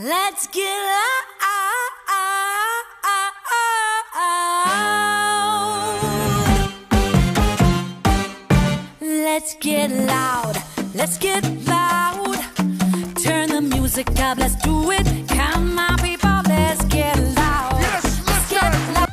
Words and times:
Let's 0.00 0.46
get 0.46 0.78
loud. 0.86 1.16
Let's 9.00 9.56
get 9.56 9.90
loud. 9.90 10.56
Let's 10.94 11.18
get 11.18 11.42
loud. 11.66 12.36
Turn 13.24 13.48
the 13.48 13.60
music 13.60 14.08
up. 14.20 14.38
Let's 14.38 14.54
do 14.62 14.92
it. 14.92 15.04
Come 15.30 15.76
on, 15.76 15.98
people. 15.98 16.42
Let's 16.46 16.84
get 16.84 17.18
loud. 17.34 17.76
Yes, 17.80 18.04
let's 18.24 18.50
get 18.50 18.72
loud. 18.94 19.08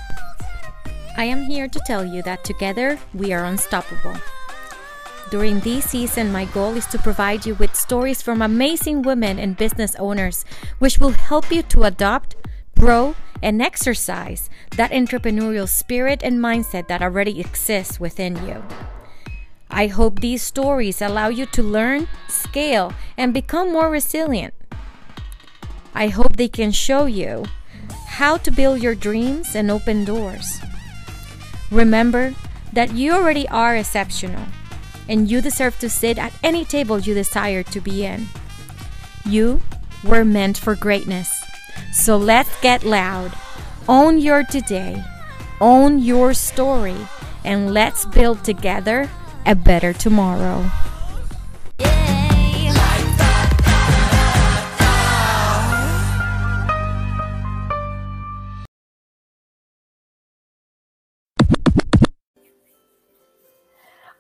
I 1.18 1.24
am 1.26 1.46
here 1.46 1.68
to 1.68 1.80
tell 1.88 2.06
you 2.06 2.22
that 2.24 2.44
together 2.44 3.00
we 3.16 3.34
are 3.34 3.46
unstoppable. 3.46 4.14
During 5.32 5.60
this 5.62 5.90
season, 5.90 6.32
my 6.32 6.46
goal 6.46 6.78
is 6.78 6.86
to 6.88 7.00
provide 7.00 7.48
you 7.48 7.56
with 7.56 7.76
stories 7.76 8.22
from 8.22 8.44
amazing 8.44 9.02
women 9.02 9.40
and 9.40 9.58
business 9.58 9.96
owners, 9.96 10.46
which 10.78 11.00
will 11.00 11.18
help 11.18 11.52
you 11.52 11.64
to 11.64 11.84
adopt, 11.84 12.36
grow, 12.78 13.16
and 13.42 13.60
exercise 13.60 14.50
that 14.78 14.92
entrepreneurial 14.92 15.68
spirit 15.68 16.22
and 16.24 16.40
mindset 16.40 16.88
that 16.88 17.02
already 17.02 17.40
exists 17.40 18.00
within 18.00 18.36
you. 18.46 18.64
I 19.70 19.88
hope 19.88 20.20
these 20.20 20.44
stories 20.44 21.02
allow 21.02 21.30
you 21.30 21.48
to 21.48 21.64
learn, 21.64 22.08
scale, 22.28 22.94
and 23.18 23.34
become 23.34 23.74
more 23.74 23.90
resilient. 23.90 24.54
I 25.96 26.08
hope 26.08 26.38
they 26.38 26.48
can 26.48 26.72
show 26.72 27.06
you 27.08 27.46
how 28.06 28.38
to 28.38 28.52
build 28.52 28.82
your 28.82 28.96
dreams 28.96 29.56
and 29.56 29.72
open 29.72 30.06
doors. 30.06 30.60
Remember 31.72 32.36
that 32.74 32.94
you 32.94 33.12
already 33.12 33.48
are 33.50 33.76
exceptional 33.76 34.46
and 35.08 35.30
you 35.30 35.42
deserve 35.42 35.78
to 35.80 35.90
sit 35.90 36.18
at 36.18 36.34
any 36.44 36.66
table 36.66 37.00
you 37.00 37.14
desire 37.14 37.64
to 37.64 37.82
be 37.82 38.06
in. 38.06 38.28
You 39.26 39.62
were 40.04 40.26
meant 40.26 40.58
for 40.58 40.76
greatness. 40.76 41.32
So 41.92 42.18
let's 42.18 42.60
get 42.62 42.84
loud. 42.84 43.34
Own 43.88 44.18
your 44.18 44.44
today, 44.44 45.04
own 45.62 46.00
your 46.00 46.34
story, 46.34 46.98
and 47.44 47.74
let's 47.74 48.06
build 48.06 48.44
together 48.44 49.10
a 49.46 49.56
better 49.56 49.94
tomorrow. 49.94 50.70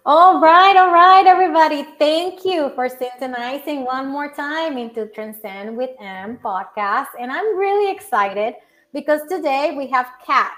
All 0.07 0.39
right, 0.39 0.77
all 0.77 0.93
right, 0.93 1.25
everybody. 1.25 1.81
Thank 1.97 2.45
you 2.45 2.71
for 2.75 2.87
synchronizing 2.87 3.85
one 3.85 4.07
more 4.07 4.31
time 4.31 4.77
into 4.77 5.07
Transcend 5.07 5.75
with 5.75 5.89
M 5.99 6.37
podcast. 6.45 7.07
And 7.19 7.31
I'm 7.31 7.57
really 7.57 7.91
excited 7.91 8.53
because 8.93 9.21
today 9.27 9.73
we 9.75 9.87
have 9.87 10.05
Kat. 10.23 10.53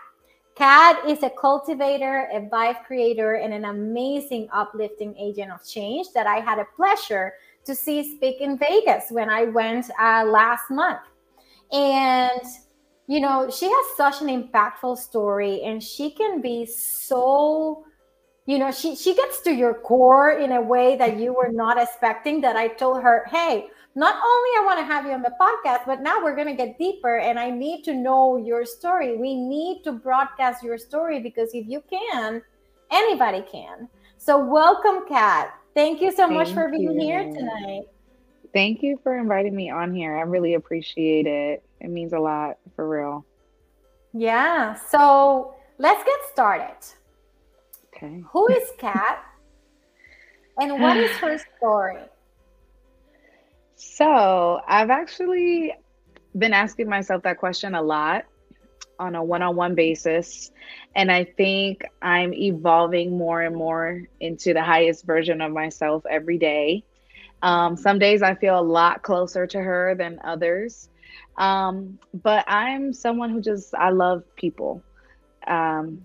Kat 0.56 1.00
is 1.08 1.24
a 1.24 1.30
cultivator, 1.30 2.28
a 2.34 2.42
vibe 2.42 2.84
creator, 2.84 3.36
and 3.36 3.54
an 3.54 3.64
amazing 3.64 4.50
uplifting 4.52 5.16
agent 5.16 5.50
of 5.50 5.66
change 5.66 6.08
that 6.14 6.28
I 6.28 6.42
had 6.42 6.60
a 6.60 6.68
pleasure 6.76 7.32
to 7.64 7.74
see 7.74 8.18
speak 8.18 8.42
in 8.42 8.58
Vegas 8.58 9.06
when 9.12 9.30
I 9.30 9.46
went 9.46 9.90
uh, 9.98 10.26
last 10.26 10.70
month. 10.70 11.00
And 11.72 12.42
you 13.08 13.22
know, 13.22 13.50
she 13.50 13.68
has 13.68 13.86
such 13.96 14.22
an 14.22 14.28
impactful 14.28 14.98
story, 14.98 15.62
and 15.62 15.82
she 15.82 16.12
can 16.12 16.42
be 16.42 16.66
so 16.66 17.86
you 18.48 18.58
know 18.58 18.72
she 18.72 18.96
she 18.96 19.14
gets 19.16 19.42
to 19.42 19.52
your 19.52 19.74
core 19.74 20.32
in 20.32 20.54
a 20.54 20.62
way 20.62 20.96
that 20.98 21.18
you 21.18 21.34
were 21.34 21.52
not 21.52 21.78
expecting 21.78 22.42
that 22.42 22.56
i 22.56 22.68
told 22.68 23.02
her 23.04 23.26
hey 23.30 23.68
not 23.96 24.16
only 24.16 24.50
i 24.58 24.64
want 24.66 24.80
to 24.80 24.86
have 24.86 25.06
you 25.06 25.12
on 25.12 25.22
the 25.22 25.34
podcast 25.40 25.86
but 25.86 26.02
now 26.02 26.24
we're 26.24 26.36
going 26.36 26.48
to 26.48 26.54
get 26.56 26.78
deeper 26.80 27.18
and 27.20 27.38
i 27.38 27.50
need 27.50 27.84
to 27.84 27.94
know 27.94 28.38
your 28.38 28.66
story 28.66 29.18
we 29.18 29.36
need 29.36 29.84
to 29.84 29.92
broadcast 29.92 30.64
your 30.64 30.78
story 30.78 31.20
because 31.20 31.54
if 31.54 31.68
you 31.68 31.84
can 31.90 32.42
anybody 32.92 33.44
can 33.52 33.88
so 34.18 34.38
welcome 34.44 35.08
kat 35.08 35.54
thank 35.76 36.02
you 36.02 36.12
so 36.12 36.28
Thank 36.28 36.34
much 36.34 36.54
for 36.54 36.70
being 36.70 37.00
you. 37.00 37.02
here 37.02 37.24
tonight 37.24 37.84
Thank 38.54 38.82
you 38.82 38.98
for 39.04 39.18
inviting 39.18 39.54
me 39.56 39.70
on 39.70 39.94
here. 39.94 40.18
I 40.18 40.22
really 40.22 40.56
appreciate 40.56 41.28
it. 41.28 41.64
It 41.82 41.90
means 41.90 42.14
a 42.14 42.20
lot 42.20 42.58
for 42.76 42.88
real. 42.90 43.26
yeah 44.14 44.74
so 44.74 45.56
let's 45.78 46.04
get 46.04 46.18
started 46.32 46.76
Okay. 47.98 48.24
who 48.32 48.48
is 48.48 48.70
kat 48.80 49.24
and 50.62 50.80
what 50.80 50.98
is 50.98 51.18
her 51.18 51.38
story 51.58 51.98
So 53.76 54.60
I've 54.68 54.90
actually 54.90 55.74
been 56.38 56.54
asking 56.54 56.90
myself 56.90 57.24
that 57.24 57.38
question 57.38 57.76
a 57.76 57.82
lot 57.82 58.26
on 59.00 59.16
a 59.16 59.24
one 59.24 59.42
on 59.42 59.56
one 59.56 59.76
basis. 59.76 60.52
And 60.96 61.12
I 61.12 61.26
think 61.26 61.84
I'm 62.02 62.34
evolving 62.34 63.18
more 63.18 63.42
and 63.42 63.56
more 63.56 64.02
into 64.20 64.54
the 64.54 64.64
highest 64.64 65.06
version 65.06 65.42
of 65.42 65.52
myself 65.52 66.04
every 66.10 66.38
day. 66.38 66.84
Um, 67.42 67.78
some 67.78 68.00
days 68.00 68.24
I 68.24 68.34
feel 68.36 68.60
a 68.60 68.62
lot 68.62 69.04
closer 69.04 69.46
to 69.46 69.60
her 69.60 69.96
than 69.96 70.20
others. 70.24 70.90
Um, 71.38 72.00
but 72.14 72.46
I'm 72.48 72.94
someone 72.94 73.30
who 73.30 73.42
just, 73.42 73.76
I 73.76 73.92
love 73.92 74.24
people. 74.36 74.84
Um, 75.46 76.02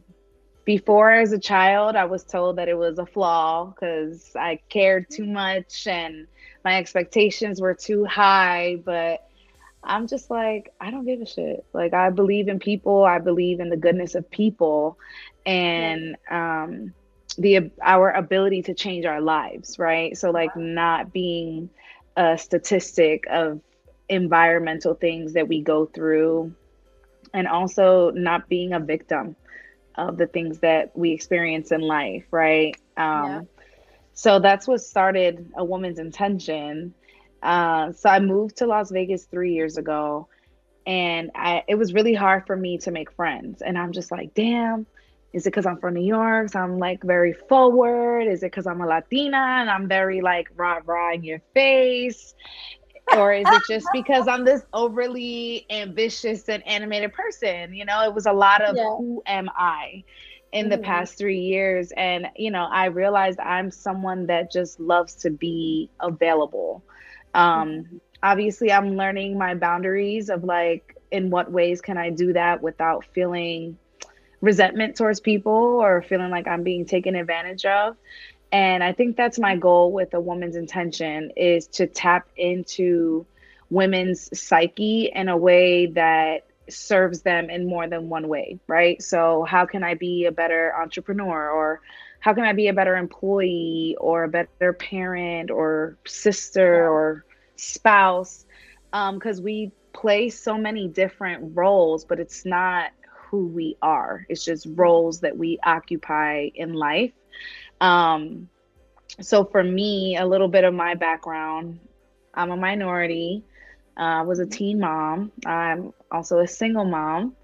before 0.65 1.11
as 1.11 1.33
a 1.33 1.39
child, 1.39 1.97
I 1.97 2.05
was 2.05 2.25
told 2.25 2.57
that 2.57 2.69
it 2.69 2.79
was 2.79 2.99
a 2.99 3.07
flaw 3.07 3.67
because 3.67 4.31
I 4.37 4.61
cared 4.69 5.11
too 5.11 5.27
much 5.27 5.87
and 5.87 6.27
my 6.65 6.79
expectations 6.79 7.61
were 7.61 7.75
too 7.75 8.05
high. 8.05 8.81
But 8.85 9.29
I'm 9.83 10.07
just 10.07 10.31
like, 10.31 10.73
I 10.81 10.91
don't 10.91 11.05
give 11.05 11.21
a 11.21 11.27
shit. 11.27 11.65
Like, 11.73 11.95
I 11.95 12.11
believe 12.11 12.49
in 12.49 12.59
people, 12.61 13.05
I 13.05 13.19
believe 13.19 13.61
in 13.61 13.71
the 13.71 13.77
goodness 13.77 14.15
of 14.15 14.31
people 14.31 14.99
and 15.45 16.17
um, 16.31 16.95
the 17.37 17.71
our 17.83 18.13
ability 18.13 18.63
to 18.63 18.75
change 18.75 19.05
our 19.05 19.21
lives, 19.21 19.79
right? 19.79 20.17
So, 20.17 20.31
like, 20.31 20.57
not 20.57 21.13
being 21.13 21.71
a 22.17 22.39
statistic 22.39 23.25
of 23.29 23.61
environmental 24.09 24.95
things 24.95 25.33
that 25.33 25.49
we 25.49 25.63
go 25.63 25.87
through 25.87 26.55
and 27.35 27.49
also 27.49 28.11
not 28.11 28.49
being 28.49 28.75
a 28.75 28.81
victim 28.81 29.35
of 29.97 30.17
the 30.17 30.27
things 30.27 30.61
that 30.61 30.91
we 30.95 31.13
experience 31.13 31.71
in 31.73 31.81
life, 31.81 32.25
right? 32.31 32.77
Um, 32.97 33.23
Yeah. 33.23 33.43
So 34.15 34.39
that's 34.41 34.67
what 34.67 34.81
started 34.81 35.51
a 35.57 35.65
woman's 35.65 35.99
intention. 35.99 36.95
Uh, 37.43 37.93
so 37.93 38.09
I 38.09 38.21
moved 38.21 38.57
to 38.59 38.67
Las 38.67 38.91
Vegas 38.91 39.27
three 39.27 39.53
years 39.55 39.77
ago, 39.77 40.29
and 40.87 41.31
I, 41.35 41.63
it 41.69 41.77
was 41.77 41.93
really 41.95 42.15
hard 42.15 42.47
for 42.47 42.57
me 42.57 42.79
to 42.79 42.91
make 42.91 43.13
friends. 43.13 43.63
And 43.63 43.79
I'm 43.79 43.93
just 43.93 44.11
like, 44.11 44.35
damn, 44.35 44.87
is 45.33 45.47
it 45.47 45.51
because 45.51 45.67
I'm 45.67 45.79
from 45.79 45.95
New 45.95 46.05
York? 46.07 46.51
So 46.51 46.61
I'm 46.61 46.79
like 46.79 47.03
very 47.03 47.33
forward. 47.33 48.23
Is 48.29 48.43
it 48.43 48.47
because 48.47 48.67
I'm 48.67 48.81
a 48.81 48.87
Latina 48.87 49.37
and 49.37 49.71
I'm 49.71 49.89
very 49.89 50.21
like 50.21 50.49
rah 50.57 50.81
rah 50.85 51.13
in 51.13 51.25
your 51.25 51.41
face? 51.55 52.35
Or 53.11 53.33
is 53.33 53.51
it 53.51 53.65
just 53.65 53.93
because 53.93 54.27
I'm 54.27 54.45
this 54.45 54.65
overly 54.73 55.67
ambitious 55.71 56.49
and 56.49 56.67
animated 56.67 57.13
person? 57.13 57.75
You 57.75 57.85
know, 57.85 58.03
it 58.05 58.15
was 58.15 58.27
a 58.27 58.33
lot 58.33 58.63
of 58.63 58.79
Yeah. 58.79 58.97
who 58.97 59.23
am 59.27 59.49
I 59.57 60.05
in 60.53 60.69
the 60.69 60.79
Mhm. 60.79 60.79
past 60.79 61.19
three 61.19 61.41
years. 61.41 61.93
And, 61.97 62.27
you 62.37 62.51
know, 62.51 62.67
I 62.71 62.87
realized 62.87 63.39
I'm 63.41 63.71
someone 63.71 64.27
that 64.27 64.51
just 64.53 64.79
loves 64.81 65.17
to 65.17 65.31
be 65.31 65.91
available. 66.01 66.85
Um, 67.35 68.01
Obviously, 68.25 68.71
I'm 68.73 68.97
learning 68.97 69.37
my 69.39 69.55
boundaries 69.55 70.29
of 70.29 70.45
like, 70.45 70.97
in 71.11 71.31
what 71.31 71.51
ways 71.51 71.81
can 71.81 71.97
I 71.99 72.11
do 72.11 72.33
that 72.33 72.63
without 72.63 73.05
feeling 73.15 73.79
resentment 74.41 74.97
towards 74.97 75.21
people 75.21 75.53
or 75.83 76.03
feeling 76.03 76.31
like 76.31 76.47
I'm 76.49 76.63
being 76.63 76.85
taken 76.87 77.15
advantage 77.15 77.65
of. 77.65 77.97
And 78.53 78.85
I 78.85 78.93
think 78.93 79.17
that's 79.17 79.39
my 79.39 79.57
goal 79.57 79.93
with 79.93 80.13
a 80.13 80.21
woman's 80.21 80.57
intention 80.57 81.33
is 81.37 81.67
to 81.69 81.87
tap 81.87 82.29
into 82.37 83.27
women's 83.71 84.29
psyche 84.39 85.11
in 85.15 85.31
a 85.31 85.37
way 85.37 85.87
that 85.87 86.47
serves 86.69 87.23
them 87.23 87.49
in 87.49 87.67
more 87.67 87.89
than 87.89 88.11
one 88.11 88.29
way, 88.29 88.59
right? 88.67 89.01
So 89.03 89.45
how 89.45 89.65
can 89.65 89.83
I 89.83 89.95
be 89.95 90.27
a 90.27 90.33
better 90.33 90.75
entrepreneur 90.77 91.51
or 91.51 91.81
how 92.21 92.35
can 92.35 92.45
I 92.45 92.53
be 92.53 92.69
a 92.69 92.73
better 92.73 92.97
employee 92.97 93.97
or 93.99 94.25
a 94.25 94.29
better 94.29 94.73
parent 94.75 95.51
or 95.51 95.97
sister 96.07 96.89
or 96.89 97.25
spouse? 97.57 98.45
Um, 98.93 99.15
because 99.15 99.41
we 99.41 99.73
play 99.95 100.29
so 100.29 100.57
many 100.57 100.89
different 100.89 101.57
roles, 101.57 102.05
but 102.05 102.21
it's 102.21 102.45
not 102.45 102.91
who 103.31 103.47
we 103.47 103.77
are. 103.83 104.27
It's 104.29 104.45
just 104.45 104.67
roles 104.75 105.21
that 105.21 105.37
we 105.37 105.59
occupy 105.65 106.51
in 106.55 106.75
life. 106.75 107.13
Um, 107.83 108.49
so 109.21 109.45
for 109.45 109.63
me, 109.63 110.17
a 110.17 110.25
little 110.25 110.49
bit 110.49 110.65
of 110.65 110.73
my 110.73 110.95
background, 110.95 111.81
I'm 112.33 112.51
a 112.51 112.57
minority. 112.57 113.45
Uh, 113.99 114.21
I 114.21 114.23
was 114.23 114.39
a 114.39 114.47
teen 114.47 114.81
mom. 114.81 115.33
I'm 115.45 115.93
also 116.11 116.39
a 116.39 116.49
single 116.49 116.85
mom. 116.85 117.37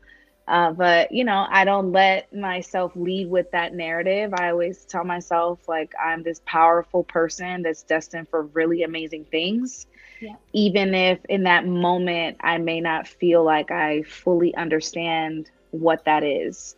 Uh, 0.47 0.73
but 0.73 1.13
you 1.13 1.25
know, 1.25 1.47
I 1.51 1.65
don't 1.67 1.93
let 1.93 2.35
myself 2.35 2.93
lead 2.95 3.29
with 3.29 3.51
that 3.51 3.75
narrative. 3.75 4.33
I 4.33 4.51
always 4.51 4.85
tell 4.87 5.05
myself 5.05 5.69
like 5.69 5.93
I'm 6.03 6.23
this 6.23 6.41
powerful 6.47 7.05
person 7.05 7.63
that's 7.63 7.83
destined 7.83 8.29
for 8.31 8.45
really 8.45 8.83
amazing 8.83 9.27
things. 9.27 9.87
yeah. 10.21 10.37
even 10.55 10.95
if 10.95 11.19
in 11.29 11.43
that 11.45 11.67
moment 11.67 12.39
I 12.41 12.59
may 12.59 12.81
not 12.81 13.07
feel 13.07 13.45
like 13.45 13.71
I 13.71 14.03
fully 14.03 14.55
understand 14.55 15.51
what 15.71 16.05
that 16.07 16.25
is. 16.25 16.77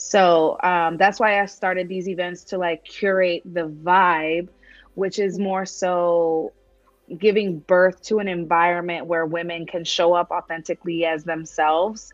So 0.00 0.56
um, 0.62 0.96
that's 0.96 1.18
why 1.18 1.42
I 1.42 1.46
started 1.46 1.88
these 1.88 2.08
events 2.08 2.44
to 2.44 2.58
like 2.58 2.84
curate 2.84 3.42
the 3.44 3.68
vibe, 3.68 4.48
which 4.94 5.18
is 5.18 5.40
more 5.40 5.66
so 5.66 6.52
giving 7.18 7.58
birth 7.58 8.00
to 8.02 8.20
an 8.20 8.28
environment 8.28 9.06
where 9.06 9.26
women 9.26 9.66
can 9.66 9.82
show 9.82 10.12
up 10.12 10.30
authentically 10.30 11.04
as 11.04 11.24
themselves 11.24 12.12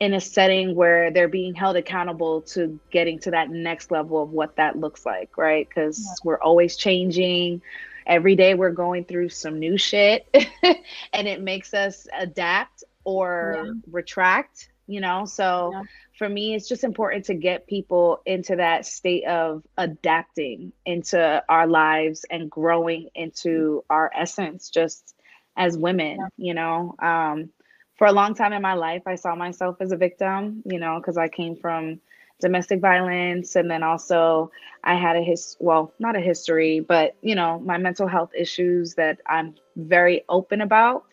in 0.00 0.14
a 0.14 0.20
setting 0.22 0.74
where 0.74 1.10
they're 1.10 1.28
being 1.28 1.54
held 1.54 1.76
accountable 1.76 2.40
to 2.40 2.80
getting 2.90 3.18
to 3.18 3.30
that 3.32 3.50
next 3.50 3.90
level 3.90 4.22
of 4.22 4.30
what 4.30 4.56
that 4.56 4.78
looks 4.78 5.04
like, 5.04 5.36
right? 5.36 5.68
Because 5.68 5.98
yeah. 6.02 6.14
we're 6.24 6.40
always 6.40 6.76
changing. 6.76 7.60
Every 8.06 8.36
day 8.36 8.54
we're 8.54 8.70
going 8.70 9.04
through 9.04 9.28
some 9.28 9.58
new 9.58 9.76
shit 9.76 10.26
and 11.12 11.28
it 11.28 11.42
makes 11.42 11.74
us 11.74 12.08
adapt 12.18 12.84
or 13.04 13.64
yeah. 13.66 13.72
retract, 13.90 14.70
you 14.86 15.02
know? 15.02 15.26
So 15.26 15.72
yeah. 15.74 15.82
For 16.18 16.28
me, 16.28 16.54
it's 16.54 16.68
just 16.68 16.82
important 16.82 17.26
to 17.26 17.34
get 17.34 17.68
people 17.68 18.20
into 18.26 18.56
that 18.56 18.84
state 18.84 19.24
of 19.26 19.62
adapting 19.76 20.72
into 20.84 21.42
our 21.48 21.66
lives 21.68 22.26
and 22.28 22.50
growing 22.50 23.08
into 23.14 23.84
our 23.88 24.10
essence 24.14 24.68
just 24.68 25.14
as 25.56 25.78
women, 25.78 26.18
you 26.36 26.54
know? 26.54 26.96
Um, 26.98 27.50
for 27.96 28.08
a 28.08 28.12
long 28.12 28.34
time 28.34 28.52
in 28.52 28.62
my 28.62 28.74
life, 28.74 29.02
I 29.06 29.14
saw 29.14 29.36
myself 29.36 29.76
as 29.80 29.92
a 29.92 29.96
victim, 29.96 30.62
you 30.66 30.80
know, 30.80 30.98
because 30.98 31.16
I 31.16 31.28
came 31.28 31.56
from 31.56 32.00
domestic 32.40 32.80
violence 32.80 33.56
and 33.56 33.70
then 33.70 33.82
also 33.82 34.50
I 34.84 34.94
had 34.94 35.16
a 35.16 35.22
his 35.22 35.56
well, 35.60 35.92
not 35.98 36.16
a 36.16 36.20
history, 36.20 36.80
but 36.80 37.16
you 37.22 37.34
know, 37.34 37.60
my 37.60 37.78
mental 37.78 38.08
health 38.08 38.30
issues 38.36 38.94
that 38.94 39.20
I'm 39.26 39.54
very 39.76 40.24
open 40.28 40.60
about. 40.60 41.04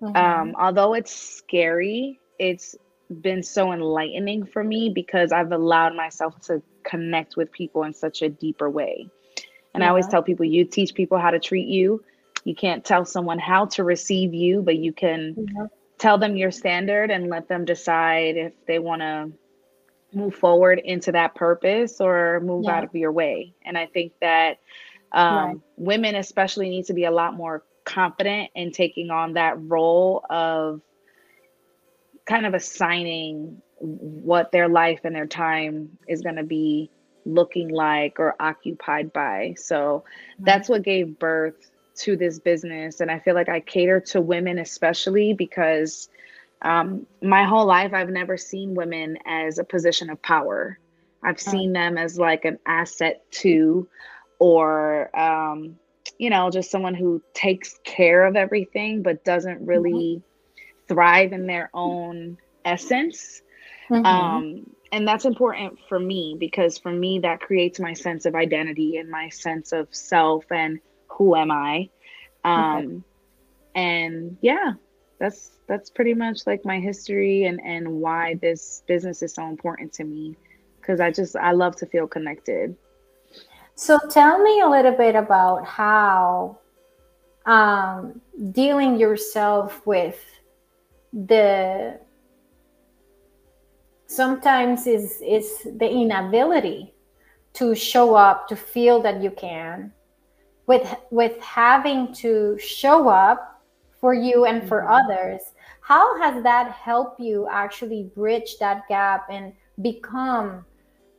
Mm-hmm. 0.00 0.16
Um, 0.16 0.56
although 0.58 0.94
it's 0.94 1.14
scary, 1.14 2.20
it's 2.38 2.76
been 3.20 3.42
so 3.42 3.72
enlightening 3.72 4.46
for 4.46 4.62
me 4.62 4.90
because 4.90 5.32
I've 5.32 5.52
allowed 5.52 5.94
myself 5.94 6.40
to 6.42 6.62
connect 6.84 7.36
with 7.36 7.52
people 7.52 7.84
in 7.84 7.94
such 7.94 8.22
a 8.22 8.28
deeper 8.28 8.68
way. 8.68 9.08
And 9.72 9.80
yeah. 9.80 9.86
I 9.86 9.88
always 9.88 10.06
tell 10.06 10.22
people 10.22 10.44
you 10.44 10.64
teach 10.64 10.94
people 10.94 11.18
how 11.18 11.30
to 11.30 11.40
treat 11.40 11.68
you. 11.68 12.04
You 12.44 12.54
can't 12.54 12.84
tell 12.84 13.04
someone 13.04 13.38
how 13.38 13.66
to 13.66 13.84
receive 13.84 14.34
you, 14.34 14.62
but 14.62 14.76
you 14.76 14.92
can 14.92 15.34
yeah 15.36 15.66
tell 15.98 16.18
them 16.18 16.36
your 16.36 16.50
standard 16.50 17.10
and 17.10 17.28
let 17.28 17.48
them 17.48 17.64
decide 17.64 18.36
if 18.36 18.52
they 18.66 18.78
want 18.78 19.00
to 19.00 19.32
move 20.12 20.34
forward 20.34 20.80
into 20.84 21.12
that 21.12 21.34
purpose 21.34 22.00
or 22.00 22.40
move 22.40 22.64
yeah. 22.64 22.76
out 22.76 22.84
of 22.84 22.94
your 22.94 23.12
way. 23.12 23.54
And 23.64 23.76
I 23.76 23.86
think 23.86 24.12
that 24.20 24.58
um, 25.12 25.34
right. 25.34 25.56
women, 25.76 26.14
especially, 26.14 26.68
need 26.68 26.86
to 26.86 26.92
be 26.92 27.04
a 27.04 27.10
lot 27.10 27.34
more 27.34 27.64
confident 27.84 28.50
in 28.54 28.72
taking 28.72 29.10
on 29.10 29.34
that 29.34 29.54
role 29.60 30.24
of 30.28 30.80
kind 32.26 32.46
of 32.46 32.54
assigning 32.54 33.60
what 33.78 34.52
their 34.52 34.68
life 34.68 35.00
and 35.04 35.14
their 35.14 35.26
time 35.26 35.90
is 36.08 36.22
going 36.22 36.36
to 36.36 36.44
be 36.44 36.90
looking 37.26 37.68
like 37.68 38.18
or 38.18 38.34
occupied 38.40 39.12
by. 39.12 39.54
So 39.58 40.04
that's 40.38 40.68
what 40.68 40.82
gave 40.82 41.18
birth 41.18 41.70
to 41.96 42.16
this 42.16 42.38
business 42.38 43.00
and 43.00 43.10
i 43.10 43.18
feel 43.18 43.34
like 43.34 43.48
i 43.48 43.60
cater 43.60 44.00
to 44.00 44.20
women 44.20 44.58
especially 44.58 45.32
because 45.32 46.08
um, 46.62 47.06
my 47.22 47.44
whole 47.44 47.66
life 47.66 47.92
i've 47.92 48.08
never 48.08 48.36
seen 48.36 48.74
women 48.74 49.18
as 49.26 49.58
a 49.58 49.64
position 49.64 50.10
of 50.10 50.20
power 50.22 50.78
i've 51.22 51.40
seen 51.40 51.72
them 51.72 51.98
as 51.98 52.18
like 52.18 52.44
an 52.44 52.58
asset 52.66 53.22
to 53.30 53.86
or 54.38 55.16
um, 55.18 55.78
you 56.18 56.30
know 56.30 56.50
just 56.50 56.70
someone 56.70 56.94
who 56.94 57.22
takes 57.32 57.78
care 57.84 58.24
of 58.24 58.34
everything 58.34 59.02
but 59.02 59.24
doesn't 59.24 59.58
mm-hmm. 59.58 59.66
really 59.66 59.92
mm-hmm. 59.92 60.33
Thrive 60.88 61.32
in 61.32 61.46
their 61.46 61.70
own 61.74 62.36
essence 62.64 63.42
mm-hmm. 63.88 64.04
um, 64.04 64.66
and 64.94 65.08
that's 65.08 65.24
important 65.24 65.78
for 65.88 65.98
me 65.98 66.36
because 66.38 66.78
for 66.78 66.92
me 66.92 67.18
that 67.18 67.40
creates 67.40 67.80
my 67.80 67.92
sense 67.92 68.26
of 68.26 68.36
identity 68.36 68.98
and 68.98 69.10
my 69.10 69.28
sense 69.28 69.72
of 69.72 69.88
self 69.90 70.44
and 70.52 70.78
who 71.08 71.34
am 71.34 71.50
I? 71.50 71.88
Um, 72.44 72.76
okay. 72.76 73.00
And 73.74 74.36
yeah, 74.40 74.74
that's 75.18 75.58
that's 75.66 75.90
pretty 75.90 76.14
much 76.14 76.46
like 76.46 76.64
my 76.64 76.78
history 76.78 77.44
and 77.44 77.60
and 77.64 78.00
why 78.00 78.34
this 78.40 78.84
business 78.86 79.20
is 79.22 79.34
so 79.34 79.48
important 79.48 79.92
to 79.94 80.04
me 80.04 80.36
because 80.80 81.00
I 81.00 81.10
just 81.10 81.34
I 81.34 81.50
love 81.50 81.74
to 81.76 81.86
feel 81.86 82.06
connected. 82.06 82.76
So 83.74 83.98
tell 84.10 84.40
me 84.40 84.60
a 84.60 84.68
little 84.68 84.92
bit 84.92 85.16
about 85.16 85.64
how 85.66 86.58
um, 87.46 88.20
dealing 88.52 88.96
yourself 88.96 89.84
with 89.84 90.24
the 91.14 92.00
sometimes 94.06 94.86
is 94.86 95.22
is 95.24 95.62
the 95.78 95.88
inability 95.88 96.92
to 97.52 97.74
show 97.74 98.14
up 98.16 98.48
to 98.48 98.56
feel 98.56 99.00
that 99.00 99.22
you 99.22 99.30
can 99.30 99.92
with 100.66 100.94
with 101.10 101.40
having 101.40 102.12
to 102.12 102.58
show 102.58 103.08
up 103.08 103.62
for 104.00 104.12
you 104.12 104.44
and 104.44 104.66
for 104.68 104.82
mm-hmm. 104.82 104.92
others 104.92 105.40
how 105.80 106.18
has 106.20 106.42
that 106.42 106.72
helped 106.72 107.20
you 107.20 107.46
actually 107.48 108.10
bridge 108.14 108.58
that 108.58 108.82
gap 108.88 109.26
and 109.30 109.52
become 109.82 110.64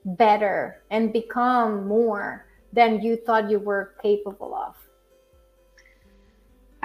better 0.03 0.83
and 0.91 1.13
become 1.13 1.87
more 1.87 2.45
than 2.73 3.01
you 3.01 3.15
thought 3.15 3.49
you 3.49 3.59
were 3.59 3.95
capable 4.01 4.53
of 4.53 4.75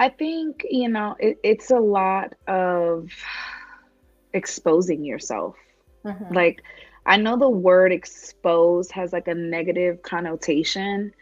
i 0.01 0.09
think 0.09 0.65
you 0.69 0.89
know 0.89 1.15
it, 1.19 1.39
it's 1.43 1.69
a 1.69 1.79
lot 1.79 2.33
of 2.47 3.09
exposing 4.33 5.05
yourself 5.05 5.55
mm-hmm. 6.03 6.33
like 6.33 6.63
i 7.05 7.15
know 7.15 7.37
the 7.37 7.47
word 7.47 7.91
expose 7.91 8.89
has 8.89 9.13
like 9.13 9.27
a 9.27 9.35
negative 9.35 10.01
connotation 10.01 11.13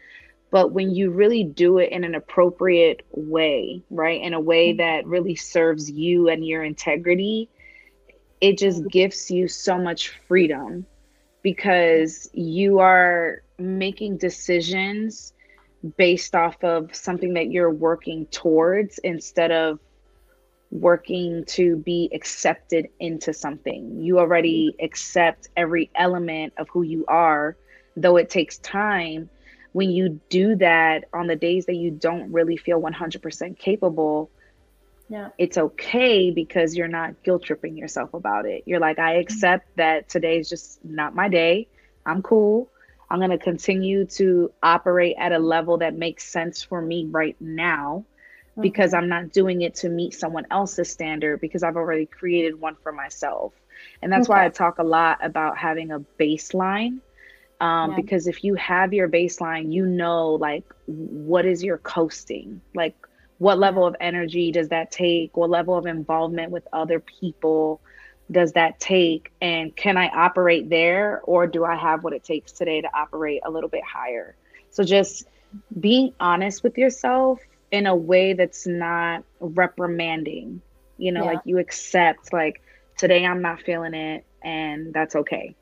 but 0.50 0.72
when 0.72 0.90
you 0.90 1.10
really 1.10 1.44
do 1.44 1.78
it 1.78 1.92
in 1.92 2.04
an 2.04 2.14
appropriate 2.14 3.06
way 3.12 3.82
right 3.90 4.22
in 4.22 4.32
a 4.32 4.40
way 4.40 4.70
mm-hmm. 4.70 4.78
that 4.78 5.06
really 5.06 5.36
serves 5.36 5.90
you 5.90 6.30
and 6.30 6.46
your 6.46 6.64
integrity 6.64 7.50
it 8.40 8.56
just 8.56 8.78
mm-hmm. 8.78 8.88
gives 8.88 9.30
you 9.30 9.46
so 9.46 9.76
much 9.76 10.08
freedom 10.26 10.86
because 11.42 12.30
you 12.32 12.78
are 12.78 13.42
making 13.58 14.16
decisions 14.16 15.34
based 15.96 16.34
off 16.34 16.62
of 16.62 16.94
something 16.94 17.34
that 17.34 17.50
you're 17.50 17.70
working 17.70 18.26
towards 18.26 18.98
instead 18.98 19.50
of 19.50 19.78
working 20.70 21.44
to 21.46 21.76
be 21.76 22.08
accepted 22.12 22.88
into 23.00 23.32
something. 23.32 24.00
You 24.00 24.18
already 24.18 24.76
accept 24.80 25.48
every 25.56 25.90
element 25.94 26.52
of 26.58 26.68
who 26.68 26.82
you 26.82 27.04
are, 27.08 27.56
though 27.96 28.16
it 28.16 28.30
takes 28.30 28.58
time 28.58 29.28
when 29.72 29.90
you 29.90 30.20
do 30.28 30.56
that 30.56 31.04
on 31.12 31.26
the 31.26 31.36
days 31.36 31.66
that 31.66 31.76
you 31.76 31.90
don't 31.90 32.32
really 32.32 32.56
feel 32.56 32.80
100% 32.80 33.58
capable, 33.58 34.30
yeah. 35.08 35.28
it's 35.38 35.58
okay 35.58 36.30
because 36.30 36.76
you're 36.76 36.88
not 36.88 37.22
guilt 37.22 37.44
tripping 37.44 37.76
yourself 37.76 38.14
about 38.14 38.46
it. 38.46 38.64
You're 38.66 38.80
like, 38.80 38.98
I 38.98 39.12
mm-hmm. 39.12 39.20
accept 39.20 39.76
that 39.76 40.08
today 40.08 40.38
is 40.38 40.48
just 40.48 40.84
not 40.84 41.14
my 41.14 41.28
day. 41.28 41.68
I'm 42.04 42.22
cool. 42.22 42.68
I'm 43.10 43.18
going 43.18 43.30
to 43.30 43.38
continue 43.38 44.04
to 44.06 44.52
operate 44.62 45.16
at 45.18 45.32
a 45.32 45.38
level 45.38 45.78
that 45.78 45.94
makes 45.96 46.24
sense 46.24 46.62
for 46.62 46.80
me 46.80 47.06
right 47.10 47.36
now 47.40 48.04
mm-hmm. 48.52 48.62
because 48.62 48.94
I'm 48.94 49.08
not 49.08 49.32
doing 49.32 49.62
it 49.62 49.74
to 49.76 49.88
meet 49.88 50.14
someone 50.14 50.46
else's 50.50 50.90
standard 50.90 51.40
because 51.40 51.62
I've 51.62 51.76
already 51.76 52.06
created 52.06 52.60
one 52.60 52.76
for 52.82 52.92
myself. 52.92 53.52
And 54.02 54.12
that's 54.12 54.28
okay. 54.28 54.38
why 54.38 54.44
I 54.44 54.48
talk 54.48 54.78
a 54.78 54.84
lot 54.84 55.24
about 55.24 55.58
having 55.58 55.90
a 55.90 56.00
baseline 56.18 57.00
um, 57.60 57.90
yeah. 57.90 57.96
because 57.96 58.26
if 58.26 58.42
you 58.42 58.54
have 58.54 58.92
your 58.92 59.08
baseline 59.08 59.72
you 59.72 59.86
know 59.86 60.30
like 60.34 60.64
what 60.86 61.44
is 61.44 61.62
your 61.62 61.78
coasting 61.78 62.60
like 62.74 62.96
what 63.38 63.58
level 63.58 63.86
of 63.86 63.94
energy 64.00 64.50
does 64.50 64.68
that 64.68 64.90
take 64.90 65.36
what 65.36 65.50
level 65.50 65.76
of 65.76 65.86
involvement 65.86 66.50
with 66.50 66.66
other 66.72 67.00
people 67.00 67.80
does 68.30 68.52
that 68.52 68.78
take 68.78 69.32
and 69.40 69.74
can 69.74 69.96
i 69.96 70.08
operate 70.08 70.68
there 70.68 71.20
or 71.24 71.46
do 71.46 71.64
i 71.64 71.74
have 71.74 72.04
what 72.04 72.12
it 72.12 72.22
takes 72.22 72.52
today 72.52 72.80
to 72.80 72.88
operate 72.96 73.40
a 73.44 73.50
little 73.50 73.68
bit 73.68 73.82
higher 73.84 74.34
so 74.70 74.84
just 74.84 75.26
being 75.78 76.12
honest 76.20 76.62
with 76.62 76.78
yourself 76.78 77.40
in 77.70 77.86
a 77.86 77.94
way 77.94 78.32
that's 78.32 78.66
not 78.66 79.24
reprimanding 79.40 80.60
you 80.98 81.12
know 81.12 81.24
yeah. 81.24 81.32
like 81.32 81.40
you 81.44 81.58
accept 81.58 82.32
like 82.32 82.62
today 82.96 83.24
i'm 83.24 83.42
not 83.42 83.60
feeling 83.62 83.94
it 83.94 84.24
and 84.42 84.92
that's 84.92 85.16
okay 85.16 85.54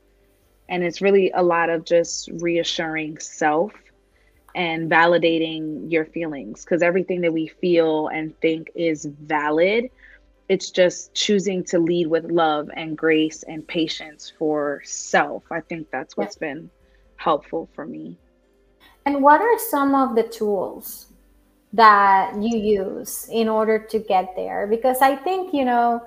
and 0.69 0.83
it's 0.83 1.01
really 1.01 1.31
a 1.31 1.41
lot 1.41 1.69
of 1.69 1.83
just 1.83 2.29
reassuring 2.33 3.17
self 3.17 3.73
and 4.55 4.89
validating 4.89 5.91
your 5.91 6.05
feelings 6.05 6.63
because 6.63 6.81
everything 6.81 7.21
that 7.21 7.33
we 7.33 7.47
feel 7.47 8.07
and 8.07 8.39
think 8.39 8.71
is 8.75 9.05
valid. 9.05 9.89
It's 10.49 10.71
just 10.71 11.13
choosing 11.13 11.63
to 11.65 11.79
lead 11.79 12.07
with 12.07 12.25
love 12.25 12.69
and 12.75 12.97
grace 12.97 13.43
and 13.43 13.67
patience 13.67 14.33
for 14.37 14.81
self. 14.83 15.43
I 15.51 15.61
think 15.61 15.89
that's 15.91 16.17
what's 16.17 16.37
yeah. 16.41 16.53
been 16.53 16.69
helpful 17.17 17.69
for 17.73 17.85
me. 17.85 18.17
And 19.05 19.23
what 19.23 19.41
are 19.41 19.59
some 19.59 19.95
of 19.95 20.15
the 20.15 20.23
tools 20.23 21.09
that 21.73 22.33
you 22.39 22.57
use 22.57 23.29
in 23.31 23.47
order 23.47 23.77
to 23.77 23.99
get 23.99 24.35
there 24.35 24.65
because 24.65 25.01
i 25.01 25.15
think 25.15 25.53
you 25.53 25.63
know 25.63 26.01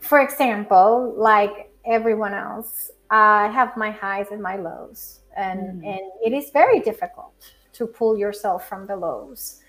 for 0.00 0.20
example 0.20 1.14
like 1.16 1.70
everyone 1.84 2.34
else 2.34 2.90
i 3.10 3.46
have 3.48 3.76
my 3.76 3.90
highs 3.92 4.26
and 4.32 4.42
my 4.42 4.56
lows 4.56 5.20
and 5.36 5.60
mm. 5.60 5.86
and 5.86 6.00
it 6.24 6.32
is 6.32 6.50
very 6.50 6.80
difficult 6.80 7.52
to 7.72 7.86
pull 7.86 8.18
yourself 8.18 8.68
from 8.68 8.86
the 8.88 8.96
lows 8.96 9.60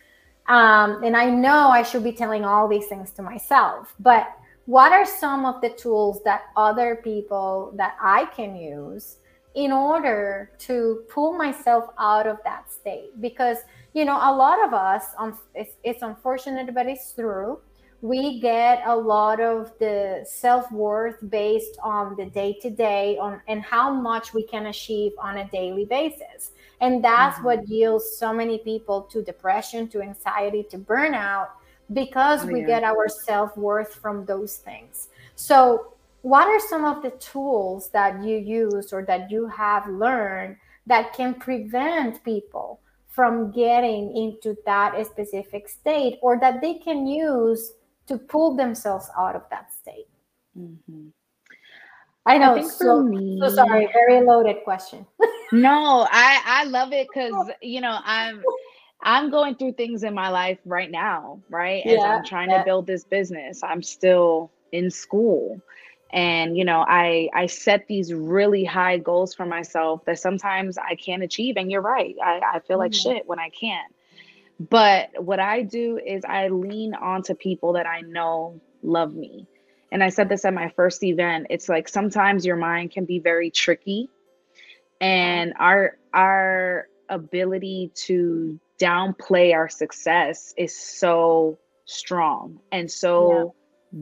um, 0.49 1.03
and 1.03 1.15
i 1.15 1.29
know 1.29 1.69
i 1.69 1.81
should 1.81 2.03
be 2.03 2.11
telling 2.11 2.43
all 2.43 2.67
these 2.67 2.87
things 2.87 3.11
to 3.11 3.21
myself 3.21 3.95
but 3.99 4.35
what 4.65 4.91
are 4.91 5.05
some 5.05 5.45
of 5.45 5.61
the 5.61 5.69
tools 5.69 6.21
that 6.25 6.41
other 6.57 6.99
people 7.03 7.73
that 7.75 7.95
i 8.01 8.25
can 8.25 8.55
use 8.55 9.17
in 9.55 9.71
order 9.71 10.51
to 10.59 11.03
pull 11.09 11.33
myself 11.33 11.85
out 11.99 12.27
of 12.27 12.37
that 12.43 12.71
state? 12.71 13.09
Because 13.19 13.57
you 13.93 14.05
know 14.05 14.17
a 14.17 14.33
lot 14.33 14.63
of 14.63 14.73
us 14.73 15.05
um, 15.17 15.37
it's, 15.55 15.75
it's 15.83 16.01
unfortunate 16.01 16.73
but 16.73 16.87
it's 16.87 17.13
true. 17.13 17.59
We 18.01 18.39
get 18.39 18.81
a 18.85 18.95
lot 18.95 19.41
of 19.41 19.73
the 19.79 20.25
self-worth 20.25 21.17
based 21.29 21.77
on 21.83 22.15
the 22.15 22.27
day-to-day 22.27 23.17
on 23.17 23.41
and 23.49 23.61
how 23.61 23.93
much 23.93 24.33
we 24.33 24.43
can 24.43 24.67
achieve 24.67 25.11
on 25.19 25.39
a 25.39 25.49
daily 25.49 25.83
basis 25.83 26.51
and 26.81 27.03
that's 27.03 27.38
mm-hmm. 27.38 27.45
what 27.45 27.67
yields 27.67 28.17
so 28.17 28.33
many 28.33 28.57
people 28.59 29.01
to 29.01 29.21
depression 29.21 29.88
to 29.89 30.01
anxiety 30.01 30.63
to 30.63 30.77
burnout 30.77 31.48
because 31.93 32.43
oh, 32.43 32.48
we 32.48 32.62
yeah. 32.62 32.67
get 32.67 32.83
our 32.83 33.07
self-worth 33.07 33.95
from 33.95 34.25
those 34.25 34.57
things 34.57 35.09
so 35.36 35.93
what 36.21 36.48
are 36.48 36.59
some 36.67 36.86
of 36.86 37.01
the 37.01 37.12
tools 37.12 37.89
that 37.89 38.24
you 38.24 38.38
use 38.38 38.91
or 38.91 39.03
that 39.05 39.31
you 39.31 39.48
have 39.48 39.88
learned 39.88 40.57
that 40.86 41.13
can 41.13 41.33
prevent 41.33 42.24
people 42.24 42.81
from 43.07 43.51
getting 43.51 44.15
into 44.15 44.55
that 44.65 44.93
specific 45.05 45.67
state 45.67 46.19
or 46.21 46.39
that 46.39 46.62
they 46.62 46.75
can 46.75 47.07
use 47.07 47.74
to 48.07 48.17
pull 48.17 48.55
themselves 48.55 49.09
out 49.17 49.36
of 49.36 49.43
that 49.50 49.74
state 49.74 50.07
mm-hmm. 50.57 51.07
i 52.25 52.38
know 52.38 52.55
I 52.55 52.62
so, 52.62 53.01
me, 53.01 53.39
so 53.41 53.50
sorry 53.50 53.89
very 53.93 54.21
loaded 54.21 54.63
question 54.63 55.05
no 55.51 56.07
i 56.11 56.41
i 56.45 56.63
love 56.65 56.91
it 56.91 57.07
because 57.13 57.49
you 57.61 57.81
know 57.81 57.99
i'm 58.03 58.43
i'm 59.01 59.29
going 59.29 59.55
through 59.55 59.73
things 59.73 60.03
in 60.03 60.13
my 60.13 60.29
life 60.29 60.59
right 60.65 60.91
now 60.91 61.39
right 61.49 61.85
as 61.85 61.93
yeah, 61.93 62.15
i'm 62.15 62.25
trying 62.25 62.49
yeah. 62.49 62.59
to 62.59 62.65
build 62.65 62.85
this 62.85 63.03
business 63.03 63.61
i'm 63.63 63.81
still 63.81 64.51
in 64.71 64.89
school 64.91 65.61
and 66.11 66.57
you 66.57 66.65
know 66.65 66.83
i 66.87 67.29
i 67.33 67.45
set 67.45 67.85
these 67.87 68.13
really 68.13 68.63
high 68.63 68.97
goals 68.97 69.33
for 69.33 69.45
myself 69.45 70.03
that 70.05 70.19
sometimes 70.19 70.77
i 70.77 70.95
can't 70.95 71.23
achieve 71.23 71.55
and 71.57 71.71
you're 71.71 71.81
right 71.81 72.15
i, 72.23 72.39
I 72.55 72.59
feel 72.59 72.77
like 72.77 72.91
mm-hmm. 72.91 73.11
shit 73.11 73.27
when 73.27 73.39
i 73.39 73.49
can't 73.49 73.93
but 74.69 75.09
what 75.23 75.39
i 75.39 75.61
do 75.61 75.99
is 76.03 76.23
i 76.25 76.47
lean 76.47 76.93
onto 76.95 77.35
people 77.35 77.73
that 77.73 77.85
i 77.85 78.01
know 78.01 78.59
love 78.81 79.13
me 79.13 79.45
and 79.91 80.03
i 80.03 80.09
said 80.09 80.29
this 80.29 80.45
at 80.45 80.53
my 80.53 80.69
first 80.69 81.03
event 81.03 81.47
it's 81.49 81.69
like 81.69 81.87
sometimes 81.87 82.45
your 82.45 82.55
mind 82.55 82.91
can 82.91 83.05
be 83.05 83.19
very 83.19 83.51
tricky 83.51 84.09
and 85.01 85.53
our 85.59 85.97
our 86.13 86.87
ability 87.09 87.91
to 87.95 88.59
downplay 88.79 89.53
our 89.53 89.69
success 89.69 90.53
is 90.57 90.75
so 90.77 91.57
strong 91.85 92.59
and 92.71 92.89
so 92.89 93.53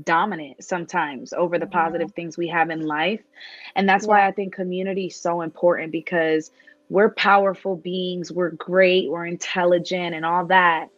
dominant 0.04 0.64
sometimes 0.64 1.34
over 1.34 1.58
the 1.58 1.66
mm-hmm. 1.66 1.74
positive 1.74 2.12
things 2.12 2.38
we 2.38 2.48
have 2.48 2.70
in 2.70 2.82
life. 2.82 3.22
And 3.76 3.88
that's 3.88 4.06
yeah. 4.06 4.10
why 4.10 4.28
I 4.28 4.32
think 4.32 4.54
community 4.54 5.08
is 5.08 5.16
so 5.16 5.42
important 5.42 5.92
because 5.92 6.52
we're 6.90 7.10
powerful 7.10 7.76
beings, 7.76 8.32
we're 8.32 8.52
great, 8.52 9.10
we're 9.10 9.26
intelligent 9.26 10.16
and 10.16 10.26
all 10.26 10.46
that. 10.48 10.90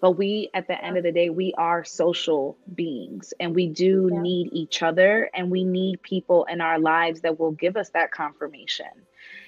But 0.00 0.12
we, 0.12 0.48
at 0.54 0.68
the 0.68 0.82
end 0.82 0.96
of 0.96 1.02
the 1.02 1.10
day, 1.10 1.28
we 1.28 1.54
are 1.58 1.84
social 1.84 2.56
beings 2.74 3.34
and 3.40 3.54
we 3.54 3.66
do 3.66 4.10
yeah. 4.12 4.20
need 4.20 4.50
each 4.52 4.82
other 4.82 5.28
and 5.34 5.50
we 5.50 5.64
need 5.64 6.02
people 6.02 6.44
in 6.44 6.60
our 6.60 6.78
lives 6.78 7.22
that 7.22 7.38
will 7.38 7.50
give 7.50 7.76
us 7.76 7.90
that 7.90 8.12
confirmation. 8.12 8.86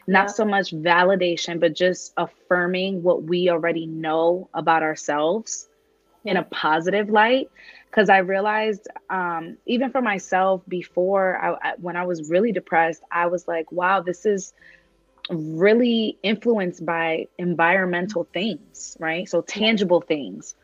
Not 0.06 0.30
so 0.30 0.44
much 0.44 0.72
validation, 0.72 1.60
but 1.60 1.74
just 1.74 2.12
affirming 2.16 3.02
what 3.02 3.22
we 3.24 3.48
already 3.50 3.86
know 3.86 4.48
about 4.54 4.82
ourselves 4.82 5.68
in 6.24 6.36
a 6.36 6.42
positive 6.44 7.08
light 7.10 7.48
because 7.90 8.08
I 8.08 8.18
realized, 8.18 8.86
um, 9.08 9.56
even 9.66 9.90
for 9.90 10.00
myself, 10.00 10.62
before 10.68 11.36
I, 11.42 11.70
I, 11.70 11.74
when 11.78 11.96
I 11.96 12.04
was 12.04 12.30
really 12.30 12.52
depressed, 12.52 13.02
I 13.10 13.26
was 13.26 13.48
like, 13.48 13.70
wow, 13.72 14.00
this 14.00 14.26
is 14.26 14.52
really 15.30 16.18
influenced 16.22 16.84
by 16.84 17.26
environmental 17.38 18.24
things, 18.32 18.96
right? 19.00 19.28
So 19.28 19.42
tangible 19.42 20.00
things. 20.00 20.54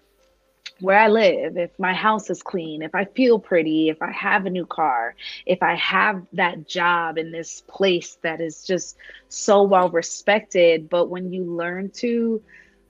Where 0.81 0.99
I 0.99 1.09
live, 1.09 1.57
if 1.57 1.71
my 1.79 1.95
house 1.95 2.29
is 2.29 2.43
clean, 2.43 2.83
if 2.83 2.95
I 2.95 3.07
feel 3.07 3.39
pretty, 3.39 3.89
if 3.89 4.03
I 4.03 4.13
have 4.13 4.45
a 4.45 4.51
new 4.51 4.67
car, 4.67 5.15
if 5.47 5.63
I 5.63 5.75
have 5.77 6.23
that 6.35 6.69
job 6.69 7.17
in 7.17 7.33
this 7.33 7.63
place 7.67 8.19
that 8.23 8.41
is 8.41 8.63
just 8.63 8.99
so 9.29 9.63
well 9.63 9.89
respected. 9.89 10.91
But 10.91 11.09
when 11.09 11.33
you 11.33 11.45
learn 11.45 11.91
to 11.97 12.43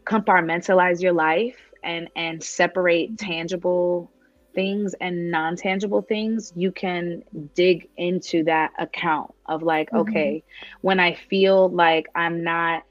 compartmentalize 0.05 1.01
your 1.01 1.13
life 1.13 1.57
and 1.83 2.09
and 2.17 2.43
separate 2.43 3.19
tangible 3.19 4.11
things 4.55 4.95
and 5.01 5.31
non-tangible 5.31 6.03
things 6.03 6.53
you 6.57 6.73
can 6.73 7.23
dig 7.55 7.89
into 7.97 8.43
that 8.45 8.73
account 8.79 9.33
of 9.47 9.63
like 9.63 9.89
mm-hmm. 9.91 10.09
okay 10.09 10.43
when 10.81 10.99
i 10.99 11.13
feel 11.13 11.69
like 11.69 12.07
i'm 12.15 12.43
not 12.43 12.83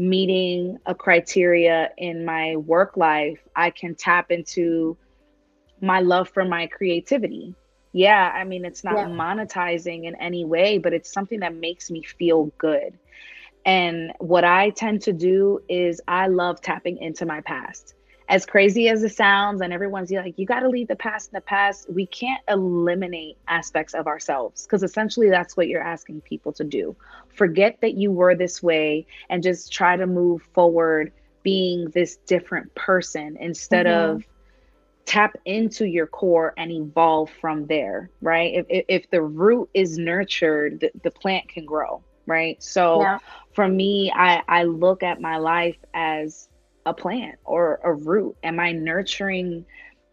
meeting 0.00 0.78
a 0.86 0.94
criteria 0.94 1.90
in 1.98 2.24
my 2.24 2.56
work 2.56 2.96
life 2.96 3.38
i 3.54 3.68
can 3.68 3.94
tap 3.94 4.30
into 4.30 4.96
my 5.82 6.00
love 6.00 6.28
for 6.28 6.42
my 6.42 6.66
creativity. 6.66 7.54
Yeah 7.92 8.32
i 8.34 8.44
mean 8.44 8.64
it's 8.64 8.82
not 8.82 8.96
yeah. 8.96 9.04
monetizing 9.04 10.04
in 10.04 10.14
any 10.14 10.46
way 10.46 10.78
but 10.78 10.94
it's 10.94 11.12
something 11.12 11.40
that 11.40 11.54
makes 11.54 11.90
me 11.90 12.02
feel 12.02 12.46
good. 12.56 12.98
And 13.66 14.12
what 14.20 14.42
i 14.42 14.70
tend 14.70 15.02
to 15.02 15.12
do 15.12 15.60
is 15.68 16.00
i 16.08 16.28
love 16.28 16.62
tapping 16.62 16.96
into 16.96 17.26
my 17.26 17.42
past 17.42 17.94
as 18.30 18.46
crazy 18.46 18.88
as 18.88 19.02
it 19.02 19.14
sounds, 19.14 19.60
and 19.60 19.72
everyone's 19.72 20.10
like, 20.12 20.38
you 20.38 20.46
got 20.46 20.60
to 20.60 20.68
leave 20.68 20.86
the 20.86 20.94
past 20.94 21.30
in 21.30 21.36
the 21.36 21.40
past, 21.40 21.90
we 21.90 22.06
can't 22.06 22.40
eliminate 22.48 23.36
aspects 23.48 23.92
of 23.92 24.06
ourselves 24.06 24.62
because 24.62 24.84
essentially 24.84 25.28
that's 25.28 25.56
what 25.56 25.66
you're 25.66 25.82
asking 25.82 26.20
people 26.20 26.52
to 26.52 26.62
do. 26.62 26.94
Forget 27.34 27.78
that 27.82 27.94
you 27.94 28.12
were 28.12 28.36
this 28.36 28.62
way 28.62 29.04
and 29.28 29.42
just 29.42 29.72
try 29.72 29.96
to 29.96 30.06
move 30.06 30.42
forward 30.54 31.12
being 31.42 31.90
this 31.90 32.18
different 32.26 32.72
person 32.76 33.36
instead 33.40 33.86
mm-hmm. 33.86 34.18
of 34.18 34.24
tap 35.06 35.36
into 35.44 35.86
your 35.86 36.06
core 36.06 36.54
and 36.56 36.70
evolve 36.70 37.30
from 37.40 37.66
there, 37.66 38.10
right? 38.22 38.54
If, 38.54 38.66
if, 38.68 38.84
if 38.86 39.10
the 39.10 39.22
root 39.22 39.68
is 39.74 39.98
nurtured, 39.98 40.78
the, 40.78 40.92
the 41.02 41.10
plant 41.10 41.48
can 41.48 41.64
grow, 41.64 42.00
right? 42.26 42.62
So 42.62 43.02
yeah. 43.02 43.18
for 43.54 43.66
me, 43.66 44.12
I, 44.14 44.42
I 44.46 44.62
look 44.62 45.02
at 45.02 45.20
my 45.20 45.38
life 45.38 45.78
as 45.94 46.46
a 46.86 46.94
plant 46.94 47.38
or 47.44 47.80
a 47.84 47.92
root? 47.92 48.36
Am 48.42 48.58
I 48.60 48.72
nurturing 48.72 49.64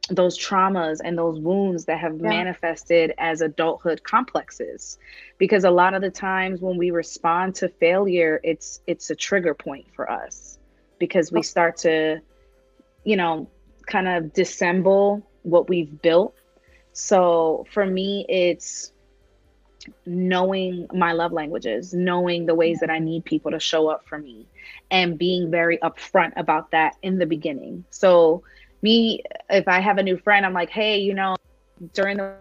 those 0.09 0.37
traumas 0.37 0.99
and 1.03 1.17
those 1.17 1.39
wounds 1.39 1.85
that 1.85 1.99
have 1.99 2.17
yeah. 2.17 2.29
manifested 2.29 3.13
as 3.17 3.41
adulthood 3.41 4.03
complexes? 4.03 4.97
Because 5.37 5.63
a 5.63 5.71
lot 5.71 5.93
of 5.93 6.01
the 6.01 6.11
times 6.11 6.61
when 6.61 6.77
we 6.77 6.91
respond 6.91 7.55
to 7.55 7.69
failure, 7.69 8.39
it's 8.43 8.81
it's 8.87 9.09
a 9.09 9.15
trigger 9.15 9.53
point 9.53 9.87
for 9.93 10.09
us 10.09 10.57
because 10.99 11.31
we 11.31 11.39
oh. 11.39 11.43
start 11.43 11.77
to, 11.77 12.21
you 13.03 13.15
know, 13.15 13.49
kind 13.85 14.07
of 14.07 14.33
dissemble 14.33 15.25
what 15.43 15.69
we've 15.69 16.01
built. 16.01 16.35
So 16.93 17.65
for 17.71 17.85
me, 17.85 18.25
it's 18.27 18.91
knowing 20.05 20.87
my 20.93 21.13
love 21.13 21.31
languages, 21.31 21.93
knowing 21.93 22.45
the 22.45 22.55
ways 22.55 22.79
that 22.79 22.89
I 22.89 22.99
need 22.99 23.25
people 23.25 23.51
to 23.51 23.59
show 23.59 23.87
up 23.87 24.05
for 24.07 24.17
me, 24.17 24.47
and 24.91 25.17
being 25.17 25.51
very 25.51 25.77
upfront 25.79 26.33
about 26.37 26.71
that 26.71 26.95
in 27.01 27.17
the 27.19 27.25
beginning. 27.25 27.85
So, 27.89 28.43
me, 28.81 29.23
if 29.49 29.67
I 29.67 29.79
have 29.79 29.97
a 29.97 30.03
new 30.03 30.17
friend, 30.17 30.45
I'm 30.45 30.53
like, 30.53 30.69
hey, 30.69 30.99
you 30.99 31.13
know, 31.13 31.35
during 31.93 32.17
the 32.17 32.35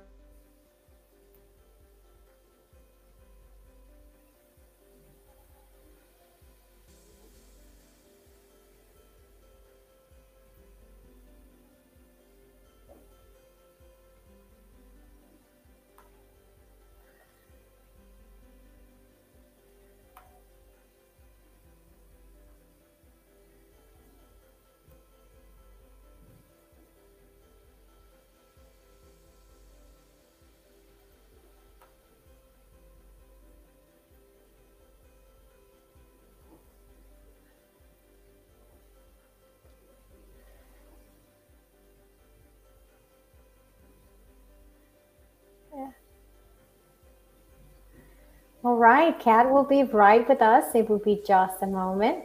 All 48.66 48.74
right, 48.74 49.16
Kat 49.20 49.48
will 49.48 49.62
be 49.62 49.84
right 49.84 50.28
with 50.28 50.42
us. 50.42 50.74
It 50.74 50.90
will 50.90 50.98
be 50.98 51.22
just 51.24 51.62
a 51.62 51.68
moment. 51.68 52.24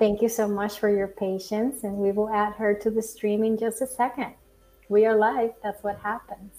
Thank 0.00 0.20
you 0.20 0.28
so 0.28 0.48
much 0.48 0.80
for 0.80 0.88
your 0.88 1.06
patience, 1.06 1.84
and 1.84 1.96
we 1.96 2.10
will 2.10 2.28
add 2.28 2.54
her 2.54 2.74
to 2.74 2.90
the 2.90 3.00
stream 3.00 3.44
in 3.44 3.56
just 3.56 3.80
a 3.80 3.86
second. 3.86 4.34
We 4.88 5.06
are 5.06 5.14
live. 5.14 5.52
That's 5.62 5.84
what 5.84 6.00
happens. 6.00 6.50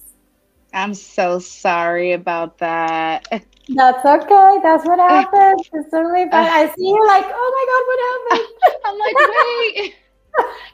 I'm 0.73 0.93
so 0.93 1.39
sorry 1.39 2.13
about 2.13 2.57
that. 2.59 3.27
That's 3.67 4.05
okay. 4.05 4.59
That's 4.63 4.85
what 4.85 4.97
happens. 5.11 5.69
It's 5.73 5.91
totally 5.91 6.29
fine. 6.31 6.45
Uh, 6.45 6.49
I 6.49 6.73
see 6.73 6.87
you 6.87 7.05
like, 7.05 7.25
oh 7.27 7.51
my 7.57 7.65
God, 7.67 7.83
what 7.89 7.99
happened? 8.31 8.81
I'm 8.85 8.97
like, 8.97 9.15
wait. 9.27 9.95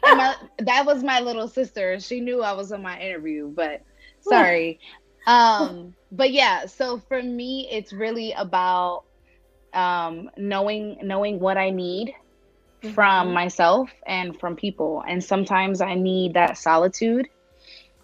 and 0.03 0.17
my, 0.17 0.35
that 0.59 0.85
was 0.85 1.03
my 1.03 1.21
little 1.21 1.47
sister. 1.47 1.99
She 1.99 2.19
knew 2.19 2.43
I 2.43 2.51
was 2.51 2.71
on 2.71 2.83
my 2.83 3.01
interview, 3.01 3.47
but 3.47 3.81
sorry. 4.21 4.79
Um, 5.25 5.95
but 6.11 6.31
yeah, 6.31 6.65
so 6.65 6.99
for 7.07 7.21
me, 7.21 7.67
it's 7.71 7.93
really 7.93 8.33
about 8.33 9.03
um, 9.73 10.29
knowing 10.37 10.99
knowing 11.01 11.39
what 11.39 11.57
I 11.57 11.69
need 11.69 12.13
mm-hmm. 12.83 12.93
from 12.93 13.33
myself 13.33 13.89
and 14.05 14.39
from 14.39 14.55
people. 14.55 15.03
And 15.07 15.23
sometimes 15.23 15.81
I 15.81 15.95
need 15.95 16.33
that 16.33 16.57
solitude. 16.57 17.27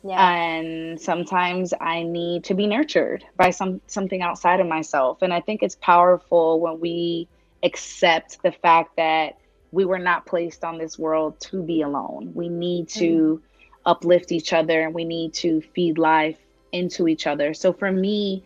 Yeah. 0.03 0.33
And 0.33 0.99
sometimes 0.99 1.73
I 1.79 2.03
need 2.03 2.45
to 2.45 2.53
be 2.53 2.67
nurtured 2.67 3.25
by 3.35 3.49
some 3.49 3.81
something 3.87 4.21
outside 4.21 4.61
of 4.61 4.67
myself. 4.67 5.21
And 5.21 5.33
I 5.33 5.41
think 5.41 5.61
it's 5.61 5.75
powerful 5.75 6.61
when 6.61 6.79
we 6.79 7.27
accept 7.63 8.41
the 8.41 8.53
fact 8.53 8.95
that 8.95 9.37
we 9.71 9.83
were 9.85 9.99
not 9.99 10.25
placed 10.25 10.63
on 10.63 10.77
this 10.77 10.97
world 10.97 11.39
to 11.41 11.61
be 11.61 11.81
alone. 11.81 12.31
We 12.33 12.47
need 12.47 12.87
to 12.89 13.05
mm-hmm. 13.05 13.75
uplift 13.85 14.31
each 14.31 14.53
other 14.53 14.81
and 14.81 14.95
we 14.95 15.03
need 15.03 15.33
to 15.35 15.61
feed 15.75 15.97
life 15.97 16.39
into 16.71 17.07
each 17.07 17.27
other. 17.27 17.53
So 17.53 17.73
for 17.73 17.91
me, 17.91 18.43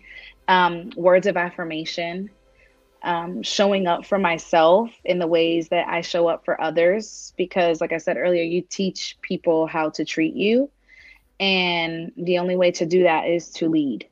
um, 0.47 0.91
words 0.95 1.27
of 1.27 1.37
affirmation, 1.37 2.29
um, 3.03 3.43
showing 3.43 3.85
up 3.87 4.05
for 4.05 4.17
myself 4.17 4.89
in 5.03 5.19
the 5.19 5.27
ways 5.27 5.69
that 5.69 5.87
I 5.87 6.01
show 6.01 6.27
up 6.27 6.45
for 6.45 6.59
others, 6.61 7.33
because 7.37 7.81
like 7.81 7.91
I 7.91 7.97
said 7.97 8.17
earlier, 8.17 8.43
you 8.43 8.61
teach 8.61 9.17
people 9.21 9.67
how 9.67 9.89
to 9.91 10.05
treat 10.05 10.35
you. 10.35 10.69
And 11.39 12.13
the 12.15 12.39
only 12.39 12.55
way 12.55 12.71
to 12.71 12.85
do 12.85 13.03
that 13.03 13.27
is 13.27 13.49
to 13.51 13.67
lead. 13.67 14.07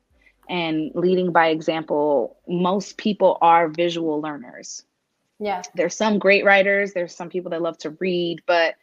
And 0.49 0.91
leading 0.93 1.31
by 1.31 1.47
example, 1.47 2.37
most 2.47 2.97
people 2.97 3.37
are 3.41 3.69
visual 3.69 4.19
learners. 4.19 4.83
Yeah. 5.39 5.61
There's 5.73 5.95
some 5.95 6.19
great 6.19 6.43
writers, 6.43 6.93
there's 6.93 7.15
some 7.15 7.29
people 7.29 7.51
that 7.51 7.61
love 7.61 7.77
to 7.79 7.91
read, 7.91 8.41
but 8.45 8.75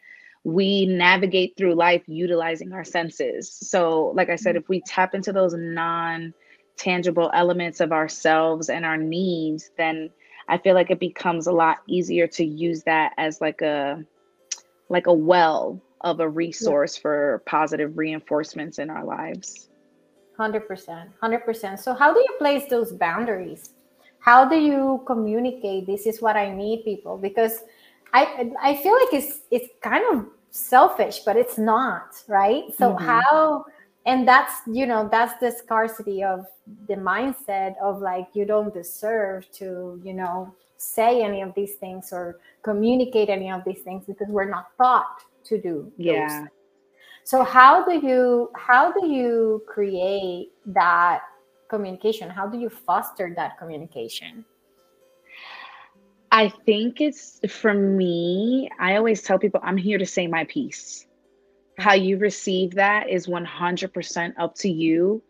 we 0.43 0.85
navigate 0.85 1.55
through 1.57 1.75
life 1.75 2.03
utilizing 2.07 2.73
our 2.73 2.83
senses. 2.83 3.51
So, 3.51 4.13
like 4.15 4.29
I 4.29 4.35
said, 4.35 4.55
if 4.55 4.69
we 4.69 4.81
tap 4.81 5.13
into 5.13 5.33
those 5.33 5.53
non 5.53 6.33
tangible 6.77 7.29
elements 7.33 7.81
of 7.81 7.91
ourselves 7.91 8.69
and 8.69 8.85
our 8.85 8.97
needs, 8.97 9.71
then 9.77 10.09
I 10.47 10.57
feel 10.57 10.75
like 10.75 10.91
it 10.91 10.99
becomes 10.99 11.47
a 11.47 11.51
lot 11.51 11.79
easier 11.87 12.25
to 12.27 12.45
use 12.45 12.83
that 12.83 13.13
as 13.17 13.41
like 13.41 13.61
a 13.61 14.03
like 14.89 15.07
a 15.07 15.13
well 15.13 15.81
of 16.01 16.19
a 16.21 16.29
resource 16.29 16.95
yeah. 16.95 17.01
for 17.01 17.43
positive 17.45 17.97
reinforcements 17.97 18.79
in 18.79 18.89
our 18.89 19.03
lives. 19.03 19.67
100%. 20.39 21.09
100%. 21.21 21.79
So 21.79 21.93
how 21.93 22.13
do 22.13 22.19
you 22.19 22.35
place 22.39 22.63
those 22.69 22.93
boundaries? 22.93 23.71
how 24.19 24.45
do 24.45 24.57
you 24.57 25.01
communicate 25.07 25.87
this 25.87 26.05
is 26.05 26.21
what 26.21 26.35
i 26.35 26.53
need 26.53 26.83
people 26.83 27.17
because 27.17 27.63
i 28.13 28.51
i 28.61 28.75
feel 28.75 28.93
like 28.93 29.13
it's 29.13 29.41
it's 29.51 29.67
kind 29.81 30.03
of 30.11 30.25
selfish 30.51 31.19
but 31.25 31.35
it's 31.35 31.57
not 31.57 32.23
right 32.27 32.63
so 32.77 32.93
mm-hmm. 32.93 33.05
how 33.05 33.65
and 34.05 34.27
that's 34.27 34.61
you 34.67 34.85
know 34.85 35.07
that's 35.11 35.39
the 35.39 35.51
scarcity 35.51 36.23
of 36.23 36.45
the 36.87 36.95
mindset 36.95 37.75
of 37.81 38.01
like 38.01 38.27
you 38.33 38.45
don't 38.45 38.73
deserve 38.73 39.49
to 39.51 40.01
you 40.03 40.13
know 40.13 40.53
say 40.77 41.21
any 41.21 41.41
of 41.41 41.53
these 41.55 41.75
things 41.75 42.11
or 42.11 42.39
communicate 42.63 43.29
any 43.29 43.51
of 43.51 43.61
these 43.65 43.81
things 43.81 44.05
because 44.05 44.27
we're 44.29 44.49
not 44.49 44.75
taught 44.77 45.23
to 45.43 45.61
do 45.61 45.91
yeah 45.97 46.45
so 47.23 47.43
how 47.43 47.85
do 47.85 47.93
you 48.05 48.49
how 48.55 48.91
do 48.91 49.05
you 49.05 49.61
create 49.67 50.49
that 50.65 51.21
communication? 51.69 52.29
How 52.29 52.47
do 52.47 52.57
you 52.57 52.69
foster 52.69 53.31
that 53.35 53.57
communication? 53.57 54.43
I 56.31 56.49
think 56.49 57.01
it's 57.01 57.39
for 57.49 57.73
me, 57.73 58.69
I 58.79 58.95
always 58.95 59.23
tell 59.23 59.39
people 59.39 59.61
I'm 59.63 59.77
here 59.77 59.97
to 59.97 60.05
say 60.05 60.27
my 60.27 60.45
piece. 60.45 61.05
How 61.77 61.93
you 61.93 62.17
receive 62.17 62.75
that 62.75 63.09
is 63.09 63.27
100% 63.27 64.33
up 64.37 64.55
to 64.55 64.69
you. 64.69 65.23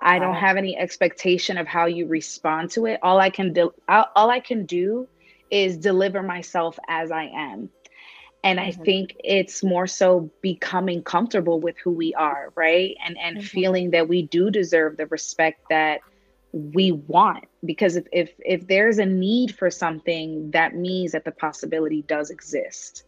I 0.00 0.18
don't 0.18 0.34
have 0.34 0.56
any 0.56 0.76
expectation 0.76 1.56
of 1.56 1.66
how 1.66 1.86
you 1.86 2.06
respond 2.06 2.70
to 2.72 2.86
it. 2.86 3.00
All 3.02 3.18
I 3.18 3.30
can 3.30 3.52
do 3.52 3.72
all 3.88 4.30
I 4.30 4.40
can 4.40 4.66
do 4.66 5.08
is 5.50 5.76
deliver 5.76 6.22
myself 6.22 6.78
as 6.88 7.10
I 7.10 7.24
am. 7.24 7.70
And 8.44 8.60
I 8.60 8.70
mm-hmm. 8.70 8.82
think 8.82 9.16
it's 9.24 9.64
more 9.64 9.86
so 9.86 10.30
becoming 10.42 11.02
comfortable 11.02 11.60
with 11.60 11.76
who 11.78 11.90
we 11.90 12.14
are, 12.14 12.52
right? 12.54 12.94
And 13.04 13.16
and 13.18 13.38
mm-hmm. 13.38 13.46
feeling 13.46 13.90
that 13.90 14.08
we 14.08 14.22
do 14.22 14.50
deserve 14.50 14.96
the 14.96 15.06
respect 15.06 15.62
that 15.70 16.00
we 16.56 16.90
want 16.90 17.44
because 17.64 17.96
if, 17.96 18.06
if 18.12 18.32
if 18.38 18.66
there's 18.66 18.98
a 18.98 19.04
need 19.04 19.54
for 19.54 19.70
something 19.70 20.50
that 20.52 20.74
means 20.74 21.12
that 21.12 21.24
the 21.24 21.30
possibility 21.30 22.02
does 22.02 22.30
exist. 22.30 23.04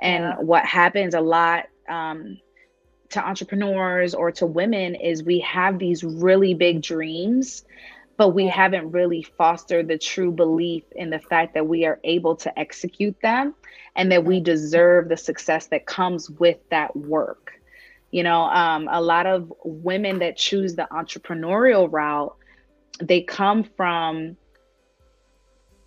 And 0.00 0.24
yeah. 0.24 0.36
what 0.40 0.64
happens 0.64 1.14
a 1.14 1.20
lot 1.20 1.66
um, 1.88 2.38
to 3.10 3.24
entrepreneurs 3.24 4.14
or 4.14 4.32
to 4.32 4.46
women 4.46 4.96
is 4.96 5.22
we 5.22 5.38
have 5.40 5.78
these 5.78 6.02
really 6.02 6.54
big 6.54 6.82
dreams 6.82 7.64
but 8.16 8.30
we 8.30 8.48
haven't 8.48 8.90
really 8.90 9.22
fostered 9.22 9.86
the 9.86 9.96
true 9.96 10.32
belief 10.32 10.82
in 10.96 11.08
the 11.08 11.20
fact 11.20 11.54
that 11.54 11.68
we 11.68 11.86
are 11.86 12.00
able 12.02 12.34
to 12.34 12.58
execute 12.58 13.16
them 13.22 13.54
and 13.94 14.10
that 14.10 14.24
we 14.24 14.40
deserve 14.40 15.08
the 15.08 15.16
success 15.16 15.68
that 15.68 15.86
comes 15.86 16.28
with 16.28 16.58
that 16.70 16.96
work. 16.96 17.52
You 18.10 18.24
know 18.24 18.42
um, 18.42 18.88
a 18.90 19.00
lot 19.00 19.26
of 19.26 19.52
women 19.64 20.18
that 20.18 20.36
choose 20.36 20.74
the 20.74 20.88
entrepreneurial 20.90 21.86
route 21.88 22.34
they 23.00 23.22
come 23.22 23.64
from 23.64 24.36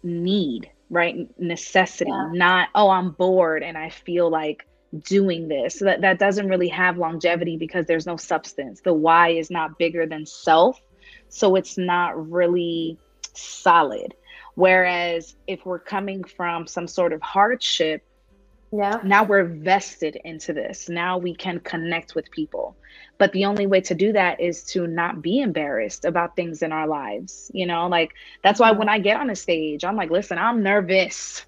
need 0.03 0.69
right? 0.89 1.29
Necessity 1.39 2.11
yeah. 2.11 2.29
not 2.33 2.67
oh 2.75 2.89
i'm 2.89 3.11
bored 3.11 3.63
and 3.63 3.77
i 3.77 3.89
feel 3.89 4.29
like 4.29 4.67
doing 5.03 5.47
this. 5.47 5.79
So 5.79 5.85
that, 5.85 6.01
that 6.01 6.19
doesn't 6.19 6.49
really 6.49 6.67
have 6.67 6.97
longevity 6.97 7.57
because 7.57 7.85
there's 7.85 8.05
no 8.05 8.17
substance. 8.17 8.81
The 8.81 8.93
why 8.93 9.29
is 9.29 9.49
not 9.49 9.79
bigger 9.79 10.05
than 10.05 10.25
self 10.25 10.81
so 11.29 11.55
it's 11.55 11.77
not 11.77 12.29
really 12.29 12.97
solid. 13.33 14.13
Whereas 14.55 15.35
if 15.47 15.65
we're 15.65 15.79
coming 15.79 16.25
from 16.25 16.67
some 16.67 16.87
sort 16.87 17.13
of 17.13 17.21
hardship 17.21 18.03
yeah. 18.71 18.99
Now 19.03 19.23
we're 19.23 19.43
vested 19.43 20.17
into 20.23 20.53
this. 20.53 20.87
Now 20.87 21.17
we 21.17 21.35
can 21.35 21.59
connect 21.59 22.15
with 22.15 22.31
people. 22.31 22.77
But 23.17 23.33
the 23.33 23.45
only 23.45 23.67
way 23.67 23.81
to 23.81 23.93
do 23.93 24.13
that 24.13 24.39
is 24.39 24.63
to 24.65 24.87
not 24.87 25.21
be 25.21 25.41
embarrassed 25.41 26.05
about 26.05 26.35
things 26.35 26.61
in 26.61 26.71
our 26.71 26.87
lives 26.87 27.51
you 27.53 27.65
know? 27.65 27.87
Like 27.87 28.13
that's 28.43 28.59
why 28.59 28.71
when 28.71 28.89
i 28.89 28.99
get 28.99 29.19
on 29.19 29.29
a 29.29 29.35
stage 29.35 29.83
i'm 29.83 29.95
like 29.95 30.09
listen 30.09 30.37
i'm 30.37 30.63
nervous. 30.63 31.45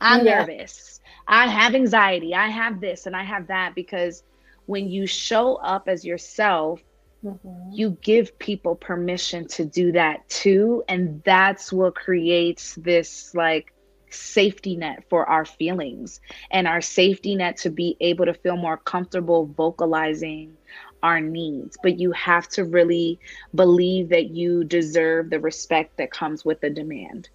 I'm 0.00 0.26
yeah. 0.26 0.44
nervous. 0.44 1.00
I 1.28 1.46
have 1.46 1.76
anxiety. 1.76 2.34
I 2.34 2.48
have 2.48 2.80
this 2.80 3.06
and 3.06 3.14
i 3.14 3.22
have 3.22 3.46
that. 3.48 3.74
Because 3.74 4.24
when 4.66 4.88
you 4.88 5.06
show 5.06 5.56
up 5.56 5.88
as 5.88 6.04
yourself 6.04 6.82
Mm-hmm. 7.24 7.70
You 7.70 7.96
give 8.02 8.36
people 8.40 8.74
permission 8.74 9.46
to 9.48 9.64
do 9.64 9.92
that 9.92 10.28
too. 10.28 10.82
And 10.88 11.22
that's 11.24 11.72
what 11.72 11.94
creates 11.94 12.74
this 12.74 13.32
like 13.34 13.72
safety 14.14 14.76
net 14.76 15.04
for 15.08 15.26
our 15.28 15.44
feelings 15.44 16.20
and 16.50 16.66
our 16.66 16.80
safety 16.80 17.34
net 17.34 17.56
to 17.58 17.70
be 17.70 17.96
able 18.00 18.26
to 18.26 18.34
feel 18.34 18.56
more 18.56 18.76
comfortable 18.76 19.46
vocalizing 19.46 20.56
our 21.02 21.20
needs. 21.20 21.76
But 21.82 21.98
you 21.98 22.12
have 22.12 22.48
to 22.50 22.64
really 22.64 23.18
believe 23.54 24.08
that 24.10 24.30
you 24.30 24.64
deserve 24.64 25.30
the 25.30 25.40
respect 25.40 25.96
that 25.96 26.10
comes 26.10 26.44
with 26.44 26.60
the 26.60 26.70
demand. 26.70 27.28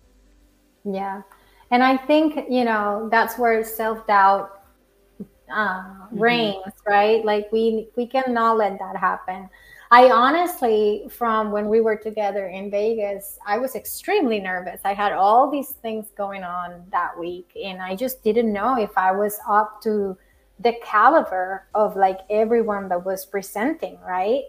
Yeah. 0.83 1.21
And 1.69 1.83
I 1.83 1.97
think, 1.97 2.45
you 2.49 2.63
know, 2.63 3.09
that's 3.11 3.37
where 3.37 3.63
self 3.63 4.07
doubt 4.07 4.61
uh, 5.51 5.83
mm-hmm. 5.83 6.19
reigns, 6.19 6.73
right? 6.85 7.23
Like 7.23 7.51
we 7.51 7.87
we 7.95 8.07
cannot 8.07 8.57
let 8.57 8.79
that 8.79 8.95
happen. 8.95 9.49
I 9.89 10.09
honestly, 10.11 11.07
from 11.09 11.51
when 11.51 11.69
we 11.69 11.79
were 11.79 11.95
together 11.95 12.47
in 12.47 12.69
Vegas, 12.69 13.39
I 13.45 13.57
was 13.57 13.75
extremely 13.75 14.39
nervous. 14.39 14.81
I 14.83 14.93
had 14.93 15.13
all 15.13 15.49
these 15.49 15.71
things 15.81 16.07
going 16.17 16.43
on 16.43 16.83
that 16.91 17.17
week, 17.17 17.51
and 17.61 17.81
I 17.81 17.95
just 17.95 18.21
didn't 18.23 18.51
know 18.51 18.77
if 18.77 18.97
I 18.97 19.11
was 19.11 19.39
up 19.47 19.81
to 19.83 20.17
the 20.59 20.73
caliber 20.83 21.67
of 21.73 21.95
like 21.95 22.19
everyone 22.29 22.89
that 22.89 23.05
was 23.05 23.25
presenting, 23.25 23.97
right? 24.01 24.43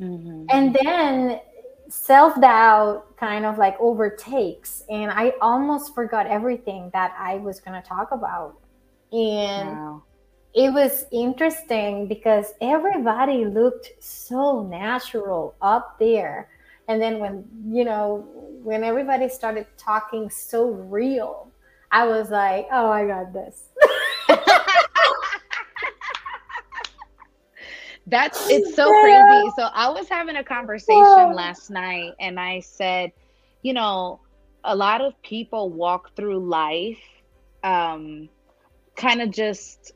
Mm-hmm. 0.00 0.46
And 0.50 0.76
then 0.80 1.40
self 1.88 2.40
doubt 2.40 3.16
kind 3.16 3.44
of 3.44 3.58
like 3.58 3.76
overtakes, 3.80 4.84
and 4.88 5.10
I 5.10 5.32
almost 5.40 5.94
forgot 5.94 6.26
everything 6.26 6.90
that 6.92 7.12
I 7.18 7.36
was 7.36 7.58
going 7.58 7.80
to 7.80 7.86
talk 7.86 8.12
about. 8.12 8.56
And 9.12 9.68
wow 9.68 10.02
it 10.56 10.72
was 10.72 11.04
interesting 11.12 12.08
because 12.08 12.54
everybody 12.62 13.44
looked 13.44 13.92
so 14.00 14.62
natural 14.62 15.54
up 15.60 15.98
there. 15.98 16.48
And 16.88 17.00
then 17.00 17.18
when 17.18 17.44
you 17.68 17.84
know 17.84 18.26
when 18.62 18.82
everybody 18.82 19.28
started 19.28 19.66
talking 19.76 20.30
so 20.30 20.70
real 20.70 21.52
i 21.92 22.04
was 22.04 22.30
like 22.30 22.66
oh 22.72 22.90
i 22.90 23.06
got 23.06 23.32
this. 23.32 23.68
That's 28.08 28.48
it's 28.48 28.76
so 28.76 28.88
crazy. 28.88 29.50
So 29.56 29.68
I 29.74 29.88
was 29.88 30.08
having 30.08 30.36
a 30.36 30.44
conversation 30.44 31.32
last 31.34 31.70
night 31.70 32.12
and 32.20 32.38
I 32.38 32.60
said, 32.60 33.10
you 33.62 33.72
know, 33.72 34.20
a 34.62 34.76
lot 34.76 35.00
of 35.00 35.20
people 35.22 35.70
walk 35.70 36.14
through 36.14 36.38
life 36.38 37.02
um 37.64 38.28
kind 38.94 39.20
of 39.20 39.30
just 39.30 39.92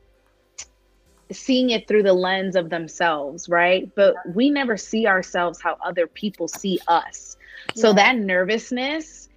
seeing 1.31 1.69
it 1.71 1.87
through 1.87 2.03
the 2.03 2.13
lens 2.13 2.55
of 2.55 2.69
themselves, 2.69 3.49
right? 3.49 3.89
But 3.95 4.15
we 4.33 4.49
never 4.49 4.77
see 4.77 5.07
ourselves 5.07 5.61
how 5.61 5.77
other 5.83 6.07
people 6.07 6.47
see 6.47 6.79
us. 6.87 7.37
So 7.75 7.89
yeah. 7.89 7.95
that 7.95 8.17
nervousness, 8.17 9.29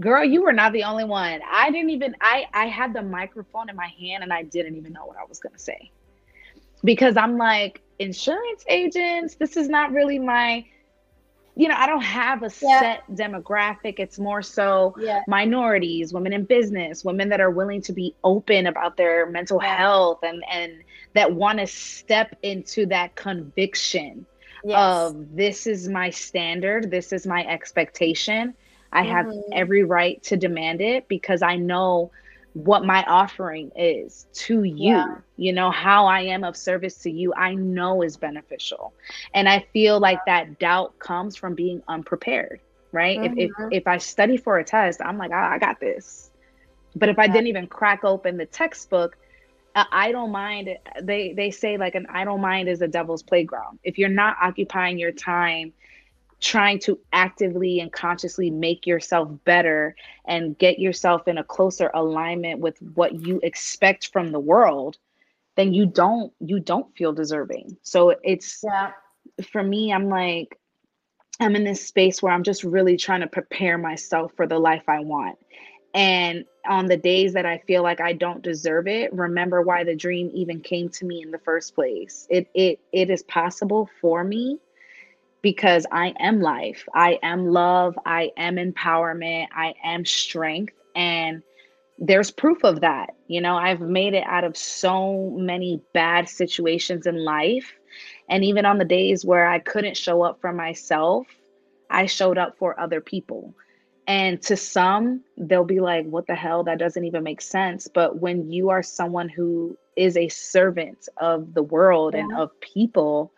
girl, 0.00 0.24
you 0.24 0.42
were 0.42 0.52
not 0.52 0.72
the 0.72 0.84
only 0.84 1.04
one. 1.04 1.40
I 1.50 1.70
didn't 1.70 1.90
even 1.90 2.16
I 2.20 2.46
I 2.54 2.66
had 2.66 2.94
the 2.94 3.02
microphone 3.02 3.68
in 3.68 3.76
my 3.76 3.92
hand 3.98 4.22
and 4.22 4.32
I 4.32 4.42
didn't 4.42 4.76
even 4.76 4.92
know 4.92 5.06
what 5.06 5.16
I 5.16 5.24
was 5.28 5.38
going 5.38 5.54
to 5.54 5.58
say. 5.58 5.90
Because 6.84 7.16
I'm 7.16 7.36
like 7.36 7.82
insurance 7.98 8.64
agents, 8.68 9.36
this 9.36 9.56
is 9.56 9.68
not 9.68 9.92
really 9.92 10.18
my 10.18 10.64
you 11.54 11.68
know, 11.68 11.74
I 11.76 11.86
don't 11.86 12.02
have 12.02 12.42
a 12.42 12.50
yeah. 12.62 12.80
set 12.80 13.10
demographic. 13.10 13.96
It's 13.98 14.18
more 14.18 14.42
so 14.42 14.94
yeah. 14.98 15.20
minorities, 15.28 16.12
women 16.12 16.32
in 16.32 16.44
business, 16.44 17.04
women 17.04 17.28
that 17.28 17.40
are 17.40 17.50
willing 17.50 17.82
to 17.82 17.92
be 17.92 18.14
open 18.24 18.66
about 18.66 18.96
their 18.96 19.26
mental 19.26 19.58
health 19.58 20.20
and 20.22 20.42
and 20.50 20.82
that 21.12 21.34
want 21.34 21.58
to 21.58 21.66
step 21.66 22.34
into 22.42 22.86
that 22.86 23.16
conviction 23.16 24.24
yes. 24.64 24.78
of 24.78 25.36
this 25.36 25.66
is 25.66 25.88
my 25.88 26.08
standard, 26.08 26.90
this 26.90 27.12
is 27.12 27.26
my 27.26 27.44
expectation. 27.46 28.54
I 28.92 29.02
mm-hmm. 29.02 29.10
have 29.10 29.34
every 29.52 29.84
right 29.84 30.22
to 30.24 30.36
demand 30.36 30.80
it 30.80 31.08
because 31.08 31.42
I 31.42 31.56
know 31.56 32.10
what 32.54 32.84
my 32.84 33.02
offering 33.04 33.70
is 33.76 34.26
to 34.32 34.64
you 34.64 34.94
yeah. 34.94 35.16
you 35.36 35.52
know 35.52 35.70
how 35.70 36.06
i 36.06 36.20
am 36.20 36.44
of 36.44 36.56
service 36.56 36.96
to 36.96 37.10
you 37.10 37.32
i 37.34 37.54
know 37.54 38.02
is 38.02 38.16
beneficial 38.16 38.92
and 39.32 39.48
i 39.48 39.64
feel 39.72 39.98
like 39.98 40.18
that 40.26 40.58
doubt 40.58 40.98
comes 40.98 41.34
from 41.34 41.54
being 41.54 41.82
unprepared 41.88 42.60
right 42.92 43.18
mm-hmm. 43.18 43.38
if, 43.38 43.50
if 43.50 43.56
mm-hmm. 43.56 43.72
if 43.72 43.86
i 43.86 43.96
study 43.96 44.36
for 44.36 44.58
a 44.58 44.64
test 44.64 45.00
i'm 45.02 45.16
like 45.16 45.30
oh, 45.30 45.34
i 45.34 45.58
got 45.58 45.80
this 45.80 46.30
but 46.94 47.08
if 47.08 47.18
i 47.18 47.26
didn't 47.26 47.46
even 47.46 47.66
crack 47.66 48.04
open 48.04 48.36
the 48.36 48.46
textbook 48.46 49.16
I 49.74 49.86
idle 49.90 50.26
mind 50.26 50.76
they 51.00 51.32
they 51.32 51.50
say 51.50 51.78
like 51.78 51.94
an 51.94 52.06
idle 52.10 52.36
mind 52.36 52.68
is 52.68 52.82
a 52.82 52.88
devil's 52.88 53.22
playground 53.22 53.78
if 53.82 53.96
you're 53.98 54.10
not 54.10 54.36
occupying 54.42 54.98
your 54.98 55.12
time 55.12 55.72
trying 56.42 56.78
to 56.80 56.98
actively 57.12 57.80
and 57.80 57.92
consciously 57.92 58.50
make 58.50 58.86
yourself 58.86 59.30
better 59.44 59.96
and 60.26 60.58
get 60.58 60.78
yourself 60.78 61.26
in 61.26 61.38
a 61.38 61.44
closer 61.44 61.90
alignment 61.94 62.60
with 62.60 62.76
what 62.94 63.14
you 63.26 63.40
expect 63.42 64.12
from 64.12 64.32
the 64.32 64.40
world 64.40 64.98
then 65.56 65.74
you 65.74 65.86
don't 65.86 66.32
you 66.40 66.60
don't 66.60 66.94
feel 66.96 67.12
deserving. 67.12 67.76
So 67.82 68.14
it's 68.22 68.60
yeah. 68.64 68.92
for 69.50 69.62
me 69.62 69.92
i'm 69.92 70.08
like 70.08 70.58
i'm 71.40 71.56
in 71.56 71.64
this 71.64 71.86
space 71.86 72.22
where 72.22 72.32
i'm 72.32 72.42
just 72.42 72.64
really 72.64 72.96
trying 72.96 73.20
to 73.20 73.26
prepare 73.26 73.78
myself 73.78 74.32
for 74.36 74.46
the 74.46 74.58
life 74.58 74.84
i 74.88 75.00
want. 75.00 75.38
And 75.94 76.44
on 76.66 76.86
the 76.86 76.96
days 76.96 77.34
that 77.34 77.46
i 77.46 77.58
feel 77.58 77.82
like 77.82 78.00
i 78.00 78.12
don't 78.12 78.42
deserve 78.42 78.86
it 78.88 79.12
remember 79.12 79.62
why 79.62 79.84
the 79.84 79.94
dream 79.94 80.30
even 80.32 80.60
came 80.60 80.88
to 80.90 81.04
me 81.04 81.22
in 81.22 81.30
the 81.30 81.38
first 81.38 81.74
place. 81.74 82.26
It 82.30 82.48
it 82.54 82.80
it 82.92 83.10
is 83.10 83.22
possible 83.22 83.88
for 84.00 84.24
me 84.24 84.58
because 85.42 85.86
I 85.90 86.14
am 86.18 86.40
life. 86.40 86.88
I 86.94 87.18
am 87.22 87.46
love. 87.46 87.98
I 88.06 88.30
am 88.36 88.56
empowerment. 88.56 89.48
I 89.54 89.74
am 89.84 90.06
strength. 90.06 90.74
And 90.94 91.42
there's 91.98 92.30
proof 92.30 92.64
of 92.64 92.80
that. 92.80 93.14
You 93.26 93.40
know, 93.40 93.56
I've 93.56 93.80
made 93.80 94.14
it 94.14 94.24
out 94.26 94.44
of 94.44 94.56
so 94.56 95.30
many 95.36 95.80
bad 95.92 96.28
situations 96.28 97.06
in 97.06 97.24
life. 97.24 97.72
And 98.28 98.44
even 98.44 98.64
on 98.64 98.78
the 98.78 98.84
days 98.84 99.24
where 99.24 99.46
I 99.46 99.58
couldn't 99.58 99.96
show 99.96 100.22
up 100.22 100.40
for 100.40 100.52
myself, 100.52 101.26
I 101.90 102.06
showed 102.06 102.38
up 102.38 102.56
for 102.56 102.78
other 102.80 103.00
people. 103.00 103.54
And 104.06 104.42
to 104.42 104.56
some, 104.56 105.22
they'll 105.36 105.64
be 105.64 105.80
like, 105.80 106.06
what 106.06 106.26
the 106.26 106.34
hell? 106.34 106.64
That 106.64 106.78
doesn't 106.78 107.04
even 107.04 107.22
make 107.22 107.40
sense. 107.40 107.88
But 107.92 108.18
when 108.20 108.50
you 108.50 108.70
are 108.70 108.82
someone 108.82 109.28
who 109.28 109.76
is 109.96 110.16
a 110.16 110.28
servant 110.28 111.08
of 111.18 111.54
the 111.54 111.62
world 111.62 112.14
yeah. 112.14 112.20
and 112.20 112.36
of 112.36 112.58
people, 112.60 113.32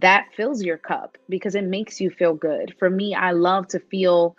that 0.00 0.28
fills 0.36 0.62
your 0.62 0.78
cup 0.78 1.16
because 1.28 1.54
it 1.54 1.64
makes 1.64 2.00
you 2.00 2.10
feel 2.10 2.34
good. 2.34 2.74
For 2.78 2.88
me, 2.90 3.14
I 3.14 3.32
love 3.32 3.68
to 3.68 3.80
feel 3.80 4.36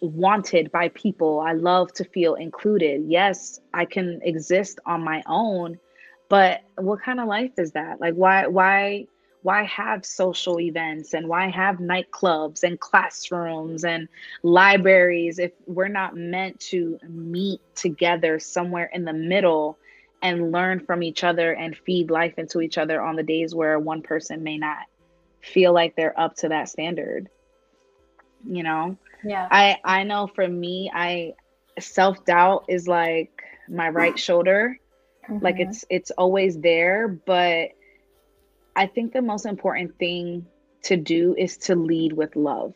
wanted 0.00 0.70
by 0.72 0.88
people. 0.90 1.40
I 1.40 1.52
love 1.52 1.92
to 1.94 2.04
feel 2.04 2.34
included. 2.34 3.02
Yes, 3.06 3.60
I 3.72 3.84
can 3.84 4.20
exist 4.22 4.80
on 4.86 5.02
my 5.02 5.22
own, 5.26 5.78
but 6.28 6.60
what 6.76 7.02
kind 7.02 7.20
of 7.20 7.28
life 7.28 7.52
is 7.58 7.72
that? 7.72 8.00
Like 8.00 8.14
why 8.14 8.46
why 8.46 9.06
why 9.42 9.64
have 9.64 10.06
social 10.06 10.58
events 10.58 11.12
and 11.12 11.28
why 11.28 11.50
have 11.50 11.76
nightclubs 11.76 12.62
and 12.62 12.80
classrooms 12.80 13.84
and 13.84 14.08
libraries 14.42 15.38
if 15.38 15.52
we're 15.66 15.88
not 15.88 16.16
meant 16.16 16.58
to 16.60 16.98
meet 17.08 17.60
together 17.74 18.38
somewhere 18.38 18.90
in 18.92 19.04
the 19.04 19.12
middle 19.12 19.78
and 20.24 20.50
learn 20.50 20.80
from 20.80 21.04
each 21.04 21.22
other 21.22 21.52
and 21.52 21.76
feed 21.76 22.10
life 22.10 22.34
into 22.38 22.60
each 22.60 22.78
other 22.78 23.00
on 23.00 23.14
the 23.14 23.22
days 23.22 23.54
where 23.54 23.78
one 23.78 24.02
person 24.02 24.42
may 24.42 24.58
not 24.58 24.78
feel 25.40 25.72
like 25.72 25.94
they're 25.94 26.18
up 26.18 26.34
to 26.34 26.48
that 26.48 26.68
standard 26.68 27.28
you 28.46 28.62
know? 28.62 28.96
Yeah. 29.24 29.48
I 29.50 29.78
i 29.84 30.04
know 30.04 30.26
for 30.26 30.46
me 30.46 30.90
i 30.92 31.32
self-doubt 31.78 32.66
is 32.68 32.86
like 32.86 33.42
my 33.68 33.88
right 33.88 34.18
shoulder. 34.18 34.78
Mm-hmm. 35.28 35.42
like 35.42 35.58
it's 35.58 35.86
it's 35.88 36.10
always 36.10 36.58
there 36.58 37.08
but 37.08 37.70
i 38.76 38.86
think 38.86 39.14
the 39.14 39.22
most 39.22 39.46
important 39.46 39.98
thing 39.98 40.44
to 40.82 40.98
do 40.98 41.34
is 41.38 41.56
to 41.56 41.74
lead 41.74 42.12
with 42.12 42.36
love 42.36 42.74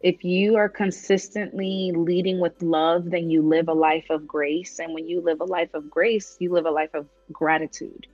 if 0.00 0.24
you 0.24 0.56
are 0.56 0.68
consistently 0.68 1.92
leading 1.94 2.40
with 2.40 2.62
love, 2.62 3.10
then 3.10 3.28
you 3.28 3.42
live 3.42 3.68
a 3.68 3.74
life 3.74 4.06
of 4.08 4.26
grace. 4.26 4.78
And 4.78 4.94
when 4.94 5.06
you 5.06 5.20
live 5.20 5.42
a 5.42 5.44
life 5.44 5.74
of 5.74 5.90
grace, 5.90 6.36
you 6.40 6.52
live 6.52 6.64
a 6.64 6.70
life 6.70 6.94
of 6.94 7.06
gratitude. 7.30 8.06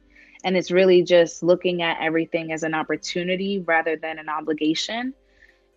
And 0.42 0.56
it's 0.56 0.72
really 0.72 1.02
just 1.02 1.44
looking 1.44 1.82
at 1.82 1.98
everything 2.00 2.50
as 2.52 2.64
an 2.64 2.74
opportunity 2.74 3.60
rather 3.60 3.96
than 3.96 4.18
an 4.18 4.28
obligation. 4.28 5.14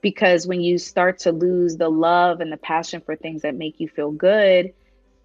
Because 0.02 0.48
when 0.48 0.62
you 0.62 0.80
start 0.80 1.20
to 1.20 1.32
lose 1.32 1.78
the 1.78 1.90
love 1.90 2.42
and 2.42 2.52
the 2.52 2.58
passion 2.58 3.02
for 3.02 3.16
things 3.16 3.44
that 3.44 3.54
make 3.54 3.80
you 3.80 3.88
feel 3.88 4.12
good, 4.12 4.74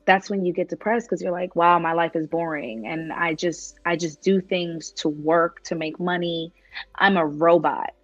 that's 0.04 0.28
when 0.28 0.44
you 0.44 0.52
get 0.52 0.68
depressed 0.68 1.08
because 1.08 1.22
you're 1.22 1.32
like, 1.32 1.56
wow, 1.56 1.78
my 1.78 1.94
life 1.94 2.14
is 2.14 2.26
boring. 2.26 2.86
And 2.86 3.10
I 3.10 3.32
just, 3.32 3.78
I 3.86 3.96
just 3.96 4.20
do 4.20 4.38
things 4.38 4.90
to 4.92 5.08
work, 5.08 5.62
to 5.64 5.74
make 5.74 5.98
money. 5.98 6.52
I'm 6.94 7.16
a 7.16 7.24
robot 7.24 7.94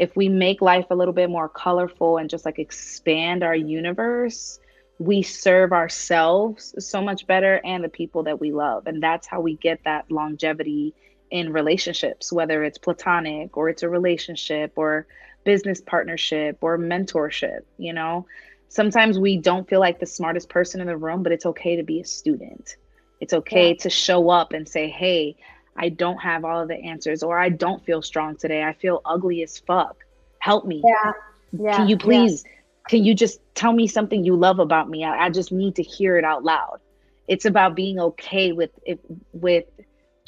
if 0.00 0.16
we 0.16 0.30
make 0.30 0.62
life 0.62 0.86
a 0.88 0.94
little 0.94 1.12
bit 1.12 1.28
more 1.28 1.46
colorful 1.46 2.16
and 2.16 2.30
just 2.30 2.46
like 2.46 2.58
expand 2.58 3.42
our 3.44 3.54
universe, 3.54 4.58
we 4.98 5.20
serve 5.20 5.74
ourselves 5.74 6.74
so 6.78 7.02
much 7.02 7.26
better 7.26 7.60
and 7.66 7.84
the 7.84 7.88
people 7.90 8.22
that 8.22 8.40
we 8.40 8.50
love. 8.50 8.86
And 8.86 9.02
that's 9.02 9.26
how 9.26 9.42
we 9.42 9.56
get 9.56 9.84
that 9.84 10.10
longevity 10.10 10.94
in 11.30 11.52
relationships, 11.52 12.32
whether 12.32 12.64
it's 12.64 12.78
platonic 12.78 13.58
or 13.58 13.68
it's 13.68 13.82
a 13.82 13.90
relationship 13.90 14.72
or 14.76 15.06
business 15.44 15.82
partnership 15.82 16.56
or 16.62 16.78
mentorship, 16.78 17.60
you 17.76 17.92
know. 17.92 18.26
Sometimes 18.68 19.18
we 19.18 19.36
don't 19.36 19.68
feel 19.68 19.80
like 19.80 20.00
the 20.00 20.06
smartest 20.06 20.48
person 20.48 20.80
in 20.80 20.86
the 20.86 20.96
room, 20.96 21.22
but 21.22 21.32
it's 21.32 21.44
okay 21.44 21.76
to 21.76 21.82
be 21.82 22.00
a 22.00 22.06
student. 22.06 22.76
It's 23.20 23.34
okay 23.34 23.72
yeah. 23.72 23.82
to 23.82 23.90
show 23.90 24.30
up 24.30 24.54
and 24.54 24.66
say, 24.66 24.88
"Hey, 24.88 25.36
I 25.76 25.88
don't 25.88 26.18
have 26.18 26.44
all 26.44 26.60
of 26.60 26.68
the 26.68 26.76
answers, 26.76 27.22
or 27.22 27.38
I 27.38 27.48
don't 27.48 27.84
feel 27.84 28.02
strong 28.02 28.36
today. 28.36 28.62
I 28.62 28.72
feel 28.72 29.00
ugly 29.04 29.42
as 29.42 29.58
fuck. 29.58 29.96
Help 30.38 30.66
me. 30.66 30.82
Yeah. 30.84 31.12
yeah. 31.52 31.76
Can 31.76 31.88
you 31.88 31.96
please, 31.96 32.44
yeah. 32.44 32.52
can 32.88 33.04
you 33.04 33.14
just 33.14 33.40
tell 33.54 33.72
me 33.72 33.86
something 33.86 34.24
you 34.24 34.36
love 34.36 34.58
about 34.58 34.88
me? 34.88 35.04
I, 35.04 35.26
I 35.26 35.30
just 35.30 35.52
need 35.52 35.76
to 35.76 35.82
hear 35.82 36.16
it 36.16 36.24
out 36.24 36.44
loud. 36.44 36.80
It's 37.28 37.44
about 37.44 37.76
being 37.76 38.00
okay 38.00 38.52
with 38.52 38.70
it, 38.84 39.00
with 39.32 39.64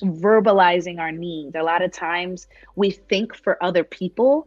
verbalizing 0.00 0.98
our 0.98 1.12
needs. 1.12 1.54
A 1.54 1.62
lot 1.62 1.82
of 1.82 1.92
times 1.92 2.46
we 2.76 2.90
think 2.90 3.34
for 3.34 3.62
other 3.62 3.84
people 3.84 4.46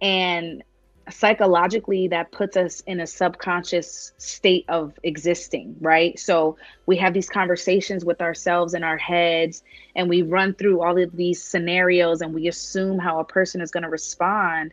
and 0.00 0.62
psychologically 1.08 2.08
that 2.08 2.30
puts 2.30 2.56
us 2.56 2.80
in 2.86 3.00
a 3.00 3.06
subconscious 3.06 4.12
state 4.18 4.64
of 4.68 4.92
existing 5.02 5.76
right? 5.80 6.18
So 6.18 6.56
we 6.86 6.96
have 6.98 7.14
these 7.14 7.28
conversations 7.28 8.04
with 8.04 8.20
ourselves 8.20 8.74
in 8.74 8.84
our 8.84 8.98
heads 8.98 9.62
and 9.96 10.08
we 10.08 10.22
run 10.22 10.54
through 10.54 10.82
all 10.82 11.00
of 11.00 11.16
these 11.16 11.42
scenarios 11.42 12.20
and 12.20 12.34
we 12.34 12.48
assume 12.48 12.98
how 12.98 13.18
a 13.18 13.24
person 13.24 13.60
is 13.60 13.70
going 13.70 13.82
to 13.82 13.88
respond 13.88 14.72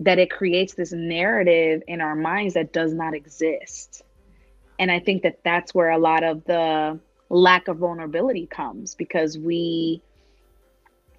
that 0.00 0.18
it 0.18 0.30
creates 0.30 0.74
this 0.74 0.92
narrative 0.92 1.82
in 1.86 2.00
our 2.00 2.16
minds 2.16 2.54
that 2.54 2.72
does 2.72 2.92
not 2.92 3.14
exist. 3.14 4.02
And 4.78 4.90
i 4.90 4.98
think 4.98 5.22
that 5.22 5.38
that's 5.44 5.74
where 5.74 5.90
a 5.90 5.98
lot 5.98 6.22
of 6.22 6.44
the 6.44 6.98
lack 7.30 7.68
of 7.68 7.78
vulnerability 7.78 8.46
comes 8.46 8.94
because 8.94 9.38
we 9.38 10.02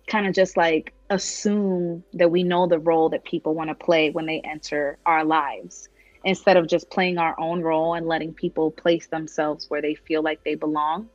kind 0.07 0.27
of 0.27 0.33
just 0.33 0.55
like 0.55 0.93
assume 1.09 2.03
that 2.13 2.31
we 2.31 2.43
know 2.43 2.67
the 2.67 2.79
role 2.79 3.09
that 3.09 3.23
people 3.23 3.53
want 3.53 3.69
to 3.69 3.75
play 3.75 4.09
when 4.09 4.25
they 4.25 4.41
enter 4.41 4.97
our 5.05 5.23
lives 5.23 5.89
instead 6.23 6.57
of 6.57 6.67
just 6.67 6.89
playing 6.89 7.17
our 7.19 7.39
own 7.39 7.61
role 7.61 7.93
and 7.93 8.07
letting 8.07 8.33
people 8.33 8.71
place 8.71 9.07
themselves 9.07 9.69
where 9.69 9.81
they 9.81 9.93
feel 9.93 10.23
like 10.23 10.43
they 10.43 10.55
belong 10.55 11.07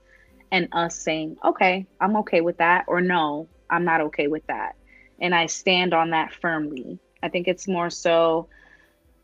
and 0.52 0.68
us 0.72 0.96
saying, 0.96 1.36
okay, 1.44 1.86
I'm 2.00 2.16
okay 2.18 2.40
with 2.40 2.58
that, 2.58 2.84
or 2.86 3.00
no, 3.00 3.48
I'm 3.68 3.84
not 3.84 4.00
okay 4.02 4.28
with 4.28 4.46
that. 4.46 4.76
And 5.20 5.34
I 5.34 5.46
stand 5.46 5.94
on 5.94 6.10
that 6.10 6.32
firmly. 6.32 6.98
I 7.22 7.28
think 7.28 7.48
it's 7.48 7.68
more 7.68 7.90
so 7.90 8.48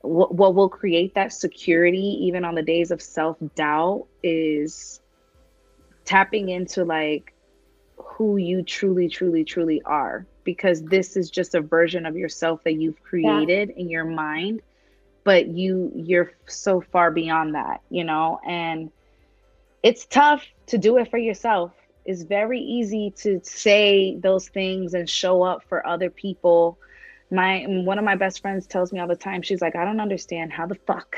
what, 0.01 0.35
what 0.35 0.55
will 0.55 0.69
create 0.69 1.15
that 1.15 1.33
security, 1.33 2.19
even 2.27 2.45
on 2.45 2.55
the 2.55 2.63
days 2.63 2.91
of 2.91 3.03
self 3.03 3.37
doubt, 3.55 4.07
is 4.23 5.01
tapping 6.05 6.49
into 6.49 6.85
like 6.85 7.33
who 7.97 8.37
you 8.37 8.63
truly, 8.63 9.09
truly, 9.09 9.45
truly 9.45 9.83
are. 9.83 10.27
Because 10.45 10.83
this 10.83 11.17
is 11.17 11.31
just 11.31 11.55
a 11.55 11.61
version 11.61 12.07
of 12.07 12.17
yourself 12.17 12.63
that 12.65 12.75
you've 12.75 13.03
created 13.03 13.71
yeah. 13.71 13.83
in 13.83 13.91
your 13.91 14.05
mind, 14.05 14.63
but 15.25 15.49
you 15.49 15.91
you're 15.95 16.33
so 16.47 16.81
far 16.81 17.11
beyond 17.11 17.57
that, 17.57 17.81
you 17.91 18.05
know, 18.05 18.39
and 18.47 18.91
it's 19.83 20.07
tough 20.07 20.45
to 20.67 20.79
do 20.79 20.99
it 20.99 21.11
for 21.11 21.19
yourself. 21.19 21.73
It's 22.05 22.23
very 22.23 22.61
easy 22.61 23.13
to 23.23 23.41
say 23.43 24.17
those 24.17 24.49
things 24.49 24.95
and 24.95 25.11
show 25.11 25.43
up 25.43 25.65
for 25.69 25.85
other 25.85 26.11
people. 26.11 26.79
My 27.31 27.65
one 27.67 27.99
of 27.99 28.05
my 28.05 28.15
best 28.15 28.41
friends 28.41 28.69
tells 28.69 28.93
me 28.93 29.01
all 29.01 29.09
the 29.09 29.17
time, 29.17 29.43
she's 29.43 29.61
like, 29.61 29.75
I 29.75 29.85
don't 29.85 30.01
understand 30.01 30.53
how 30.53 30.67
the 30.67 30.77
fuck 30.77 31.17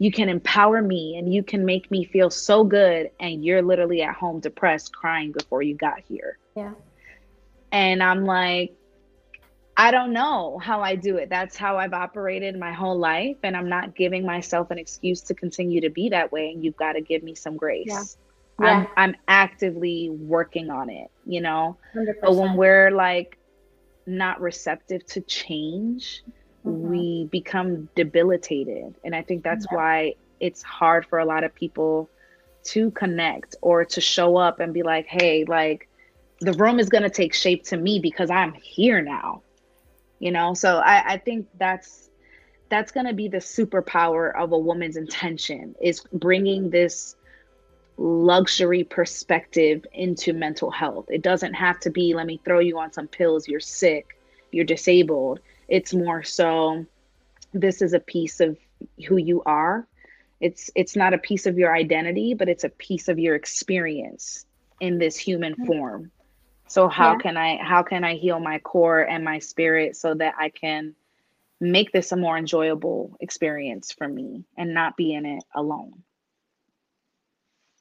you 0.00 0.10
can 0.10 0.30
empower 0.30 0.80
me 0.80 1.16
and 1.18 1.32
you 1.32 1.42
can 1.42 1.66
make 1.66 1.90
me 1.90 2.04
feel 2.06 2.30
so 2.30 2.64
good 2.64 3.10
and 3.20 3.44
you're 3.44 3.60
literally 3.60 4.00
at 4.00 4.14
home 4.14 4.40
depressed 4.40 4.94
crying 4.94 5.30
before 5.30 5.60
you 5.60 5.74
got 5.74 6.00
here. 6.08 6.38
Yeah. 6.56 6.72
And 7.70 8.02
I'm 8.02 8.24
like, 8.24 8.74
I 9.76 9.90
don't 9.90 10.14
know 10.14 10.58
how 10.58 10.80
I 10.80 10.94
do 10.94 11.18
it. 11.18 11.28
That's 11.28 11.54
how 11.54 11.76
I've 11.76 11.92
operated 11.92 12.58
my 12.58 12.72
whole 12.72 12.98
life. 12.98 13.36
And 13.42 13.54
I'm 13.54 13.68
not 13.68 13.94
giving 13.94 14.24
myself 14.24 14.70
an 14.70 14.78
excuse 14.78 15.20
to 15.22 15.34
continue 15.34 15.82
to 15.82 15.90
be 15.90 16.08
that 16.08 16.32
way. 16.32 16.50
And 16.50 16.64
you've 16.64 16.78
got 16.78 16.94
to 16.94 17.02
give 17.02 17.22
me 17.22 17.34
some 17.34 17.58
grace. 17.58 17.86
Yeah. 17.86 18.02
Yeah. 18.58 18.66
I'm 18.66 18.88
I'm 18.96 19.16
actively 19.28 20.08
working 20.08 20.70
on 20.70 20.88
it, 20.88 21.10
you 21.26 21.42
know. 21.42 21.76
100%. 21.94 22.14
But 22.22 22.36
when 22.36 22.56
we're 22.56 22.90
like 22.90 23.38
not 24.06 24.40
receptive 24.40 25.04
to 25.08 25.20
change, 25.20 26.22
mm-hmm. 26.64 26.88
we 26.88 27.24
become 27.30 27.88
debilitated. 27.94 28.94
And 29.04 29.14
I 29.14 29.22
think 29.22 29.42
that's 29.42 29.66
yeah. 29.70 29.76
why 29.76 30.14
it's 30.40 30.62
hard 30.62 31.06
for 31.06 31.18
a 31.18 31.24
lot 31.24 31.44
of 31.44 31.54
people 31.54 32.08
to 32.62 32.90
connect 32.90 33.56
or 33.60 33.84
to 33.84 34.00
show 34.00 34.36
up 34.36 34.60
and 34.60 34.74
be 34.74 34.82
like, 34.82 35.06
hey, 35.06 35.44
like 35.46 35.88
the 36.40 36.52
room 36.54 36.78
is 36.78 36.88
going 36.88 37.02
to 37.02 37.10
take 37.10 37.34
shape 37.34 37.64
to 37.64 37.76
me 37.76 38.00
because 38.00 38.30
I'm 38.30 38.52
here 38.54 39.02
now. 39.02 39.42
You 40.18 40.32
know, 40.32 40.52
so 40.54 40.78
I, 40.78 41.14
I 41.14 41.16
think 41.16 41.46
that's 41.58 42.10
that's 42.68 42.92
going 42.92 43.06
to 43.06 43.14
be 43.14 43.28
the 43.28 43.38
superpower 43.38 44.34
of 44.38 44.52
a 44.52 44.58
woman's 44.58 44.96
intention 44.96 45.74
is 45.80 46.02
bringing 46.12 46.70
this 46.70 47.16
luxury 47.96 48.84
perspective 48.84 49.84
into 49.92 50.32
mental 50.32 50.70
health. 50.70 51.06
It 51.08 51.22
doesn't 51.22 51.54
have 51.54 51.80
to 51.80 51.90
be, 51.90 52.14
let 52.14 52.26
me 52.26 52.40
throw 52.44 52.60
you 52.60 52.78
on 52.78 52.92
some 52.92 53.08
pills, 53.08 53.48
you're 53.48 53.60
sick, 53.60 54.18
you're 54.52 54.64
disabled. 54.64 55.40
It's 55.70 55.94
more 55.94 56.22
so 56.22 56.84
this 57.54 57.80
is 57.80 57.94
a 57.94 58.00
piece 58.00 58.40
of 58.40 58.58
who 59.08 59.16
you 59.16 59.42
are. 59.46 59.86
It's 60.40 60.70
it's 60.74 60.96
not 60.96 61.14
a 61.14 61.18
piece 61.18 61.46
of 61.46 61.58
your 61.58 61.74
identity, 61.74 62.34
but 62.34 62.48
it's 62.48 62.64
a 62.64 62.68
piece 62.68 63.08
of 63.08 63.18
your 63.18 63.34
experience 63.34 64.46
in 64.80 64.98
this 64.98 65.16
human 65.16 65.52
mm-hmm. 65.54 65.66
form. 65.66 66.10
So 66.66 66.88
how 66.88 67.12
yeah. 67.12 67.18
can 67.18 67.36
I 67.36 67.56
how 67.62 67.82
can 67.82 68.04
I 68.04 68.14
heal 68.14 68.40
my 68.40 68.58
core 68.58 69.00
and 69.00 69.24
my 69.24 69.38
spirit 69.38 69.96
so 69.96 70.14
that 70.14 70.34
I 70.38 70.50
can 70.50 70.94
make 71.60 71.92
this 71.92 72.12
a 72.12 72.16
more 72.16 72.38
enjoyable 72.38 73.16
experience 73.20 73.92
for 73.92 74.08
me 74.08 74.44
and 74.56 74.72
not 74.72 74.96
be 74.96 75.12
in 75.12 75.26
it 75.26 75.44
alone? 75.54 76.02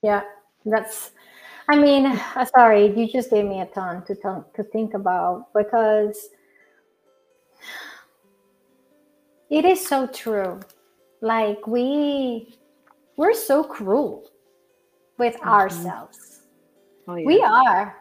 Yeah, 0.02 0.24
that's. 0.66 1.12
I 1.70 1.78
mean, 1.78 2.06
uh, 2.36 2.46
sorry, 2.46 2.88
you 2.96 3.08
just 3.08 3.30
gave 3.30 3.46
me 3.46 3.62
a 3.62 3.66
ton 3.68 4.04
to 4.06 4.16
to 4.56 4.64
think 4.64 4.94
about 4.94 5.48
because 5.56 6.30
it 9.50 9.66
is 9.66 9.86
so 9.86 10.08
true. 10.08 10.60
Like 11.22 11.68
we 11.68 12.56
we're 13.20 13.34
so 13.34 13.64
cruel 13.64 14.32
with 15.18 15.36
mm-hmm. 15.36 15.50
ourselves. 15.50 16.42
Oh, 17.08 17.16
yeah. 17.16 17.26
We 17.26 17.42
are. 17.42 17.98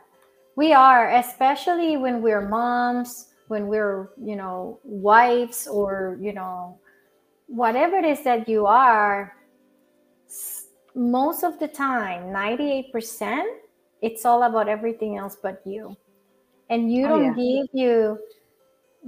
We 0.55 0.73
are, 0.73 1.11
especially 1.17 1.97
when 1.97 2.23
we're 2.23 2.49
moms, 2.49 3.27
when 3.49 3.67
we're, 3.67 4.11
you 4.23 4.37
know, 4.37 4.79
wives 4.85 5.67
or, 5.67 6.19
you 6.21 6.33
know, 6.33 6.79
whatever 7.47 7.97
it 7.97 8.05
is 8.05 8.23
that 8.25 8.49
you 8.49 8.67
are, 8.67 9.35
most 10.95 11.43
of 11.43 11.59
the 11.59 11.69
time, 11.69 12.33
98%, 12.33 13.45
it's 14.03 14.25
all 14.25 14.45
about 14.45 14.69
everything 14.69 15.17
else 15.17 15.37
but 15.43 15.61
you. 15.65 15.97
And 16.71 16.93
you 16.93 17.07
oh, 17.07 17.09
don't 17.09 17.25
yeah. 17.25 17.65
give 17.65 17.67
you 17.73 18.19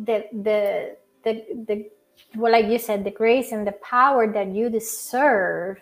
the 0.04 0.24
the 0.32 0.96
the 1.24 1.44
the 1.66 1.90
well, 2.36 2.52
like 2.52 2.66
you 2.66 2.78
said, 2.78 3.04
the 3.04 3.10
grace 3.10 3.52
and 3.52 3.66
the 3.66 3.72
power 3.72 4.30
that 4.32 4.48
you 4.48 4.68
deserve 4.70 5.78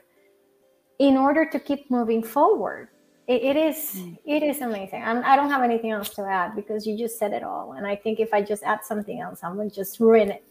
in 0.98 1.16
order 1.16 1.44
to 1.50 1.58
keep 1.60 1.90
moving 1.90 2.22
forward. 2.22 2.88
it, 3.28 3.42
it 3.42 3.56
is 3.56 3.76
mm. 3.96 4.16
it 4.24 4.42
is 4.42 4.60
amazing. 4.62 5.02
I'm, 5.04 5.22
I 5.24 5.36
do 5.36 5.42
not 5.42 5.50
have 5.50 5.62
anything 5.62 5.90
else 5.90 6.08
to 6.10 6.22
add 6.22 6.56
because 6.56 6.86
you 6.86 6.96
just 6.96 7.18
said 7.18 7.32
it 7.32 7.42
all. 7.42 7.74
And 7.76 7.86
I 7.86 7.94
think 7.94 8.20
if 8.20 8.32
I 8.32 8.40
just 8.42 8.62
add 8.64 8.80
something 8.84 9.20
else, 9.20 9.40
I'm 9.44 9.56
gonna 9.56 9.70
just 9.70 10.00
ruin 10.00 10.30
it. 10.30 10.44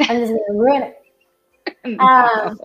I'm 0.00 0.18
just 0.18 0.32
gonna 0.32 0.58
ruin 0.58 0.82
it. 0.82 0.96
no. 1.84 2.04
um, 2.04 2.58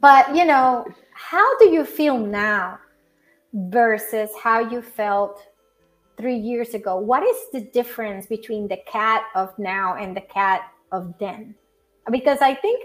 but 0.00 0.34
you 0.34 0.44
know, 0.44 0.86
how 1.12 1.58
do 1.58 1.70
you 1.70 1.84
feel 1.84 2.16
now 2.16 2.78
versus 3.52 4.30
how 4.40 4.60
you 4.60 4.80
felt 4.82 5.42
three 6.18 6.36
years 6.36 6.74
ago? 6.74 6.98
What 6.98 7.22
is 7.22 7.36
the 7.52 7.60
difference 7.60 8.26
between 8.26 8.68
the 8.68 8.78
Kat 8.86 9.22
of 9.34 9.56
now 9.58 9.94
and 9.94 10.16
the 10.16 10.20
Kat 10.20 10.62
of 10.92 11.14
then? 11.18 11.54
Because 12.10 12.40
I 12.40 12.54
think 12.54 12.84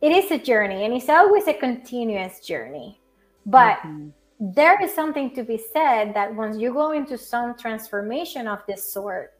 it 0.00 0.12
is 0.12 0.30
a 0.30 0.38
journey 0.38 0.84
and 0.84 0.94
it's 0.94 1.08
always 1.08 1.48
a 1.48 1.54
continuous 1.54 2.40
journey. 2.40 3.00
But 3.46 3.78
mm-hmm. 3.78 4.10
there 4.38 4.80
is 4.82 4.94
something 4.94 5.34
to 5.34 5.42
be 5.42 5.58
said 5.72 6.14
that 6.14 6.34
once 6.34 6.58
you 6.58 6.72
go 6.72 6.92
into 6.92 7.16
some 7.16 7.56
transformation 7.56 8.46
of 8.46 8.60
this 8.68 8.92
sort, 8.92 9.32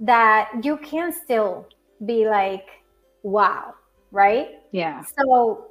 that 0.00 0.50
you 0.62 0.76
can 0.78 1.12
still 1.12 1.66
be 2.04 2.28
like, 2.28 2.66
wow, 3.22 3.74
right? 4.10 4.60
Yeah. 4.72 5.02
So 5.18 5.66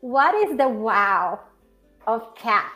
what 0.00 0.34
is 0.34 0.56
the 0.56 0.68
wow 0.68 1.40
of 2.06 2.34
Kat? 2.34 2.72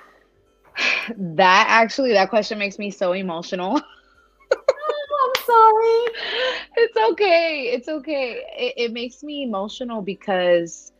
That 1.16 1.66
actually, 1.68 2.12
that 2.12 2.30
question 2.30 2.58
makes 2.58 2.78
me 2.78 2.90
so 2.90 3.12
emotional. 3.12 3.80
oh, 4.52 5.34
I'm 5.34 5.44
sorry. 5.44 6.62
It's 6.76 6.96
okay. 7.12 7.70
It's 7.72 7.88
okay. 7.88 8.44
It, 8.56 8.74
it 8.76 8.92
makes 8.92 9.22
me 9.22 9.42
emotional 9.42 10.02
because 10.02 10.92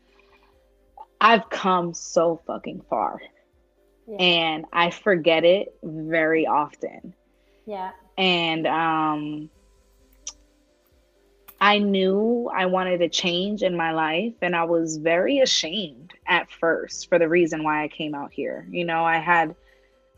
I've 1.21 1.49
come 1.51 1.95
so 1.95 2.41
fucking 2.47 2.83
far. 2.91 3.21
Yeah. 4.09 4.17
And 4.17 4.67
I 4.73 4.91
forget 4.91 5.45
it 5.45 5.75
very 5.83 6.47
often. 6.47 7.15
Yeah. 7.65 7.93
And 8.19 8.67
um 8.67 9.51
I 11.61 11.79
knew 11.79 12.51
I 12.53 12.67
wanted 12.67 13.03
a 13.03 13.09
change 13.09 13.63
in 13.63 13.77
my 13.77 13.93
life, 13.93 14.35
and 14.43 14.57
I 14.57 14.65
was 14.65 14.97
very 14.97 15.39
ashamed 15.39 16.13
at 16.27 16.51
first 16.51 17.09
for 17.09 17.21
the 17.21 17.29
reason 17.29 17.63
why 17.63 17.85
I 17.85 17.89
came 17.89 18.17
out 18.17 18.33
here. 18.33 18.67
You 18.69 18.85
know, 18.85 19.05
I 19.05 19.19
had 19.19 19.55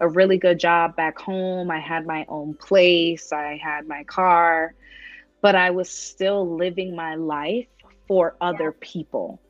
a 0.01 0.09
really 0.09 0.39
good 0.39 0.59
job 0.59 0.97
back 0.97 1.19
home, 1.19 1.71
I 1.71 1.79
had 1.79 2.07
my 2.07 2.27
own 2.29 2.55
place, 2.55 3.33
I 3.33 3.57
had 3.63 3.87
my 3.87 4.05
car, 4.05 4.75
but 5.41 5.55
I 5.55 5.71
was 5.71 5.89
still 5.89 6.57
living 6.57 6.97
my 6.97 7.15
life 7.15 7.67
for 8.09 8.37
other 8.41 8.75
yeah. 8.77 8.79
people, 8.81 9.41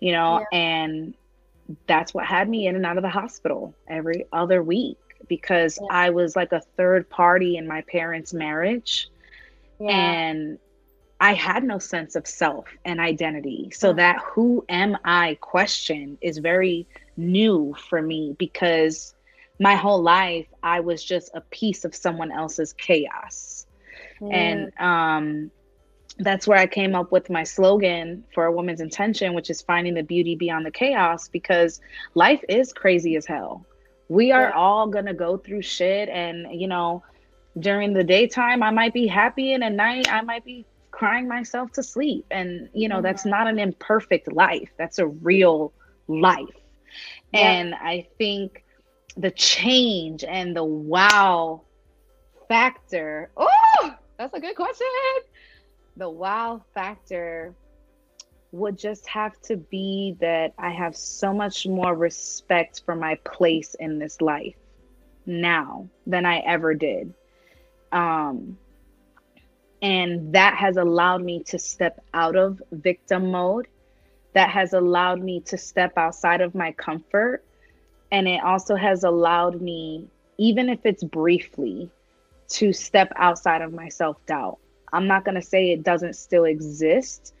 you 0.00 0.12
know, 0.12 0.40
yeah. 0.52 0.58
and 0.58 1.14
that's 1.86 2.14
what 2.14 2.24
had 2.24 2.48
me 2.48 2.66
in 2.66 2.76
and 2.76 2.86
out 2.86 2.96
of 2.96 3.02
the 3.02 3.08
hospital 3.08 3.74
every 3.88 4.26
other 4.32 4.62
week 4.62 4.98
because 5.28 5.78
yeah. 5.80 5.88
I 5.90 6.10
was 6.10 6.36
like 6.36 6.52
a 6.52 6.60
third 6.76 7.08
party 7.10 7.56
in 7.56 7.66
my 7.66 7.82
parents' 7.82 8.32
marriage. 8.32 9.08
And 9.80 10.58
I 11.20 11.34
had 11.34 11.64
no 11.64 11.78
sense 11.78 12.16
of 12.16 12.26
self 12.26 12.66
and 12.84 13.00
identity. 13.00 13.70
So 13.72 13.92
that 13.92 14.18
who 14.18 14.64
am 14.68 14.96
I 15.04 15.36
question 15.40 16.18
is 16.20 16.38
very 16.38 16.86
new 17.16 17.74
for 17.88 18.00
me 18.02 18.34
because 18.38 19.14
my 19.58 19.74
whole 19.74 20.02
life 20.02 20.46
I 20.62 20.80
was 20.80 21.02
just 21.02 21.30
a 21.34 21.40
piece 21.40 21.84
of 21.84 21.94
someone 21.94 22.32
else's 22.32 22.72
chaos. 22.72 23.66
Mm. 24.20 24.32
And 24.32 24.80
um 24.80 25.50
that's 26.18 26.48
where 26.48 26.58
I 26.58 26.66
came 26.66 26.94
up 26.94 27.12
with 27.12 27.30
my 27.30 27.44
slogan 27.44 28.24
for 28.34 28.46
a 28.46 28.52
woman's 28.52 28.80
intention, 28.80 29.34
which 29.34 29.50
is 29.50 29.62
finding 29.62 29.94
the 29.94 30.02
beauty 30.02 30.34
beyond 30.34 30.66
the 30.66 30.70
chaos 30.70 31.28
because 31.28 31.80
life 32.14 32.42
is 32.48 32.72
crazy 32.72 33.14
as 33.14 33.24
hell. 33.24 33.64
We 34.08 34.32
are 34.32 34.48
yeah. 34.48 34.56
all 34.56 34.88
going 34.88 35.04
to 35.04 35.14
go 35.14 35.36
through 35.36 35.62
shit 35.62 36.08
and 36.08 36.60
you 36.60 36.66
know 36.66 37.02
during 37.58 37.92
the 37.92 38.04
daytime 38.04 38.62
I 38.62 38.70
might 38.70 38.92
be 38.92 39.06
happy 39.06 39.52
and 39.52 39.62
at 39.62 39.72
night 39.72 40.10
I 40.10 40.22
might 40.22 40.44
be 40.44 40.64
crying 40.90 41.28
myself 41.28 41.70
to 41.72 41.82
sleep. 41.82 42.26
And 42.30 42.68
you 42.72 42.88
know, 42.88 42.96
mm-hmm. 42.96 43.04
that's 43.04 43.24
not 43.24 43.46
an 43.46 43.58
imperfect 43.58 44.32
life. 44.32 44.70
That's 44.76 44.98
a 44.98 45.06
real 45.06 45.72
life. 46.08 46.48
Yeah. 47.32 47.40
And 47.40 47.74
I 47.74 48.08
think 48.18 48.64
the 49.18 49.30
change 49.32 50.24
and 50.24 50.56
the 50.56 50.64
wow 50.64 51.62
factor. 52.48 53.30
Oh, 53.36 53.94
that's 54.16 54.32
a 54.32 54.40
good 54.40 54.56
question. 54.56 54.86
The 55.96 56.08
wow 56.08 56.62
factor 56.72 57.54
would 58.52 58.78
just 58.78 59.06
have 59.08 59.38
to 59.42 59.56
be 59.56 60.16
that 60.20 60.54
I 60.56 60.70
have 60.70 60.96
so 60.96 61.34
much 61.34 61.66
more 61.66 61.94
respect 61.94 62.82
for 62.86 62.94
my 62.94 63.16
place 63.16 63.74
in 63.74 63.98
this 63.98 64.20
life 64.20 64.56
now 65.26 65.88
than 66.06 66.24
I 66.24 66.38
ever 66.38 66.72
did. 66.72 67.12
Um, 67.92 68.56
and 69.82 70.32
that 70.34 70.54
has 70.54 70.76
allowed 70.76 71.22
me 71.22 71.42
to 71.44 71.58
step 71.58 72.02
out 72.14 72.36
of 72.36 72.62
victim 72.70 73.30
mode. 73.32 73.66
That 74.34 74.50
has 74.50 74.72
allowed 74.72 75.20
me 75.20 75.40
to 75.42 75.58
step 75.58 75.98
outside 75.98 76.40
of 76.40 76.54
my 76.54 76.72
comfort. 76.72 77.44
And 78.10 78.26
it 78.26 78.42
also 78.42 78.74
has 78.74 79.04
allowed 79.04 79.60
me, 79.60 80.08
even 80.38 80.68
if 80.68 80.84
it's 80.84 81.04
briefly, 81.04 81.90
to 82.48 82.72
step 82.72 83.12
outside 83.16 83.62
of 83.62 83.72
my 83.72 83.88
self 83.88 84.24
doubt. 84.26 84.58
I'm 84.92 85.06
not 85.06 85.24
going 85.24 85.34
to 85.34 85.42
say 85.42 85.70
it 85.70 85.82
doesn't 85.82 86.14
still 86.14 86.44
exist, 86.44 87.34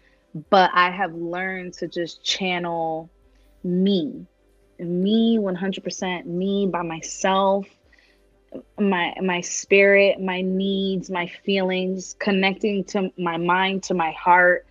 but 0.50 0.70
I 0.74 0.90
have 0.90 1.14
learned 1.14 1.74
to 1.74 1.88
just 1.88 2.22
channel 2.22 3.08
me, 3.64 4.26
me 4.78 5.38
100%, 5.38 6.26
me 6.26 6.66
by 6.66 6.82
myself, 6.82 7.66
my 8.78 9.14
my 9.22 9.40
spirit, 9.40 10.20
my 10.20 10.40
needs, 10.40 11.10
my 11.10 11.26
feelings, 11.44 12.16
connecting 12.18 12.84
to 12.84 13.12
my 13.18 13.36
mind 13.36 13.82
to 13.84 13.94
my 13.94 14.10
heart. 14.12 14.66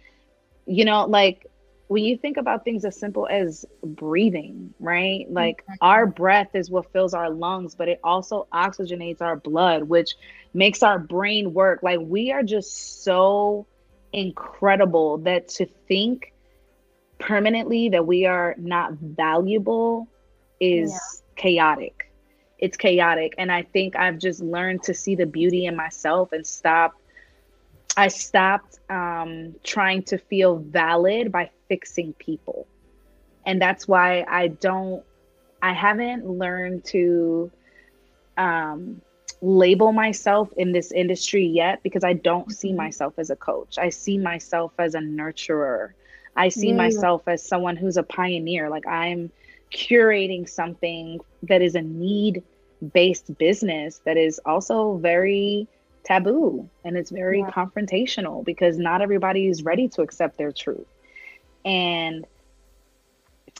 You 0.65 0.85
know, 0.85 1.05
like 1.05 1.45
when 1.87 2.03
you 2.03 2.17
think 2.17 2.37
about 2.37 2.65
things 2.65 2.83
as 2.83 2.99
simple 2.99 3.27
as 3.29 3.65
breathing, 3.83 4.73
right? 4.79 5.25
Like 5.29 5.63
mm-hmm. 5.63 5.75
our 5.81 6.05
breath 6.05 6.49
is 6.53 6.69
what 6.69 6.91
fills 6.91 7.13
our 7.13 7.29
lungs, 7.29 7.75
but 7.75 7.87
it 7.87 7.99
also 8.03 8.47
oxygenates 8.53 9.21
our 9.21 9.37
blood, 9.37 9.83
which 9.83 10.15
makes 10.53 10.83
our 10.83 10.99
brain 10.99 11.53
work. 11.53 11.81
Like 11.83 11.99
we 12.01 12.31
are 12.31 12.43
just 12.43 13.03
so 13.03 13.67
incredible 14.11 15.19
that 15.19 15.47
to 15.49 15.65
think 15.87 16.33
permanently 17.19 17.89
that 17.89 18.05
we 18.05 18.25
are 18.25 18.55
not 18.57 18.93
valuable 18.93 20.07
is 20.59 20.91
yeah. 20.91 20.97
chaotic. 21.35 22.11
It's 22.59 22.75
chaotic. 22.75 23.35
And 23.37 23.51
I 23.51 23.63
think 23.63 23.95
I've 23.95 24.17
just 24.17 24.41
learned 24.41 24.83
to 24.83 24.93
see 24.93 25.15
the 25.15 25.25
beauty 25.25 25.65
in 25.65 25.75
myself 25.75 26.31
and 26.31 26.45
stop 26.45 26.99
I 27.97 28.09
stopped 28.09 28.79
um, 28.89 29.55
trying 29.63 30.03
to 30.03 30.19
feel 30.19 30.57
valid 30.57 31.31
by 31.31 31.49
fixing 31.67 32.13
people. 32.13 32.67
And 33.45 33.59
that's 33.59 33.87
why 33.87 34.23
I 34.27 34.49
don't, 34.49 35.03
I 35.61 35.73
haven't 35.73 36.29
learned 36.29 36.85
to 36.85 37.51
um, 38.37 39.01
label 39.41 39.91
myself 39.91 40.49
in 40.57 40.71
this 40.71 40.91
industry 40.91 41.45
yet 41.45 41.81
because 41.81 42.03
I 42.03 42.13
don't 42.13 42.51
see 42.51 42.69
mm-hmm. 42.69 42.77
myself 42.77 43.13
as 43.17 43.31
a 43.31 43.35
coach. 43.35 43.79
I 43.79 43.89
see 43.89 44.19
myself 44.19 44.73
as 44.77 44.93
a 44.93 44.99
nurturer. 44.99 45.93
I 46.35 46.49
see 46.49 46.71
mm. 46.71 46.75
myself 46.75 47.23
as 47.27 47.43
someone 47.43 47.75
who's 47.75 47.97
a 47.97 48.03
pioneer. 48.03 48.69
Like 48.69 48.85
I'm 48.85 49.31
curating 49.73 50.47
something 50.47 51.19
that 51.43 51.63
is 51.63 51.73
a 51.73 51.81
need 51.81 52.43
based 52.93 53.35
business 53.39 54.01
that 54.05 54.17
is 54.17 54.39
also 54.45 54.97
very 54.97 55.67
taboo 56.07 56.69
and 56.85 56.97
it's 56.97 57.11
very 57.11 57.39
yeah. 57.39 57.51
confrontational 57.51 58.43
because 58.45 58.77
not 58.77 59.01
everybody 59.01 59.47
is 59.47 59.63
ready 59.63 59.89
to 59.89 60.01
accept 60.01 60.37
their 60.37 60.51
truth. 60.51 60.87
And 61.65 62.25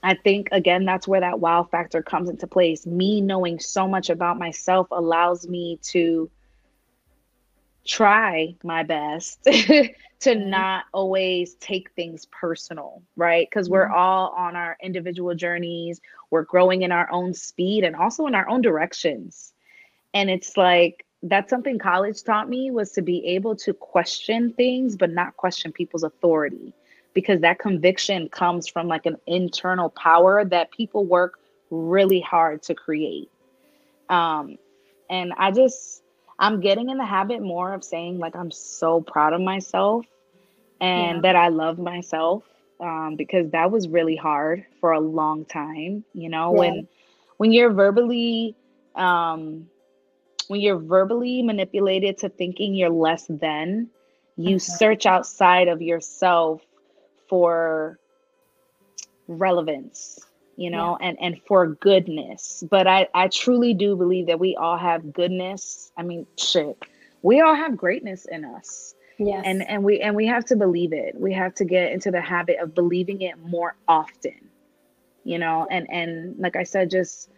I 0.02 0.14
think 0.16 0.50
again 0.52 0.86
that's 0.86 1.08
where 1.08 1.20
that 1.20 1.40
wow 1.40 1.64
factor 1.64 2.02
comes 2.02 2.30
into 2.30 2.48
place. 2.48 2.86
Me 2.86 3.20
knowing 3.20 3.60
so 3.60 3.88
much 3.88 4.10
about 4.10 4.40
myself 4.40 4.88
allows 4.92 5.48
me 5.48 5.80
to 5.84 6.30
try 7.86 8.56
my 8.64 8.84
best 8.84 9.44
to 9.44 9.56
mm-hmm. 10.20 10.50
not 10.50 10.86
always 10.94 11.56
take 11.56 11.92
things 11.92 12.28
personal, 12.28 13.02
right? 13.16 13.48
Because 13.50 13.70
we're 13.70 13.86
mm-hmm. 13.86 13.98
all 13.98 14.30
on 14.38 14.56
our 14.56 14.78
individual 14.82 15.36
journeys, 15.36 16.00
we're 16.30 16.44
growing 16.44 16.84
in 16.84 16.92
our 16.92 17.12
own 17.12 17.34
speed 17.34 17.84
and 17.84 17.96
also 17.96 18.28
in 18.28 18.36
our 18.36 18.48
own 18.48 18.62
directions. 18.62 19.54
And 20.14 20.30
it's 20.30 20.56
like 20.56 21.06
that's 21.24 21.50
something 21.50 21.80
college 21.80 22.24
taught 22.24 22.48
me 22.50 22.70
was 22.72 22.92
to 22.92 23.02
be 23.02 23.26
able 23.26 23.56
to 23.56 23.74
question 23.74 24.54
things 24.54 24.96
but 24.96 25.10
not 25.10 25.36
question 25.36 25.72
people's 25.72 26.04
authority 26.04 26.74
because 27.14 27.42
that 27.42 27.58
conviction 27.58 28.30
comes 28.30 28.68
from 28.68 28.88
like 28.88 29.06
an 29.08 29.18
internal 29.26 29.90
power 29.90 30.46
that 30.46 30.72
people 30.72 31.06
work 31.06 31.40
really 31.72 32.22
hard 32.22 32.62
to 32.62 32.76
create 32.76 33.30
um 34.10 34.58
and 35.10 35.34
i 35.38 35.50
just 35.52 36.04
i'm 36.38 36.60
getting 36.60 36.90
in 36.90 36.98
the 36.98 37.06
habit 37.06 37.42
more 37.42 37.74
of 37.74 37.84
saying 37.84 38.20
like 38.20 38.36
i'm 38.36 38.52
so 38.52 39.02
proud 39.02 39.34
of 39.34 39.42
myself 39.42 40.06
and 40.80 41.18
yeah. 41.18 41.22
that 41.22 41.36
i 41.36 41.48
love 41.48 41.80
myself 41.80 42.44
um 42.80 43.16
because 43.18 43.50
that 43.52 43.72
was 43.72 43.88
really 43.88 44.16
hard 44.16 44.64
for 44.80 44.92
a 44.92 45.00
long 45.00 45.44
time 45.46 46.04
you 46.14 46.30
know 46.30 46.54
yeah. 46.54 46.60
when 46.60 46.88
when 47.38 47.52
you're 47.52 47.74
verbally 47.74 48.56
um 48.96 49.68
when 50.48 50.62
you're 50.62 50.80
verbally 50.80 51.42
manipulated 51.42 52.18
to 52.20 52.30
thinking 52.30 52.76
you're 52.76 52.90
less 52.90 53.26
than, 53.30 53.90
you 54.38 54.56
okay. 54.56 54.60
search 54.60 55.06
outside 55.06 55.68
of 55.68 55.82
yourself 55.82 56.62
for 57.28 58.00
relevance 59.28 60.22
you 60.56 60.72
know 60.72 60.98
yeah. 61.02 61.08
and 61.08 61.18
and 61.20 61.42
for 61.46 61.68
goodness. 61.68 62.64
But 62.70 62.88
i 62.88 63.08
i 63.14 63.28
truly 63.28 63.74
do 63.74 63.96
believe 63.96 64.28
that 64.28 64.40
we 64.40 64.56
all 64.56 64.78
have 64.78 65.12
goodness. 65.12 65.92
I 65.98 66.04
mean 66.04 66.26
shit 66.38 66.78
we 67.22 67.42
all 67.42 67.56
have 67.56 67.76
greatness 67.76 68.26
in 68.26 68.46
us. 68.46 68.96
Yes. 69.20 69.44
And 69.46 69.68
and 69.68 69.84
we 69.84 70.00
and 70.00 70.16
we 70.16 70.28
have 70.28 70.46
to 70.46 70.56
believe 70.56 70.94
it. 70.94 71.20
We 71.20 71.34
have 71.34 71.54
to 71.56 71.66
get 71.66 71.92
into 71.92 72.12
the 72.12 72.22
habit 72.22 72.60
of 72.60 72.74
believing 72.74 73.22
it 73.22 73.38
more 73.40 73.76
often 73.88 74.48
you 75.28 75.38
know 75.38 75.68
and 75.70 75.86
and 75.92 76.40
like 76.40 76.56
i 76.56 76.64
said 76.64 76.90
just 76.90 77.30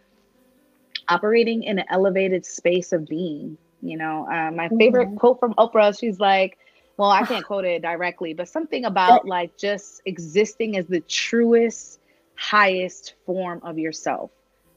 operating 1.10 1.64
in 1.64 1.78
an 1.78 1.84
elevated 1.90 2.46
space 2.46 2.92
of 2.92 3.06
being. 3.06 3.58
You 3.82 3.96
know, 3.96 4.26
uh, 4.30 4.50
my 4.50 4.68
favorite 4.68 5.08
mm-hmm. 5.08 5.16
quote 5.16 5.40
from 5.40 5.54
Oprah, 5.54 5.98
she's 5.98 6.20
like, 6.20 6.58
well, 6.96 7.10
I 7.10 7.24
can't 7.24 7.44
quote 7.44 7.64
it 7.64 7.80
directly, 7.80 8.34
but 8.34 8.48
something 8.48 8.84
about 8.84 9.26
like 9.26 9.56
just 9.56 10.02
existing 10.04 10.76
as 10.76 10.86
the 10.86 11.00
truest, 11.00 11.98
highest 12.34 13.14
form 13.24 13.60
of 13.64 13.78
yourself. 13.78 14.30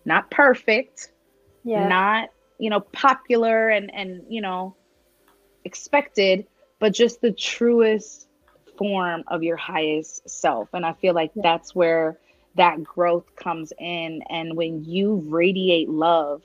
Not 0.06 0.32
perfect, 0.32 1.12
yeah. 1.66 1.88
not, 1.88 2.30
you 2.60 2.70
know, 2.70 2.80
popular 2.80 3.70
and 3.70 3.94
and 3.94 4.24
you 4.30 4.42
know, 4.42 4.76
expected, 5.66 6.48
but 6.80 6.94
just 6.94 7.20
the 7.20 7.32
truest 7.32 8.28
form 8.78 9.24
of 9.28 9.44
your 9.44 9.58
highest 9.58 10.30
self. 10.30 10.70
And 10.74 10.86
I 10.86 10.94
feel 10.94 11.14
like 11.14 11.32
yeah. 11.36 11.42
that's 11.44 11.76
where 11.76 12.18
that 12.56 12.84
growth 12.84 13.36
comes 13.36 13.74
in. 13.80 14.22
And 14.30 14.56
when 14.56 14.84
you 14.84 15.24
radiate 15.28 15.90
love, 15.90 16.44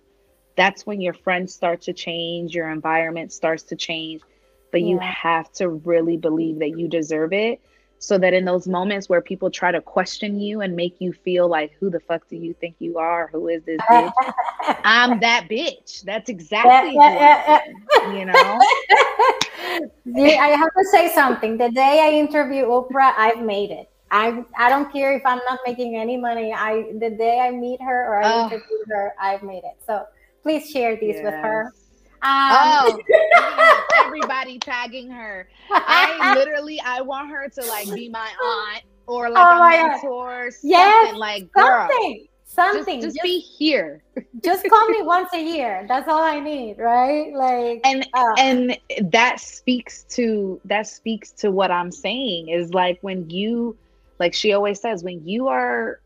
that's 0.57 0.87
when 0.87 1.01
your 1.01 1.15
friends 1.15 1.55
start 1.55 1.83
to 1.83 1.93
change, 1.93 2.55
your 2.55 2.71
environment 2.71 3.33
starts 3.33 3.63
to 3.65 3.77
change. 3.77 4.23
But 4.71 4.83
yeah. 4.83 4.89
you 4.89 4.99
have 4.99 5.51
to 5.53 5.69
really 5.69 6.17
believe 6.17 6.59
that 6.59 6.79
you 6.79 6.89
deserve 6.89 7.33
it 7.33 7.61
so 8.01 8.17
that 8.19 8.33
in 8.33 8.45
those 8.45 8.69
moments 8.69 9.09
where 9.09 9.21
people 9.21 9.51
try 9.51 9.73
to 9.73 9.81
question 9.81 10.39
you 10.39 10.61
and 10.61 10.77
make 10.77 10.97
you 11.01 11.13
feel 11.13 11.49
like 11.49 11.73
who 11.81 11.91
the 11.91 12.01
fuck 12.01 12.29
do 12.29 12.37
you 12.37 12.55
think 12.55 12.77
you 12.79 12.99
are? 12.99 13.29
Who 13.33 13.49
is 13.49 13.63
this 13.65 13.81
bitch? 13.91 14.13
I'm 14.85 15.21
that 15.21 15.49
bitch. 15.51 16.03
That's 16.03 16.29
exactly 16.29 16.95
yeah, 16.95 17.61
yeah, 17.67 18.19
you 18.19 18.25
know? 18.25 18.33
I 20.17 20.57
have 20.57 20.71
to 20.77 20.85
say 20.91 21.13
something. 21.13 21.59
The 21.59 21.71
day 21.71 22.01
i 22.03 22.13
interview 22.13 22.67
oprah 22.67 23.15
i've 23.17 23.43
made 23.43 23.71
it 23.71 23.91
I 24.11 24.45
I 24.57 24.69
don't 24.69 24.93
care 24.93 25.15
if 25.17 25.23
I'm 25.25 25.41
not 25.49 25.61
making 25.67 25.97
any 25.97 26.17
money. 26.17 26.53
I 26.53 26.93
the 26.99 27.11
day 27.11 27.41
I 27.41 27.51
meet 27.51 27.81
her 27.83 28.07
or 28.07 28.23
I 28.23 28.33
oh. 28.33 28.47
interview 28.47 28.79
her, 28.89 29.15
I've 29.21 29.43
made 29.43 29.65
it. 29.65 29.79
So 29.87 30.05
please 30.43 30.71
share 30.71 30.97
these 30.97 31.17
yes. 31.17 31.25
with 31.25 31.35
her. 31.35 31.73
Um, 32.21 32.99
oh, 33.01 33.85
everybody 34.05 34.59
tagging 34.59 35.11
her. 35.11 35.49
I 35.71 36.35
literally 36.35 36.81
I 36.81 37.01
want 37.01 37.31
her 37.31 37.49
to 37.49 37.67
like 37.67 37.93
be 37.95 38.09
my 38.09 38.29
aunt 38.45 38.85
or 39.07 39.31
like 39.31 39.47
oh 39.47 39.67
a 39.67 39.89
mentor. 39.89 40.51
Yes, 40.63 41.15
like 41.15 41.53
girl, 41.53 41.89
something. 41.89 42.27
Something. 42.47 43.01
Just, 43.01 43.17
just, 43.17 43.17
just, 43.17 43.23
be 43.23 43.39
here. 43.39 44.03
just 44.43 44.69
call 44.69 44.89
me 44.89 45.03
once 45.03 45.29
a 45.33 45.41
year. 45.41 45.85
That's 45.87 46.09
all 46.09 46.23
I 46.23 46.41
need, 46.41 46.79
right? 46.79 47.33
Like 47.33 47.83
and 47.85 48.09
uh, 48.15 48.35
and 48.39 48.79
that 49.13 49.39
speaks 49.39 50.03
to 50.11 50.61
that 50.65 50.87
speaks 50.87 51.31
to 51.33 51.51
what 51.51 51.71
I'm 51.71 51.93
saying 51.93 52.49
is 52.49 52.75
like 52.75 52.99
when 53.03 53.31
you 53.31 53.77
like 54.19 54.35
she 54.35 54.53
always 54.53 54.81
says 54.81 55.03
when 55.03 55.27
you 55.27 55.49
are 55.49 56.01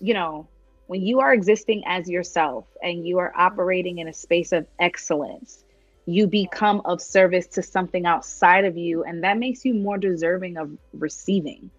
you 0.00 0.14
know 0.14 0.46
when 0.86 1.02
you 1.02 1.20
are 1.20 1.32
existing 1.32 1.82
as 1.86 2.08
yourself 2.08 2.66
and 2.82 3.06
you 3.06 3.18
are 3.18 3.32
operating 3.36 3.98
in 3.98 4.08
a 4.08 4.12
space 4.12 4.52
of 4.52 4.66
excellence 4.78 5.64
you 6.08 6.26
become 6.26 6.80
of 6.86 7.02
service 7.02 7.46
to 7.46 7.62
something 7.62 8.06
outside 8.06 8.64
of 8.64 8.78
you. 8.78 9.04
And 9.04 9.22
that 9.24 9.36
makes 9.36 9.62
you 9.62 9.74
more 9.74 9.98
deserving 9.98 10.56
of 10.56 10.70
receiving. 10.94 11.70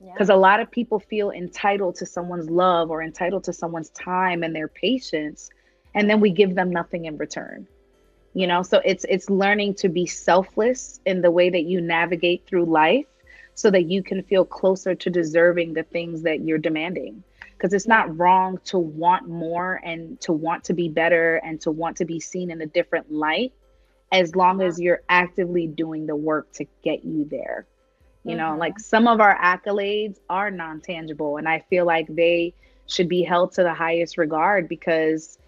Because 0.00 0.30
yeah. 0.30 0.34
a 0.34 0.38
lot 0.38 0.60
of 0.60 0.70
people 0.70 0.98
feel 0.98 1.30
entitled 1.30 1.96
to 1.96 2.06
someone's 2.06 2.48
love 2.48 2.90
or 2.90 3.02
entitled 3.02 3.44
to 3.44 3.52
someone's 3.52 3.90
time 3.90 4.42
and 4.42 4.56
their 4.56 4.68
patience. 4.68 5.50
And 5.94 6.08
then 6.08 6.20
we 6.20 6.30
give 6.30 6.54
them 6.54 6.70
nothing 6.70 7.04
in 7.04 7.18
return. 7.18 7.68
You 8.32 8.46
know 8.46 8.62
so 8.62 8.82
it's 8.84 9.06
it's 9.08 9.30
learning 9.30 9.74
to 9.76 9.88
be 9.88 10.04
selfless 10.04 11.00
in 11.06 11.22
the 11.22 11.30
way 11.30 11.48
that 11.48 11.62
you 11.62 11.80
navigate 11.80 12.44
through 12.46 12.66
life 12.66 13.06
so 13.56 13.70
that 13.70 13.90
you 13.90 14.02
can 14.02 14.22
feel 14.22 14.44
closer 14.44 14.94
to 14.94 15.10
deserving 15.10 15.72
the 15.72 15.82
things 15.82 16.22
that 16.22 16.44
you're 16.44 16.58
demanding 16.58 17.24
because 17.56 17.72
it's 17.72 17.86
not 17.86 18.16
wrong 18.18 18.58
to 18.66 18.78
want 18.78 19.26
more 19.26 19.80
and 19.82 20.20
to 20.20 20.32
want 20.32 20.62
to 20.64 20.74
be 20.74 20.90
better 20.90 21.36
and 21.36 21.58
to 21.62 21.70
want 21.70 21.96
to 21.96 22.04
be 22.04 22.20
seen 22.20 22.50
in 22.50 22.60
a 22.60 22.66
different 22.66 23.10
light 23.10 23.54
as 24.12 24.36
long 24.36 24.60
as 24.60 24.78
you're 24.78 25.00
actively 25.08 25.66
doing 25.66 26.06
the 26.06 26.14
work 26.14 26.52
to 26.52 26.66
get 26.84 27.02
you 27.02 27.26
there. 27.30 27.66
You 28.24 28.32
mm-hmm. 28.32 28.38
know, 28.38 28.56
like 28.58 28.78
some 28.78 29.08
of 29.08 29.20
our 29.20 29.36
accolades 29.38 30.18
are 30.28 30.50
non 30.50 30.82
tangible, 30.82 31.38
and 31.38 31.48
I 31.48 31.64
feel 31.70 31.86
like 31.86 32.06
they 32.08 32.52
should 32.86 33.08
be 33.08 33.22
held 33.22 33.52
to 33.52 33.62
the 33.62 33.74
highest 33.74 34.18
regard 34.18 34.68
because 34.68 35.38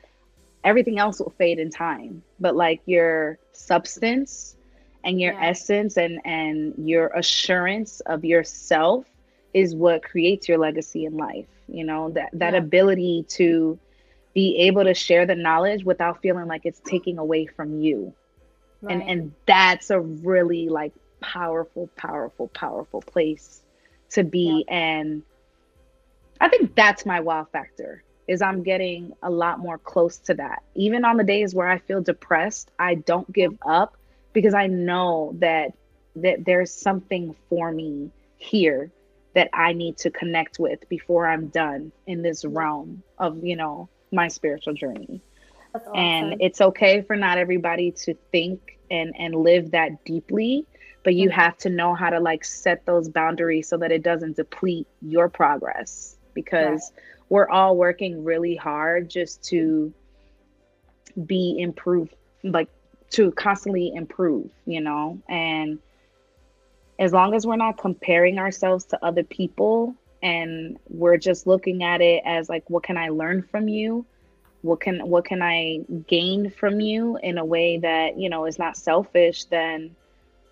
everything 0.64 0.98
else 0.98 1.20
will 1.20 1.34
fade 1.36 1.58
in 1.58 1.70
time. 1.70 2.22
But 2.40 2.56
like 2.56 2.80
your 2.86 3.38
substance 3.52 4.56
and 5.04 5.20
your 5.20 5.32
yeah. 5.34 5.48
essence 5.48 5.96
and 5.96 6.20
and 6.24 6.74
your 6.78 7.08
assurance 7.08 8.00
of 8.00 8.24
yourself 8.24 9.06
is 9.54 9.74
what 9.74 10.02
creates 10.02 10.48
your 10.48 10.58
legacy 10.58 11.04
in 11.04 11.16
life. 11.16 11.46
You 11.68 11.84
know, 11.84 12.10
that 12.10 12.30
that 12.34 12.54
yeah. 12.54 12.60
ability 12.60 13.26
to 13.30 13.78
be 14.34 14.56
able 14.58 14.84
to 14.84 14.94
share 14.94 15.26
the 15.26 15.34
knowledge 15.34 15.84
without 15.84 16.22
feeling 16.22 16.46
like 16.46 16.62
it's 16.64 16.80
taking 16.84 17.18
away 17.18 17.46
from 17.46 17.80
you 17.80 18.14
Right. 18.82 18.94
And 18.94 19.02
and 19.10 19.34
that's 19.46 19.90
a 19.90 20.00
really 20.00 20.68
like 20.68 20.94
powerful, 21.20 21.90
powerful, 21.96 22.48
powerful 22.48 23.02
place 23.02 23.62
to 24.10 24.24
be. 24.24 24.64
Yeah. 24.68 24.74
And 24.74 25.22
I 26.40 26.48
think 26.48 26.74
that's 26.76 27.04
my 27.04 27.20
wow 27.20 27.46
factor 27.52 28.04
is 28.28 28.42
I'm 28.42 28.62
getting 28.62 29.14
a 29.22 29.30
lot 29.30 29.58
more 29.58 29.78
close 29.78 30.18
to 30.18 30.34
that. 30.34 30.62
Even 30.74 31.04
on 31.04 31.16
the 31.16 31.24
days 31.24 31.54
where 31.54 31.68
I 31.68 31.78
feel 31.78 32.02
depressed, 32.02 32.70
I 32.78 32.96
don't 32.96 33.32
give 33.32 33.56
up 33.66 33.96
because 34.38 34.54
I 34.54 34.68
know 34.68 35.34
that 35.40 35.72
that 36.14 36.44
there's 36.44 36.72
something 36.72 37.34
for 37.48 37.72
me 37.72 38.08
here 38.36 38.92
that 39.34 39.50
I 39.52 39.72
need 39.72 39.96
to 39.98 40.10
connect 40.12 40.60
with 40.60 40.88
before 40.88 41.26
I'm 41.26 41.48
done 41.48 41.90
in 42.06 42.22
this 42.22 42.44
realm 42.44 43.02
of, 43.18 43.44
you 43.44 43.56
know, 43.56 43.88
my 44.12 44.28
spiritual 44.28 44.74
journey. 44.74 45.20
Awesome. 45.74 45.92
And 45.96 46.36
it's 46.40 46.60
okay 46.60 47.02
for 47.02 47.16
not 47.16 47.36
everybody 47.36 47.90
to 48.04 48.14
think 48.30 48.78
and 48.92 49.12
and 49.18 49.34
live 49.34 49.72
that 49.72 50.04
deeply, 50.04 50.64
but 51.02 51.16
you 51.16 51.30
mm-hmm. 51.30 51.40
have 51.40 51.56
to 51.58 51.68
know 51.68 51.94
how 51.94 52.10
to 52.10 52.20
like 52.20 52.44
set 52.44 52.86
those 52.86 53.08
boundaries 53.08 53.66
so 53.66 53.76
that 53.78 53.90
it 53.90 54.04
doesn't 54.04 54.36
deplete 54.36 54.86
your 55.02 55.28
progress 55.28 56.16
because 56.32 56.92
right. 56.94 57.02
we're 57.28 57.48
all 57.48 57.76
working 57.76 58.22
really 58.22 58.54
hard 58.54 59.10
just 59.10 59.42
to 59.46 59.92
be 61.26 61.56
improved 61.58 62.14
like 62.44 62.68
to 63.10 63.30
constantly 63.32 63.92
improve, 63.94 64.50
you 64.66 64.80
know? 64.80 65.18
And 65.28 65.78
as 66.98 67.12
long 67.12 67.34
as 67.34 67.46
we're 67.46 67.56
not 67.56 67.78
comparing 67.78 68.38
ourselves 68.38 68.84
to 68.86 69.04
other 69.04 69.22
people 69.22 69.94
and 70.22 70.78
we're 70.88 71.16
just 71.16 71.46
looking 71.46 71.84
at 71.84 72.00
it 72.00 72.22
as 72.26 72.48
like 72.48 72.68
what 72.68 72.82
can 72.82 72.96
I 72.96 73.08
learn 73.08 73.42
from 73.42 73.68
you? 73.68 74.04
what 74.62 74.80
can 74.80 74.98
what 75.08 75.24
can 75.24 75.40
i 75.42 75.78
gain 76.06 76.50
from 76.50 76.80
you 76.80 77.16
in 77.22 77.38
a 77.38 77.44
way 77.44 77.78
that 77.78 78.18
you 78.18 78.28
know 78.28 78.44
is 78.44 78.58
not 78.58 78.76
selfish 78.76 79.44
then 79.44 79.94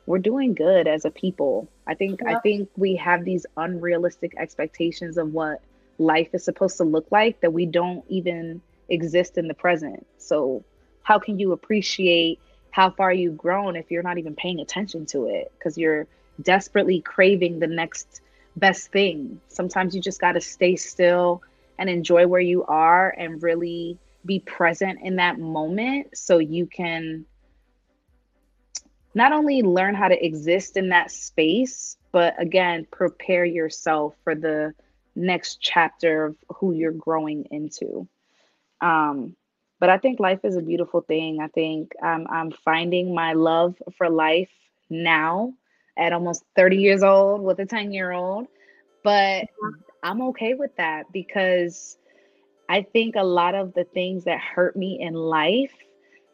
we're 0.07 0.19
doing 0.19 0.55
good 0.55 0.87
as 0.87 1.05
a 1.05 1.11
people 1.11 1.69
i 1.87 1.95
think 1.95 2.21
i 2.27 2.39
think 2.41 2.69
we 2.77 2.95
have 2.95 3.25
these 3.25 3.47
unrealistic 3.57 4.33
expectations 4.39 5.19
of 5.19 5.33
what 5.33 5.61
life 5.99 6.29
is 6.35 6.45
supposed 6.45 6.77
to 6.77 6.85
look 6.85 7.07
like 7.11 7.41
that 7.41 7.53
we 7.53 7.67
don't 7.67 8.05
even 8.09 8.61
exist 8.89 9.39
in 9.39 9.49
the 9.49 9.55
present 9.55 10.07
so 10.19 10.63
how 11.03 11.19
can 11.19 11.39
you 11.39 11.53
appreciate 11.53 12.39
how 12.77 12.91
far 12.91 13.11
you've 13.11 13.39
grown 13.39 13.75
if 13.75 13.91
you're 13.91 14.03
not 14.03 14.19
even 14.19 14.35
paying 14.35 14.61
attention 14.61 15.07
to 15.07 15.29
it 15.29 15.51
because 15.59 15.79
you're 15.79 16.07
desperately 16.43 17.01
craving 17.01 17.59
the 17.59 17.67
next 17.67 18.21
best 18.55 18.93
thing 18.93 19.41
sometimes 19.49 19.95
you 19.95 20.01
just 20.03 20.21
got 20.21 20.33
to 20.33 20.43
stay 20.43 20.77
still 20.77 21.41
and 21.79 21.89
enjoy 21.89 22.27
where 22.27 22.41
you 22.53 22.63
are 22.65 23.09
and 23.17 23.43
really 23.43 23.97
be 24.27 24.41
present 24.41 24.99
in 25.03 25.17
that 25.17 25.39
moment 25.39 26.07
so 26.15 26.37
you 26.37 26.67
can 26.67 27.25
not 29.15 29.33
only 29.33 29.63
learn 29.63 29.95
how 29.95 30.09
to 30.09 30.25
exist 30.27 30.77
in 30.77 30.91
that 30.91 31.11
space, 31.11 31.97
but 32.13 32.35
again, 32.39 32.87
prepare 32.91 33.47
yourself 33.47 34.15
for 34.23 34.35
the 34.35 34.75
next 35.15 35.59
chapter 35.63 36.27
of 36.27 36.37
who 36.57 36.75
you're 36.75 36.93
growing 36.93 37.47
into. 37.51 38.07
Um, 38.83 39.35
but 39.79 39.89
I 39.91 39.99
think 39.99 40.21
life 40.21 40.41
is 40.45 40.57
a 40.57 40.63
beautiful 40.63 41.03
thing. 41.03 41.41
I 41.41 41.49
think 41.49 41.93
I'm, 42.03 42.27
I'm 42.31 42.51
finding 42.51 43.15
my 43.15 43.35
love 43.35 43.75
for 43.97 44.09
life 44.09 44.51
now 44.89 45.53
at 45.97 46.13
almost 46.13 46.45
30 46.57 46.77
years 46.77 47.03
old 47.03 47.43
with 47.43 47.59
a 47.59 47.67
10 47.67 47.93
year 47.93 48.13
old. 48.13 48.47
But 49.03 49.47
I'm 50.03 50.23
okay 50.23 50.55
with 50.55 50.75
that 50.77 51.13
because 51.13 51.99
I 52.69 52.83
think 52.83 53.15
a 53.17 53.25
lot 53.25 53.55
of 53.55 53.75
the 53.75 53.85
things 53.85 54.25
that 54.25 54.41
hurt 54.41 54.77
me 54.77 54.99
in 55.01 55.15
life 55.15 55.73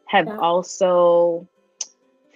have 0.07 0.27
yeah. 0.27 0.37
also 0.37 1.47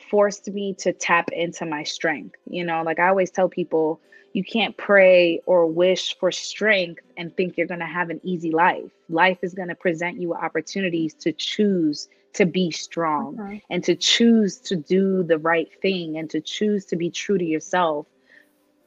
forced 0.10 0.48
me 0.50 0.74
to 0.76 0.94
tap 0.94 1.30
into 1.32 1.66
my 1.66 1.84
strength. 1.84 2.36
You 2.50 2.64
know, 2.64 2.84
like 2.84 3.00
I 3.00 3.08
always 3.08 3.32
tell 3.32 3.50
people, 3.50 4.00
you 4.34 4.44
can't 4.44 4.76
pray 4.78 5.42
or 5.46 5.66
wish 5.66 6.18
for 6.20 6.32
strength 6.32 7.02
and 7.18 7.36
think 7.36 7.58
you're 7.58 7.68
going 7.68 7.80
to 7.80 7.86
have 7.86 8.10
an 8.10 8.20
easy 8.24 8.52
life. 8.52 8.92
Life 9.10 9.40
is 9.42 9.54
going 9.54 9.70
to 9.70 9.76
present 9.76 10.22
you 10.22 10.34
opportunities 10.34 11.14
to 11.16 11.32
choose 11.32 12.08
to 12.34 12.46
be 12.46 12.70
strong 12.70 13.36
mm-hmm. 13.36 13.58
and 13.70 13.84
to 13.84 13.96
choose 13.96 14.58
to 14.58 14.76
do 14.76 15.24
the 15.24 15.40
right 15.40 15.70
thing 15.82 16.18
and 16.18 16.30
to 16.30 16.40
choose 16.40 16.86
to 16.86 16.96
be 16.96 17.10
true 17.10 17.38
to 17.38 17.46
yourself 17.46 18.06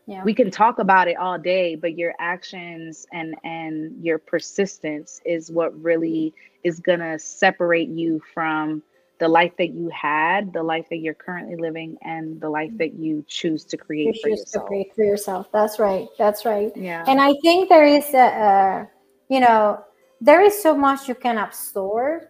yeah. 0.07 0.25
we 0.25 0.35
can 0.35 0.51
talk 0.51 0.79
about 0.79 1.09
it 1.09 1.17
all 1.17 1.39
day 1.39 1.75
but 1.75 1.97
your 1.97 2.15
actions 2.19 3.07
and 3.13 3.35
and 3.45 4.05
your 4.05 4.19
persistence 4.19 5.21
is 5.25 5.51
what 5.51 5.79
really 5.83 6.35
is 6.65 6.81
going 6.81 7.01
to 7.01 7.19
separate 7.19 7.89
you 7.89 8.21
from 8.35 8.83
the 9.21 9.29
life 9.29 9.53
that 9.59 9.71
you 9.71 9.89
had 9.91 10.53
the 10.53 10.63
life 10.63 10.87
that 10.91 10.99
you're 10.99 11.15
currently 11.15 11.57
living 11.57 11.97
and 12.03 12.41
the 12.41 12.49
life 12.49 12.71
that 12.77 12.95
you 12.95 13.25
choose 13.29 13.65
to 13.65 13.77
create 13.77 14.17
you 14.17 14.23
for 14.23 14.29
yourself. 14.31 14.65
to 14.65 14.69
create 14.69 14.95
for 14.95 15.05
yourself 15.05 15.47
that's 15.53 15.79
right 15.79 16.09
that's 16.19 16.45
right 16.45 16.73
yeah 16.77 17.05
and 17.07 17.21
i 17.21 17.33
think 17.43 17.69
there 17.69 17.87
is 17.87 18.13
a, 18.15 18.19
a 18.19 18.89
you 19.29 19.41
know 19.41 19.83
there 20.21 20.43
is 20.43 20.61
so 20.61 20.77
much 20.77 21.09
you 21.09 21.15
can 21.15 21.39
absorb 21.39 22.23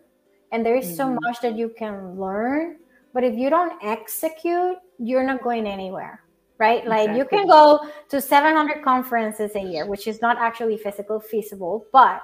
and 0.53 0.67
there 0.67 0.77
is 0.77 0.87
mm-hmm. 0.87 0.97
so 0.97 1.19
much 1.23 1.41
that 1.41 1.57
you 1.57 1.73
can 1.79 2.19
learn 2.21 2.77
but 3.15 3.25
if 3.25 3.35
you 3.35 3.49
don't 3.49 3.73
execute 3.83 4.77
you're 4.99 5.25
not 5.25 5.43
going 5.43 5.67
anywhere 5.67 6.21
right? 6.61 6.87
Like 6.87 7.09
exactly. 7.09 7.19
you 7.19 7.25
can 7.25 7.49
go 7.49 7.91
to 8.11 8.21
700 8.21 8.85
conferences 8.85 9.57
a 9.57 9.61
year, 9.61 9.87
which 9.87 10.07
is 10.07 10.21
not 10.21 10.37
actually 10.39 10.77
physical 10.77 11.19
feasible, 11.19 11.87
but 11.91 12.21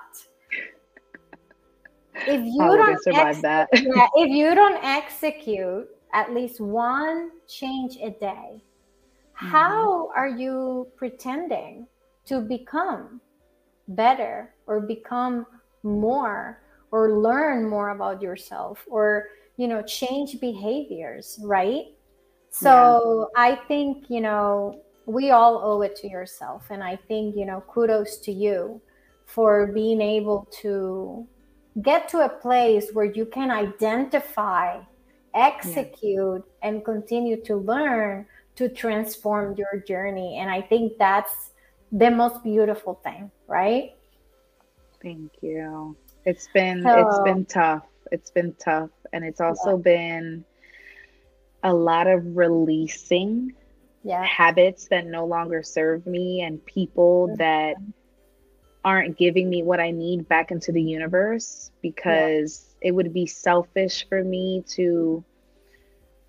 if 2.26 2.42
you 2.44 2.58
don't 2.58 3.02
survive 3.02 3.42
that, 3.42 3.68
yeah, 3.72 4.08
if 4.14 4.30
you 4.30 4.54
don't 4.54 4.82
execute 4.82 5.88
at 6.12 6.32
least 6.32 6.60
one 6.60 7.30
change 7.48 7.96
a 7.96 8.10
day, 8.10 8.62
mm-hmm. 8.62 9.46
how 9.46 10.10
are 10.16 10.28
you 10.28 10.88
pretending 10.96 11.86
to 12.26 12.40
become 12.40 13.20
better 13.88 14.54
or 14.66 14.80
become 14.80 15.46
more 15.82 16.62
or 16.90 17.12
learn 17.12 17.68
more 17.68 17.90
about 17.90 18.20
yourself 18.20 18.84
or 18.88 19.28
you 19.56 19.68
know 19.68 19.80
change 19.82 20.40
behaviors 20.40 21.38
right 21.44 21.86
so 22.58 23.30
yeah. 23.36 23.42
I 23.42 23.56
think, 23.68 24.08
you 24.08 24.22
know, 24.22 24.80
we 25.04 25.30
all 25.30 25.60
owe 25.62 25.82
it 25.82 25.94
to 25.96 26.08
yourself. 26.08 26.64
And 26.70 26.82
I 26.82 26.96
think, 26.96 27.36
you 27.36 27.44
know, 27.44 27.62
kudos 27.68 28.16
to 28.20 28.32
you 28.32 28.80
for 29.26 29.66
being 29.66 30.00
able 30.00 30.48
to 30.62 31.26
get 31.82 32.08
to 32.10 32.24
a 32.24 32.28
place 32.28 32.90
where 32.92 33.04
you 33.04 33.26
can 33.26 33.50
identify, 33.50 34.80
execute, 35.34 36.44
yeah. 36.46 36.68
and 36.68 36.84
continue 36.84 37.42
to 37.42 37.56
learn 37.56 38.26
to 38.56 38.68
transform 38.68 39.54
your 39.56 39.82
journey. 39.86 40.38
And 40.38 40.50
I 40.50 40.62
think 40.62 40.94
that's 40.98 41.50
the 41.92 42.10
most 42.10 42.42
beautiful 42.42 43.00
thing, 43.04 43.30
right? 43.46 43.94
Thank 45.02 45.32
you. 45.42 45.96
It's 46.24 46.48
been 46.52 46.82
so, 46.82 47.06
it's 47.06 47.20
been 47.22 47.44
tough. 47.44 47.84
It's 48.10 48.30
been 48.30 48.54
tough. 48.54 48.90
And 49.12 49.24
it's 49.24 49.40
also 49.40 49.76
yeah. 49.76 49.82
been 49.82 50.44
a 51.62 51.72
lot 51.72 52.06
of 52.06 52.36
releasing 52.36 53.52
yeah. 54.02 54.24
habits 54.24 54.88
that 54.88 55.06
no 55.06 55.26
longer 55.26 55.62
serve 55.62 56.06
me 56.06 56.42
and 56.42 56.64
people 56.64 57.26
mm-hmm. 57.26 57.36
that 57.36 57.76
aren't 58.86 59.18
giving 59.18 59.50
me 59.50 59.64
what 59.64 59.80
I 59.80 59.90
need 59.90 60.28
back 60.28 60.52
into 60.52 60.72
the 60.72 60.82
universe 60.82 61.72
because 61.82 62.76
yeah. 62.82 62.88
it 62.88 62.92
would 62.92 63.12
be 63.12 63.26
selfish 63.26 64.06
for 64.08 64.24
me 64.24 64.64
to 64.76 65.24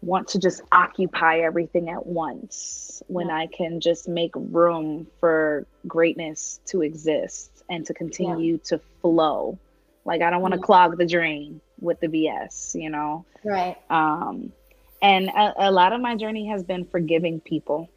want 0.01 0.29
to 0.29 0.39
just 0.39 0.61
occupy 0.71 1.39
everything 1.39 1.89
at 1.89 2.05
once 2.05 3.03
when 3.07 3.27
Yeah. 3.27 3.35
I 3.35 3.47
can 3.47 3.79
just 3.79 4.09
make 4.09 4.31
room 4.35 5.07
for 5.19 5.67
greatness 5.87 6.59
to 6.67 6.81
exist 6.81 7.63
and 7.69 7.85
to 7.85 7.93
continue 7.93 8.57
to 8.65 8.79
flow. 9.01 9.59
Like 10.05 10.21
I 10.23 10.31
don't 10.31 10.41
want 10.41 10.53
to 10.55 10.59
Yeah. 10.59 10.65
clog 10.65 10.97
the 10.97 11.05
drain 11.05 11.61
with 11.79 11.99
the 11.99 12.07
BS, 12.07 12.75
you 12.75 12.89
know. 12.89 13.25
Right. 13.43 13.77
Um, 13.89 14.53
and 15.01 15.29
a, 15.29 15.69
a 15.69 15.71
lot 15.71 15.93
of 15.93 16.01
my 16.01 16.15
journey 16.15 16.47
has 16.47 16.63
been 16.63 16.85
forgiving 16.85 17.39
people 17.39 17.89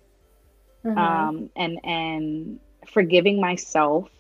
Mhm. 0.84 0.96
um, 0.98 1.50
and 1.56 1.80
and 1.84 2.60
forgiving 2.86 3.40
myself 3.40 4.10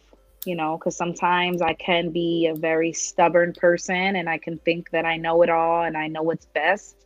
you 0.44 0.54
know 0.54 0.76
because 0.78 0.96
sometimes 0.96 1.60
i 1.60 1.74
can 1.74 2.10
be 2.10 2.46
a 2.46 2.54
very 2.54 2.92
stubborn 2.92 3.52
person 3.52 4.16
and 4.16 4.28
i 4.28 4.38
can 4.38 4.58
think 4.58 4.90
that 4.90 5.04
i 5.04 5.16
know 5.16 5.42
it 5.42 5.50
all 5.50 5.82
and 5.82 5.96
i 5.96 6.06
know 6.06 6.22
what's 6.22 6.46
best 6.46 6.96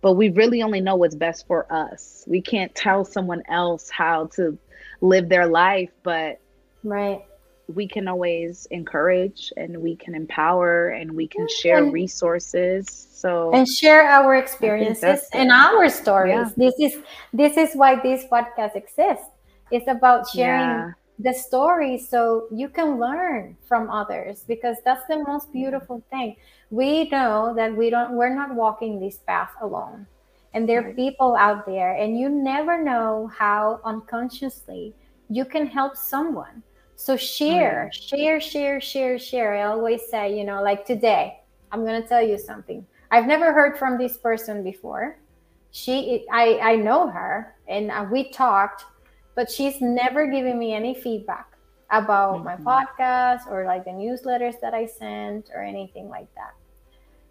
but 0.00 0.12
we 0.12 0.30
really 0.30 0.62
only 0.62 0.80
know 0.80 0.96
what's 0.96 1.14
best 1.14 1.46
for 1.46 1.70
us 1.72 2.24
we 2.26 2.40
can't 2.40 2.74
tell 2.74 3.04
someone 3.04 3.42
else 3.48 3.88
how 3.90 4.26
to 4.26 4.58
live 5.00 5.28
their 5.28 5.46
life 5.46 5.90
but 6.02 6.40
right. 6.84 7.24
we 7.74 7.86
can 7.88 8.06
always 8.08 8.66
encourage 8.70 9.52
and 9.56 9.76
we 9.78 9.96
can 9.96 10.14
empower 10.14 10.88
and 10.88 11.10
we 11.12 11.26
can 11.26 11.46
share 11.48 11.84
resources 11.84 13.08
so 13.18 13.50
and 13.52 13.66
share 13.66 14.08
our 14.08 14.36
experiences 14.36 15.28
and 15.32 15.50
our 15.50 15.88
stories. 15.88 16.32
Yeah. 16.32 16.50
This 16.56 16.74
is 16.78 17.02
this 17.32 17.56
is 17.56 17.74
why 17.74 18.00
this 18.00 18.24
podcast 18.30 18.76
exists. 18.76 19.26
It's 19.72 19.88
about 19.88 20.28
sharing 20.28 20.60
Yeah. 20.60 20.92
The 21.18 21.32
story 21.32 21.98
so 21.98 22.46
you 22.52 22.68
can 22.68 22.98
learn 22.98 23.56
from 23.66 23.90
others 23.90 24.44
because 24.46 24.76
that's 24.84 25.06
the 25.08 25.24
most 25.26 25.52
beautiful 25.52 26.02
thing. 26.10 26.36
We 26.70 27.08
know 27.08 27.54
that 27.56 27.74
we 27.74 27.90
don't 27.90 28.12
we're 28.12 28.34
not 28.34 28.54
walking 28.54 29.00
this 29.00 29.18
path 29.26 29.50
alone. 29.60 30.06
And 30.54 30.68
there 30.68 30.88
are 30.88 30.94
people 30.94 31.36
out 31.36 31.66
there 31.66 31.94
and 31.94 32.18
you 32.18 32.28
never 32.28 32.82
know 32.82 33.30
how 33.36 33.80
unconsciously 33.84 34.94
you 35.28 35.44
can 35.44 35.66
help 35.66 35.96
someone. 35.96 36.62
So 36.96 37.16
share, 37.16 37.90
share, 37.92 38.40
share, 38.40 38.80
share, 38.80 39.18
share. 39.18 39.56
I 39.56 39.62
always 39.64 40.08
say, 40.10 40.36
you 40.36 40.44
know, 40.44 40.62
like 40.62 40.84
today, 40.84 41.38
I'm 41.70 41.84
going 41.84 42.02
to 42.02 42.08
tell 42.08 42.22
you 42.22 42.38
something. 42.38 42.84
I've 43.10 43.26
never 43.26 43.52
heard 43.52 43.78
from 43.78 43.98
this 43.98 44.16
person 44.16 44.64
before. 44.64 45.18
She, 45.70 46.26
I, 46.32 46.58
I 46.58 46.76
know 46.76 47.08
her, 47.08 47.54
and 47.68 47.90
uh, 47.90 48.06
we 48.10 48.30
talked, 48.30 48.84
but 49.38 49.48
she's 49.48 49.80
never 49.80 50.26
given 50.26 50.58
me 50.58 50.74
any 50.74 50.98
feedback 50.98 51.46
about 51.94 52.42
my 52.42 52.56
Mhm. 52.56 52.64
podcast 52.66 53.46
or 53.46 53.64
like 53.70 53.84
the 53.84 53.94
newsletters 53.94 54.58
that 54.58 54.74
I 54.74 54.84
sent 54.84 55.50
or 55.54 55.62
anything 55.62 56.08
like 56.08 56.26
that. 56.34 56.54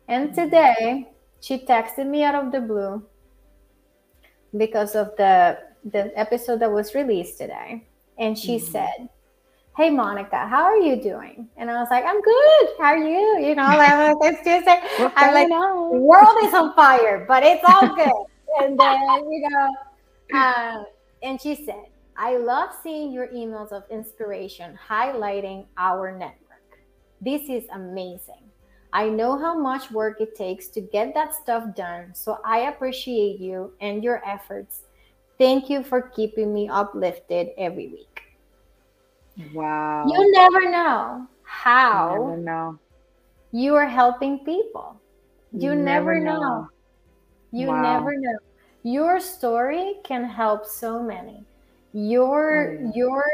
And 0.08 0.32
Mhm. 0.32 0.36
today, 0.36 1.08
she 1.42 1.60
texted 1.68 2.08
me 2.08 2.24
out 2.24 2.36
of 2.36 2.54
the 2.54 2.62
blue 2.62 3.04
because 4.56 4.96
of 4.96 5.12
the 5.18 5.60
the 5.84 6.18
episode 6.18 6.60
that 6.62 6.72
was 6.72 6.96
released 6.96 7.40
today, 7.44 7.84
and 8.18 8.40
she 8.40 8.56
Mhm. 8.56 8.72
said, 8.72 9.10
hey 9.78 9.92
monica 9.92 10.48
how 10.48 10.64
are 10.64 10.82
you 10.82 10.96
doing 11.00 11.48
and 11.56 11.70
i 11.70 11.78
was 11.80 11.88
like 11.92 12.04
i'm 12.04 12.20
good 12.20 12.66
how 12.80 12.90
are 12.98 12.98
you 12.98 13.38
you 13.46 13.54
know 13.54 13.78
like 13.78 13.94
it's 14.26 14.42
tuesday 14.42 14.82
i'm 15.16 15.32
like 15.36 15.48
the 15.48 16.00
world 16.02 16.36
is 16.42 16.54
on 16.54 16.74
fire 16.74 17.26
but 17.28 17.44
it's 17.44 17.64
all 17.64 17.94
good 17.96 18.26
and 18.66 18.80
then 18.80 18.98
you 19.30 19.48
know 19.48 19.70
uh, 20.34 20.84
and 21.22 21.40
she 21.40 21.54
said 21.54 21.86
i 22.18 22.38
love 22.38 22.70
seeing 22.84 23.12
your 23.12 23.28
emails 23.30 23.72
of 23.72 23.84
inspiration 23.90 24.78
highlighting 24.90 25.66
our 25.78 26.12
network 26.18 26.80
this 27.22 27.50
is 27.50 27.64
amazing 27.74 28.44
i 28.94 29.08
know 29.10 29.38
how 29.38 29.58
much 29.58 29.90
work 29.92 30.20
it 30.22 30.36
takes 30.36 30.68
to 30.68 30.82
get 30.82 31.14
that 31.14 31.34
stuff 31.34 31.64
done 31.76 32.14
so 32.14 32.38
i 32.46 32.60
appreciate 32.70 33.40
you 33.40 33.74
and 33.82 34.04
your 34.04 34.22
efforts 34.26 34.82
thank 35.38 35.70
you 35.70 35.84
for 35.84 36.02
keeping 36.02 36.54
me 36.54 36.68
uplifted 36.70 37.50
every 37.58 37.88
week 37.88 38.22
wow 39.54 40.06
you 40.08 40.32
never 40.32 40.70
know 40.72 41.28
You 41.92 42.00
how 42.04 42.10
never 42.10 42.38
know 42.38 42.80
you 43.52 43.76
are 43.76 43.88
helping 43.88 44.46
people. 44.46 45.02
You, 45.52 45.76
never, 45.76 46.20
know. 46.20 46.68
You 47.52 47.68
Wow. 47.68 47.82
never 47.82 48.16
know. 48.18 48.38
Your 48.84 49.20
story 49.20 49.96
can 50.04 50.26
help 50.26 50.66
so 50.66 51.02
many. 51.02 51.47
Your 51.98 52.76
yeah. 52.76 52.92
your 52.94 53.26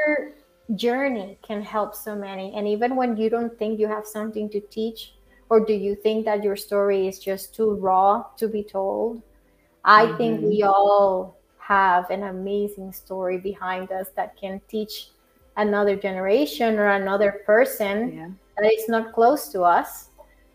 journey 0.76 1.38
can 1.44 1.62
help 1.62 1.94
so 1.94 2.16
many. 2.16 2.54
And 2.56 2.66
even 2.66 2.96
when 2.96 3.18
you 3.18 3.30
don't 3.30 3.58
think 3.60 3.78
you 3.78 3.88
have 3.90 4.08
something 4.08 4.50
to 4.52 4.62
teach, 4.62 5.16
or 5.50 5.60
do 5.60 5.74
you 5.74 5.96
think 5.96 6.24
that 6.24 6.44
your 6.44 6.56
story 6.56 7.08
is 7.08 7.20
just 7.20 7.54
too 7.54 7.76
raw 7.76 8.24
to 8.38 8.48
be 8.48 8.64
told? 8.64 9.22
I 9.84 10.16
think 10.16 10.40
Mhm. 10.40 10.48
we 10.48 10.64
all 10.64 11.36
have 11.58 12.10
an 12.10 12.24
amazing 12.24 12.94
story 12.94 13.38
behind 13.38 13.92
us 13.92 14.08
that 14.16 14.38
can 14.38 14.62
teach 14.70 15.12
another 15.58 15.98
generation 15.98 16.80
or 16.80 16.88
another 16.88 17.44
person 17.46 18.16
yeah 18.16 18.30
that 18.56 18.72
is 18.72 18.88
not 18.88 19.12
close 19.12 19.50
to 19.50 19.64
us, 19.64 20.08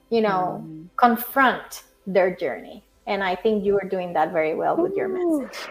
you 0.08 0.22
know, 0.22 0.64
Mhm. 0.64 0.88
confront 0.96 1.84
their 2.06 2.34
journey. 2.34 2.84
And 3.06 3.22
I 3.22 3.34
think 3.36 3.64
you 3.64 3.76
are 3.76 3.88
doing 3.88 4.14
that 4.14 4.32
very 4.32 4.54
well 4.54 4.76
with 4.76 4.96
your 4.96 5.08
message. 5.08 5.68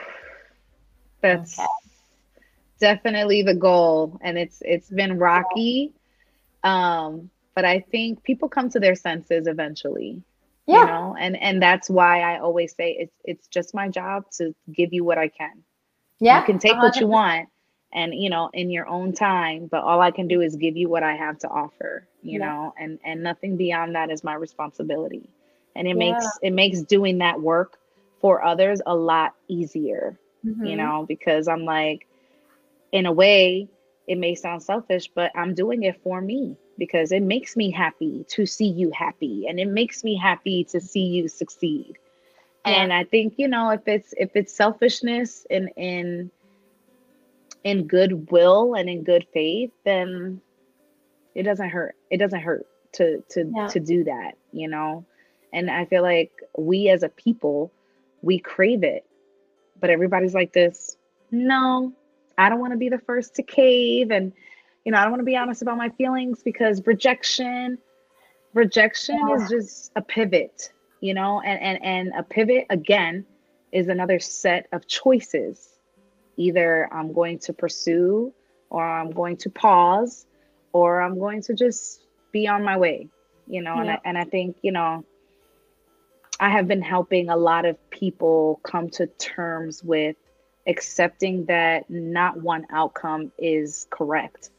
That's 1.21 1.57
Okay. 1.57 1.86
Definitely 2.77 3.41
the 3.43 3.55
goal, 3.55 4.17
and 4.21 4.37
it's 4.37 4.61
it's 4.61 4.89
been 4.89 5.17
rocky, 5.19 5.93
um, 6.63 7.29
but 7.55 7.65
I 7.65 7.79
think 7.91 8.23
people 8.23 8.49
come 8.49 8.69
to 8.69 8.79
their 8.79 8.95
senses 8.95 9.47
eventually. 9.47 10.23
Yeah. 10.67 10.77
You 10.77 10.85
know, 10.85 11.15
and 11.19 11.37
and 11.41 11.61
that's 11.61 11.89
why 11.89 12.21
I 12.21 12.39
always 12.39 12.75
say 12.75 12.95
it's 12.99 13.15
it's 13.23 13.47
just 13.47 13.73
my 13.75 13.89
job 13.89 14.23
to 14.37 14.53
give 14.73 14.93
you 14.93 15.03
what 15.05 15.17
I 15.17 15.29
can. 15.29 15.63
Yeah. 16.19 16.39
you 16.39 16.43
can 16.43 16.59
take 16.59 16.81
what 16.81 16.99
you 16.99 17.07
want, 17.07 17.49
and 17.93 18.13
you 18.13 18.29
know, 18.29 18.49
in 18.53 18.69
your 18.71 18.87
own 18.87 19.13
time. 19.13 19.67
But 19.69 19.83
all 19.83 20.01
I 20.01 20.11
can 20.11 20.27
do 20.27 20.41
is 20.41 20.55
give 20.55 20.77
you 20.77 20.89
what 20.89 21.03
I 21.03 21.15
have 21.15 21.37
to 21.39 21.47
offer. 21.47 22.07
You 22.21 22.39
Yeah. 22.39 22.39
know, 22.39 22.73
and 22.79 22.99
and 23.05 23.23
nothing 23.23 23.57
beyond 23.57 23.95
that 23.95 24.11
is 24.11 24.23
my 24.23 24.33
responsibility. 24.35 25.29
And 25.75 25.87
it 25.87 25.95
Yeah. 25.95 25.97
makes 25.97 26.37
it 26.41 26.51
makes 26.53 26.81
doing 26.83 27.19
that 27.19 27.41
work 27.41 27.77
for 28.21 28.43
others 28.43 28.81
a 28.85 28.95
lot 28.95 29.33
easier 29.47 30.19
you 30.63 30.75
Mhm. 30.75 30.77
know, 30.77 31.05
because 31.07 31.47
I'm 31.47 31.65
like, 31.65 32.06
in 32.91 33.05
a 33.05 33.11
way, 33.11 33.67
it 34.07 34.17
may 34.17 34.35
sound 34.35 34.63
selfish, 34.63 35.09
but 35.13 35.31
I'm 35.35 35.53
doing 35.53 35.83
it 35.83 36.01
for 36.01 36.21
me 36.21 36.57
because 36.77 37.11
it 37.11 37.23
makes 37.23 37.55
me 37.55 37.71
happy 37.71 38.25
to 38.29 38.45
see 38.45 38.67
you 38.67 38.91
happy 38.91 39.47
and 39.47 39.59
it 39.59 39.67
makes 39.67 40.03
me 40.03 40.15
happy 40.15 40.63
to 40.65 40.79
see 40.79 41.01
you 41.05 41.27
succeed. 41.27 41.97
Yeah. 42.65 42.83
And 42.83 42.93
I 42.93 43.03
think, 43.03 43.35
you 43.37 43.47
know, 43.47 43.69
if 43.71 43.87
it's 43.87 44.13
if 44.17 44.31
it's 44.35 44.53
selfishness 44.53 45.45
and 45.49 45.69
in 45.75 46.31
in 47.63 47.87
goodwill 47.87 48.75
and 48.75 48.89
in 48.89 49.03
good 49.03 49.25
faith, 49.33 49.71
then 49.83 50.41
it 51.35 51.43
doesn't 51.43 51.69
hurt. 51.69 51.95
It 52.09 52.17
doesn't 52.17 52.41
hurt 52.41 52.65
to 52.93 53.21
to 53.29 53.51
Yeah. 53.55 53.67
to 53.67 53.79
do 53.79 54.03
that, 54.05 54.37
you 54.51 54.67
know. 54.67 55.05
And 55.53 55.69
I 55.69 55.85
feel 55.85 56.03
like 56.03 56.31
we 56.57 56.89
as 56.89 57.03
a 57.03 57.09
people, 57.09 57.71
we 58.21 58.39
crave 58.39 58.83
it 58.83 59.05
but 59.79 59.89
everybody's 59.89 60.33
like 60.33 60.53
this 60.53 60.97
no 61.31 61.91
i 62.37 62.49
don't 62.49 62.59
want 62.59 62.73
to 62.73 62.77
be 62.77 62.89
the 62.89 62.99
first 62.99 63.35
to 63.35 63.43
cave 63.43 64.11
and 64.11 64.33
you 64.85 64.91
know 64.91 64.97
i 64.97 65.01
don't 65.01 65.11
want 65.11 65.21
to 65.21 65.25
be 65.25 65.35
honest 65.35 65.61
about 65.61 65.77
my 65.77 65.89
feelings 65.89 66.41
because 66.43 66.85
rejection 66.85 67.77
rejection 68.53 69.19
is 69.35 69.49
just 69.49 69.91
a 69.95 70.01
pivot 70.01 70.71
you 71.01 71.13
know 71.13 71.41
and 71.41 71.61
and 71.61 71.83
and 71.83 72.13
a 72.17 72.23
pivot 72.23 72.65
again 72.69 73.25
is 73.69 73.89
another 73.89 74.17
set 74.17 74.65
of 74.71 74.87
choices. 74.87 75.69
Either 76.37 76.87
i'm 76.91 77.13
going 77.13 77.39
to 77.39 77.51
pursue 77.51 78.31
or 78.69 78.85
i'm 78.85 79.11
going 79.11 79.35
to 79.35 79.49
pause 79.49 80.25
or 80.71 81.01
i'm 81.01 81.17
going 81.17 81.41
to 81.41 81.53
just 81.53 82.01
be 82.31 82.47
on 82.47 82.63
my 82.63 82.77
way 82.77 83.07
you 83.47 83.61
know 83.61 83.77
and 83.77 83.89
I, 83.89 83.99
and 84.05 84.17
I 84.17 84.23
think 84.23 84.57
you 84.61 84.71
know 84.71 85.03
I 86.39 86.49
have 86.49 86.67
been 86.67 86.81
helping 86.81 87.29
a 87.29 87.35
lot 87.35 87.65
of 87.65 87.77
people 87.89 88.59
come 88.63 88.89
to 88.91 89.07
terms 89.07 89.83
with 89.83 90.15
accepting 90.67 91.45
that 91.45 91.89
not 91.89 92.41
one 92.41 92.65
outcome 92.71 93.31
is 93.37 93.87
correct 93.89 94.49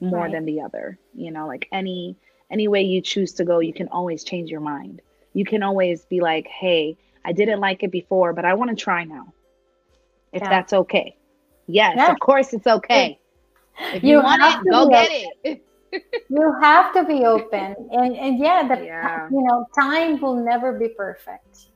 more 0.00 0.28
Right. 0.28 0.30
than 0.30 0.44
the 0.44 0.60
other. 0.62 0.98
You 1.14 1.30
know, 1.32 1.46
like 1.46 1.68
any 1.72 2.16
any 2.50 2.68
way 2.68 2.82
you 2.82 3.00
choose 3.00 3.32
to 3.34 3.44
go, 3.44 3.60
you 3.60 3.72
can 3.72 3.88
always 3.88 4.24
change 4.24 4.50
your 4.50 4.60
mind. 4.60 5.00
You 5.34 5.44
can 5.44 5.62
always 5.62 6.04
be 6.06 6.20
like, 6.20 6.46
"Hey, 6.48 6.96
I 7.24 7.32
didn't 7.32 7.60
like 7.60 7.82
it 7.82 7.90
before, 7.90 8.32
but 8.32 8.44
I 8.44 8.54
want 8.54 8.70
to 8.70 8.76
try 8.76 9.04
now." 9.04 9.32
If 10.32 10.42
Yeah. 10.42 10.48
that's 10.48 10.72
okay. 10.72 11.16
Yes, 11.66 12.08
Yeah. 12.08 12.08
of 12.08 12.18
course 12.18 12.52
it's 12.52 12.66
okay. 12.66 13.18
If 13.90 14.04
you, 14.04 14.16
You 14.16 14.22
want 14.22 14.42
it, 14.42 14.56
to 14.60 14.66
go 14.70 14.86
get 14.88 15.08
okay. 15.08 15.30
it. 15.44 15.62
You 16.28 16.54
have 16.60 16.92
to 16.94 17.04
be 17.04 17.24
open. 17.24 17.76
And 17.92 18.16
and 18.16 18.38
yeah, 18.38 18.66
the 18.66 18.76
Yeah. 18.76 19.30
you 19.30 19.42
know, 19.42 19.66
time 19.78 20.20
will 20.20 20.36
never 20.44 20.72
be 20.78 20.88
perfect. 20.88 21.68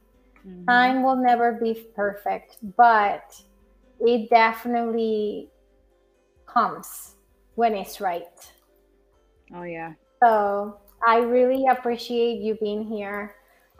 Mhm. 0.46 0.68
Time 0.68 1.02
will 1.02 1.16
never 1.16 1.52
be 1.52 1.74
perfect, 1.94 2.58
but 2.76 3.22
it 4.00 4.30
definitely 4.30 5.48
comes 6.46 7.14
when 7.54 7.74
it's 7.74 8.00
right. 8.00 8.24
Oh 9.54 9.62
yeah. 9.64 9.92
So 10.22 10.78
I 11.06 11.18
really 11.18 11.66
appreciate 11.70 12.40
you 12.40 12.54
being 12.60 12.84
here. 12.84 13.34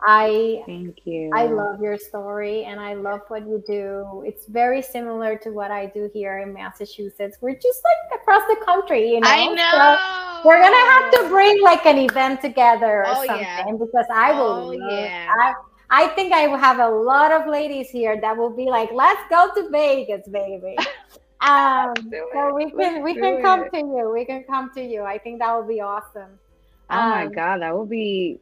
I 0.07 0.63
Thank 0.65 0.99
you. 1.07 1.31
I 1.35 1.47
love 1.47 1.81
your 1.83 1.99
story 1.99 2.65
and 2.65 2.79
I 2.79 2.95
love 2.95 3.23
what 3.29 3.43
you 3.43 3.63
do. 3.67 4.23
It's 4.25 4.47
very 4.47 4.81
similar 4.81 5.37
to 5.39 5.51
what 5.51 5.73
I 5.73 5.87
do 5.87 6.09
here 6.15 6.39
in 6.39 6.53
Massachusetts. 6.53 7.39
We're 7.41 7.57
just 7.57 7.83
like 8.13 8.21
across 8.21 8.43
the 8.49 8.65
country, 8.65 9.11
you 9.11 9.21
know. 9.21 9.29
I 9.29 9.47
know. 9.47 10.41
So 10.43 10.49
we're 10.49 10.61
gonna 10.63 10.77
have 10.93 11.11
to 11.15 11.29
bring 11.29 11.61
like 11.63 11.85
an 11.85 11.99
event 11.99 12.41
together 12.41 13.01
or 13.03 13.09
Oh, 13.09 13.27
something 13.27 13.41
yeah. 13.41 13.65
because 13.73 14.07
I 14.15 14.33
will. 14.33 14.41
Oh, 14.41 14.67
love- 14.69 14.91
yeah. 14.93 15.35
I, 15.37 15.55
I 15.91 16.09
think 16.09 16.33
I 16.33 16.41
have 16.59 16.79
a 16.79 16.89
lot 16.89 17.33
of 17.33 17.47
ladies 17.47 17.91
here 17.91 18.21
that 18.21 18.37
will 18.37 18.55
be 18.55 18.67
like, 18.67 18.91
"Let's 18.93 19.23
go 19.31 19.49
to 19.55 19.69
Vegas, 19.71 20.29
baby." 20.29 20.87
Um, 21.41 22.17
so 22.33 22.55
we 22.55 22.71
can 22.73 23.03
Let's 23.03 23.05
we 23.05 23.15
can 23.17 23.39
come 23.39 23.65
it. 23.65 23.73
to 23.73 23.79
you. 23.79 24.11
We 24.13 24.25
can 24.25 24.45
come 24.45 24.71
to 24.75 24.83
you. 24.83 25.03
I 25.03 25.19
think 25.19 25.39
that 25.41 25.57
would 25.57 25.69
be 25.69 25.81
awesome. 25.81 26.39
Oh 26.91 27.03
my 27.03 27.27
Um, 27.27 27.29
god, 27.29 27.63
that 27.63 27.77
would 27.77 27.89
be 27.89 28.41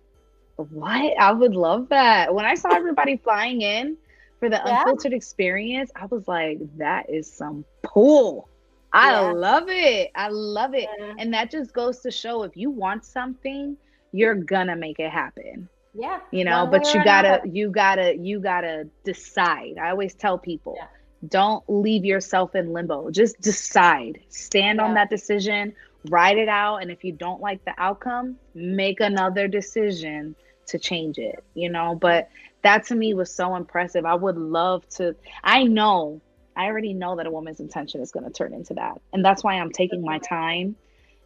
what? 0.57 1.13
I 1.19 1.33
would 1.33 1.55
love 1.55 1.89
that. 1.91 2.35
When 2.35 2.45
I 2.45 2.55
saw 2.55 2.75
everybody 2.75 3.17
flying 3.25 3.63
in 3.63 3.97
for 4.39 4.49
the 4.49 4.65
Yeah. 4.65 4.67
unfiltered 4.67 5.13
experience, 5.13 5.91
I 5.97 6.07
was 6.07 6.27
like, 6.29 6.59
that 6.79 7.07
is 7.09 7.35
some 7.37 7.65
pull. 7.83 8.49
I 8.93 9.15
Yeah. 9.15 9.33
love 9.33 9.65
it. 9.69 10.11
I 10.15 10.29
love 10.31 10.75
it. 10.75 10.91
Yeah. 10.99 11.15
And 11.19 11.33
that 11.35 11.51
just 11.51 11.73
goes 11.73 12.01
to 12.01 12.11
show 12.11 12.43
if 12.43 12.57
you 12.57 12.71
want 12.71 13.05
something, 13.05 13.77
you're 14.13 14.35
gonna 14.35 14.77
make 14.77 14.99
it 14.99 15.11
happen. 15.11 15.69
Yeah. 15.97 16.21
You 16.31 16.45
know, 16.45 16.67
but 16.67 16.93
you 16.95 17.01
gotta 17.01 17.41
you 17.45 17.71
gotta 17.71 18.17
you 18.17 18.41
gotta 18.41 18.89
decide. 19.05 19.79
I 19.81 19.91
always 19.91 20.15
tell 20.15 20.39
people, 20.39 20.77
Yeah. 20.77 20.87
don't 21.29 21.65
leave 21.69 22.05
yourself 22.05 22.55
in 22.55 22.73
limbo. 22.73 23.11
Just 23.11 23.41
decide. 23.41 24.21
Stand 24.29 24.81
on 24.81 24.95
that 24.95 25.11
decision, 25.11 25.75
write 26.11 26.39
it 26.39 26.49
out, 26.49 26.79
and 26.79 26.91
if 26.91 27.05
you 27.05 27.13
don't 27.13 27.41
like 27.41 27.65
the 27.65 27.75
outcome, 27.79 28.37
make 28.55 29.01
another 29.01 29.49
decision 29.49 30.37
to 30.69 30.79
change 30.79 31.19
it, 31.19 31.45
you 31.55 31.71
know? 31.71 31.95
But 32.01 32.29
that 32.63 32.85
to 32.87 32.95
me 32.97 33.15
was 33.15 33.35
so 33.35 33.55
impressive. 33.57 34.05
I 34.05 34.15
would 34.15 34.37
love 34.37 34.89
to 34.97 35.15
I 35.45 35.65
know 35.65 36.23
I 36.57 36.67
already 36.67 36.95
know 36.95 37.17
that 37.17 37.27
a 37.27 37.31
woman's 37.31 37.61
intention 37.61 38.01
is 38.01 38.11
going 38.13 38.25
to 38.25 38.31
turn 38.33 38.53
into 38.55 38.75
that. 38.75 39.01
And 39.13 39.25
that's 39.25 39.45
why 39.45 39.55
I'm 39.55 39.71
taking 39.73 40.03
my 40.05 40.19
time 40.19 40.77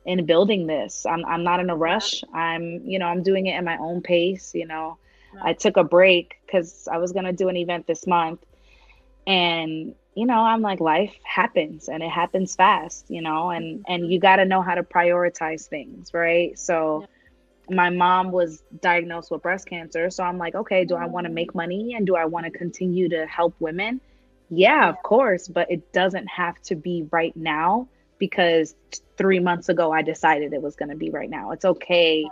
in 0.05 0.25
building 0.27 0.67
this. 0.67 1.07
I'm 1.07 1.25
I'm 1.25 1.45
not 1.45 1.61
in 1.61 1.71
a 1.71 1.77
rush. 1.77 2.23
I'm, 2.33 2.83
you 2.85 2.99
know, 2.99 3.07
I'm 3.07 3.23
doing 3.23 3.47
it 3.47 3.53
at 3.53 3.65
my 3.65 3.77
own 3.79 4.03
pace, 4.03 4.53
you 4.55 4.67
know. 4.67 4.99
I 5.41 5.53
took 5.53 5.77
a 5.77 5.85
break 5.85 6.41
cuz 6.51 6.89
I 6.91 6.99
was 6.99 7.13
going 7.13 7.25
to 7.25 7.33
do 7.33 7.49
an 7.49 7.57
event 7.57 7.87
this 7.87 8.07
month 8.07 8.45
and 9.27 9.95
you 10.15 10.27
know, 10.27 10.41
I'm 10.41 10.61
like 10.61 10.81
life 10.81 11.15
happens 11.23 11.89
and 11.89 12.03
it 12.03 12.11
happens 12.11 12.57
fast, 12.57 13.07
you 13.09 13.23
know, 13.23 13.51
and 13.51 13.85
and 13.89 14.11
you 14.11 14.19
got 14.19 14.37
to 14.37 14.45
know 14.45 14.61
how 14.61 14.75
to 14.75 14.83
prioritize 14.83 15.69
things, 15.69 16.13
right? 16.13 16.59
So 16.59 17.07
my 17.69 17.91
mom 17.91 18.33
was 18.33 18.63
diagnosed 18.81 19.31
with 19.31 19.43
breast 19.43 19.69
cancer, 19.69 20.11
so 20.11 20.25
I'm 20.25 20.39
like, 20.39 20.57
okay, 20.57 20.85
do 20.85 20.97
I 20.97 21.07
want 21.07 21.27
to 21.27 21.31
mm. 21.31 21.35
make 21.35 21.55
money 21.55 21.95
and 21.95 22.07
do 22.07 22.17
I 22.17 22.25
want 22.25 22.45
to 22.47 22.51
continue 22.51 23.09
to 23.11 23.27
help 23.27 23.55
women? 23.61 24.01
Yeah, 24.51 24.89
of 24.89 25.01
course, 25.05 25.47
but 25.47 25.71
it 25.71 25.93
doesn't 25.93 26.27
have 26.27 26.61
to 26.63 26.75
be 26.75 27.07
right 27.13 27.37
now 27.37 27.87
because 28.21 28.77
three 29.19 29.41
months 29.41 29.69
ago 29.69 29.91
I 29.91 30.03
decided 30.03 30.53
it 30.53 30.63
was 30.63 30.77
going 30.77 30.91
to 30.91 30.97
be 30.97 31.11
right 31.11 31.29
now. 31.29 31.51
It's 31.51 31.65
okay 31.65 32.25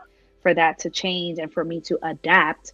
for 0.43 0.55
that 0.55 0.79
to 0.81 0.91
change 0.91 1.41
and 1.41 1.53
for 1.53 1.65
me 1.65 1.81
to 1.83 1.99
adapt 2.03 2.73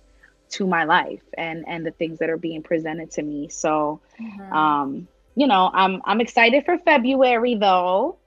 to 0.51 0.67
my 0.67 0.85
life 0.85 1.23
and 1.39 1.65
and 1.67 1.87
the 1.87 1.91
things 1.93 2.19
that 2.19 2.29
are 2.29 2.37
being 2.37 2.63
presented 2.63 3.11
to 3.13 3.23
me. 3.23 3.49
So, 3.49 4.01
Mhm. 4.21 4.53
um, 4.53 5.09
you 5.35 5.47
know, 5.47 5.71
I'm 5.73 6.03
I'm 6.05 6.21
excited 6.21 6.65
for 6.67 6.77
February 6.79 7.55
though. 7.55 8.19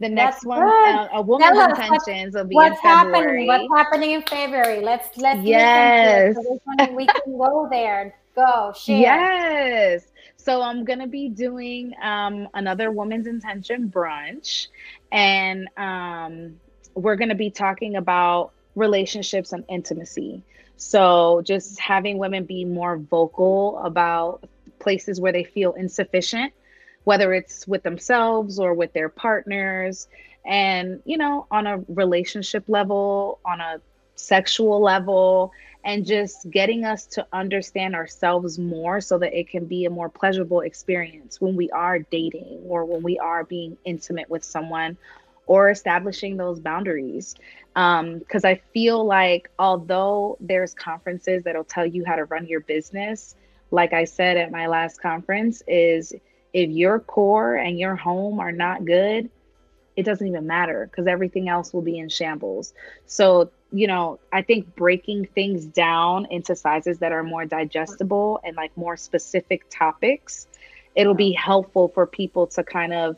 The 0.00 0.08
next 0.08 0.36
That's 0.36 0.46
one, 0.46 0.62
uh, 0.62 1.08
a 1.12 1.22
woman's 1.22 1.50
Tell 1.50 1.60
us 1.60 1.78
what's- 1.78 2.08
intentions 2.08 2.34
will 2.34 2.44
be 2.44 2.54
What's 2.56 2.80
in 2.84 2.90
February. 2.90 3.46
happening? 3.46 3.46
What's 3.46 3.68
happening 3.78 4.10
in 4.12 4.22
February? 4.22 4.80
Let's 4.80 5.16
let's 5.18 5.44
Yes. 5.44 6.34
listen 6.34 6.42
to 6.42 6.50
it 6.50 6.58
so 6.58 6.60
we 6.76 6.86
can, 6.86 6.94
we 6.96 7.06
can 7.06 7.38
go 7.38 7.68
there. 7.70 8.14
Go 8.34 8.72
share. 8.74 8.96
Yes. 9.00 10.09
So 10.42 10.62
I'm 10.62 10.84
gonna 10.84 11.06
be 11.06 11.28
doing 11.28 11.94
um, 12.02 12.48
another 12.54 12.90
woman's 12.90 13.26
intention 13.26 13.90
brunch, 13.90 14.68
and 15.12 15.68
um, 15.76 16.58
we're 16.94 17.16
gonna 17.16 17.34
be 17.34 17.50
talking 17.50 17.94
about 17.96 18.52
relationships 18.74 19.52
and 19.52 19.64
intimacy. 19.68 20.42
So 20.76 21.42
just 21.44 21.78
having 21.78 22.16
women 22.16 22.44
be 22.44 22.64
more 22.64 22.96
vocal 22.96 23.78
about 23.84 24.44
places 24.78 25.20
where 25.20 25.32
they 25.32 25.44
feel 25.44 25.72
insufficient, 25.74 26.54
whether 27.04 27.34
it's 27.34 27.68
with 27.68 27.82
themselves 27.82 28.58
or 28.58 28.72
with 28.72 28.94
their 28.94 29.10
partners, 29.10 30.08
and 30.46 31.02
you 31.04 31.18
know, 31.18 31.46
on 31.50 31.66
a 31.66 31.84
relationship 31.88 32.64
level, 32.66 33.40
on 33.44 33.60
a 33.60 33.82
sexual 34.14 34.80
level, 34.80 35.52
and 35.84 36.04
just 36.04 36.50
getting 36.50 36.84
us 36.84 37.06
to 37.06 37.26
understand 37.32 37.94
ourselves 37.94 38.58
more 38.58 39.00
so 39.00 39.18
that 39.18 39.38
it 39.38 39.48
can 39.48 39.64
be 39.64 39.86
a 39.86 39.90
more 39.90 40.08
pleasurable 40.08 40.60
experience 40.60 41.40
when 41.40 41.56
we 41.56 41.70
are 41.70 41.98
dating 41.98 42.60
or 42.68 42.84
when 42.84 43.02
we 43.02 43.18
are 43.18 43.44
being 43.44 43.76
intimate 43.84 44.28
with 44.28 44.44
someone 44.44 44.96
or 45.46 45.70
establishing 45.70 46.36
those 46.36 46.60
boundaries. 46.60 47.34
Um, 47.76 48.18
because 48.18 48.44
I 48.44 48.56
feel 48.72 49.04
like, 49.04 49.50
although 49.58 50.36
there's 50.40 50.74
conferences 50.74 51.44
that'll 51.44 51.64
tell 51.64 51.86
you 51.86 52.04
how 52.04 52.16
to 52.16 52.24
run 52.24 52.46
your 52.46 52.60
business, 52.60 53.34
like 53.70 53.92
I 53.92 54.04
said 54.04 54.36
at 54.36 54.50
my 54.50 54.66
last 54.66 55.00
conference, 55.00 55.62
is 55.66 56.12
if 56.52 56.70
your 56.70 57.00
core 57.00 57.56
and 57.56 57.78
your 57.78 57.96
home 57.96 58.40
are 58.40 58.52
not 58.52 58.84
good, 58.84 59.30
it 59.96 60.04
doesn't 60.04 60.26
even 60.26 60.46
matter 60.46 60.86
because 60.90 61.06
everything 61.06 61.48
else 61.48 61.72
will 61.72 61.82
be 61.82 61.98
in 61.98 62.08
shambles. 62.08 62.72
So, 63.06 63.50
you 63.72 63.86
know, 63.86 64.20
I 64.32 64.42
think 64.42 64.74
breaking 64.74 65.26
things 65.34 65.66
down 65.66 66.26
into 66.30 66.54
sizes 66.54 66.98
that 66.98 67.12
are 67.12 67.22
more 67.22 67.44
digestible 67.44 68.40
and 68.44 68.56
like 68.56 68.76
more 68.76 68.96
specific 68.96 69.62
topics, 69.70 70.46
it'll 70.94 71.14
be 71.14 71.32
helpful 71.32 71.88
for 71.88 72.06
people 72.06 72.46
to 72.48 72.62
kind 72.64 72.92
of 72.92 73.16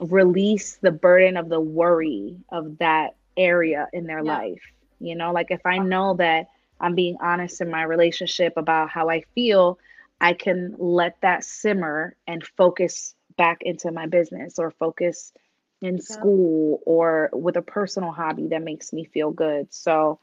release 0.00 0.76
the 0.76 0.90
burden 0.92 1.36
of 1.36 1.48
the 1.48 1.60
worry 1.60 2.36
of 2.50 2.78
that 2.78 3.16
area 3.36 3.88
in 3.92 4.06
their 4.06 4.22
Yeah. 4.22 4.38
life. 4.38 4.62
You 5.00 5.14
know, 5.16 5.32
like 5.32 5.50
if 5.50 5.64
I 5.64 5.78
know 5.78 6.14
that 6.14 6.48
I'm 6.80 6.94
being 6.94 7.16
honest 7.20 7.60
in 7.60 7.70
my 7.70 7.82
relationship 7.82 8.54
about 8.56 8.90
how 8.90 9.08
I 9.08 9.22
feel, 9.34 9.78
I 10.20 10.32
can 10.34 10.74
let 10.78 11.20
that 11.22 11.44
simmer 11.44 12.16
and 12.26 12.44
focus 12.44 13.14
back 13.36 13.62
into 13.62 13.90
my 13.92 14.06
business 14.06 14.58
or 14.58 14.70
focus 14.70 15.32
in 15.80 16.00
school 16.00 16.80
or 16.86 17.30
with 17.32 17.56
a 17.56 17.62
personal 17.62 18.10
hobby 18.10 18.48
that 18.48 18.62
makes 18.62 18.92
me 18.92 19.04
feel 19.04 19.30
good. 19.30 19.72
So 19.72 20.18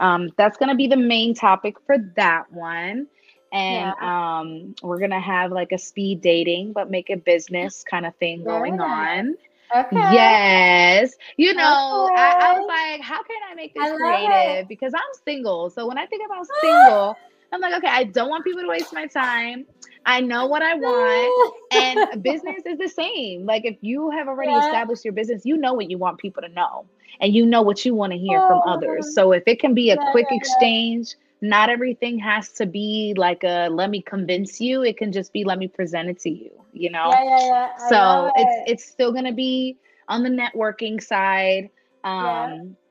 um, 0.00 0.30
that's 0.36 0.56
going 0.56 0.70
to 0.70 0.74
be 0.76 0.86
the 0.88 0.96
main 0.96 1.34
topic 1.34 1.76
for 1.86 1.96
that 2.16 2.44
one. 2.50 3.06
And 3.52 3.92
um, 4.00 4.74
we're 4.82 4.98
going 4.98 5.10
to 5.10 5.20
have 5.20 5.52
like 5.52 5.72
a 5.72 5.78
speed 5.78 6.20
dating, 6.20 6.72
but 6.72 6.90
make 6.90 7.10
it 7.10 7.24
business 7.24 7.84
kind 7.88 8.06
of 8.06 8.14
thing 8.16 8.44
going 8.44 8.78
Yeah. 8.78 8.84
on. 8.84 9.34
Okay. 9.74 9.98
Yes. 10.10 11.14
You 11.36 11.54
know, 11.54 12.10
I, 12.14 12.34
I 12.38 12.52
was 12.52 12.64
like, 12.66 13.00
how 13.02 13.22
can 13.22 13.36
I 13.50 13.54
make 13.54 13.74
this 13.74 13.92
creative? 13.92 14.64
it. 14.64 14.68
Because 14.68 14.92
I'm 14.94 15.00
single. 15.24 15.70
So 15.70 15.86
when 15.86 15.98
I 15.98 16.06
think 16.06 16.22
about 16.24 16.46
single, 16.60 17.18
I'm 17.52 17.60
like, 17.60 17.74
okay, 17.78 17.88
I 17.88 18.04
don't 18.04 18.28
want 18.28 18.44
people 18.44 18.62
to 18.62 18.68
waste 18.68 18.92
my 18.92 19.06
time. 19.06 19.66
I 20.04 20.20
know 20.20 20.46
what 20.46 20.62
I 20.62 20.74
want. 20.74 21.34
And 21.70 22.06
business 22.22 22.62
is 22.66 22.78
the 22.78 22.88
same. 22.88 23.44
Like 23.46 23.64
if 23.64 23.76
you 23.82 24.10
have 24.10 24.28
already 24.28 24.56
Yeah. 24.56 24.58
established 24.58 25.04
your 25.04 25.12
business, 25.14 25.42
you 25.44 25.56
know 25.56 25.74
what 25.74 25.90
you 25.90 25.98
want 25.98 26.18
people 26.18 26.42
to 26.42 26.48
know. 26.48 26.88
And 27.20 27.34
you 27.34 27.46
know 27.46 27.62
what 27.62 27.84
you 27.84 27.94
want 27.94 28.12
to 28.12 28.18
hear 28.18 28.40
from 28.42 28.62
Oh. 28.62 28.66
others. 28.66 29.08
So 29.10 29.32
if 29.32 29.42
it 29.46 29.60
can 29.60 29.74
be 29.74 29.90
a 29.90 29.98
Yeah, 29.98 30.10
quick 30.10 30.30
yeah, 30.30 30.32
exchange, 30.32 31.14
not 31.40 31.68
everything 31.70 32.18
has 32.18 32.52
to 32.54 32.66
be 32.66 33.14
like 33.16 33.42
a 33.44 33.68
let 33.70 33.90
me 33.90 34.02
convince 34.02 34.60
you. 34.60 34.82
It 34.82 34.96
can 34.96 35.12
just 35.12 35.32
be 35.32 35.44
let 35.44 35.58
me 35.58 35.68
present 35.68 36.08
it 36.08 36.18
to 36.20 36.30
you, 36.30 36.50
you 36.72 36.90
know? 36.90 37.20
yeah, 37.20 37.24
yeah, 37.24 37.40
yeah. 37.46 37.68
I 37.78 37.88
so 37.88 38.30
it's 38.34 38.60
it. 38.64 38.66
it's 38.66 38.84
still 38.84 39.12
going 39.12 39.24
to 39.24 39.32
be 39.32 39.78
on 40.08 40.22
the 40.22 40.28
networking 40.30 41.02
side 41.02 41.70
um 42.04 42.76
Yeah. 42.78 42.87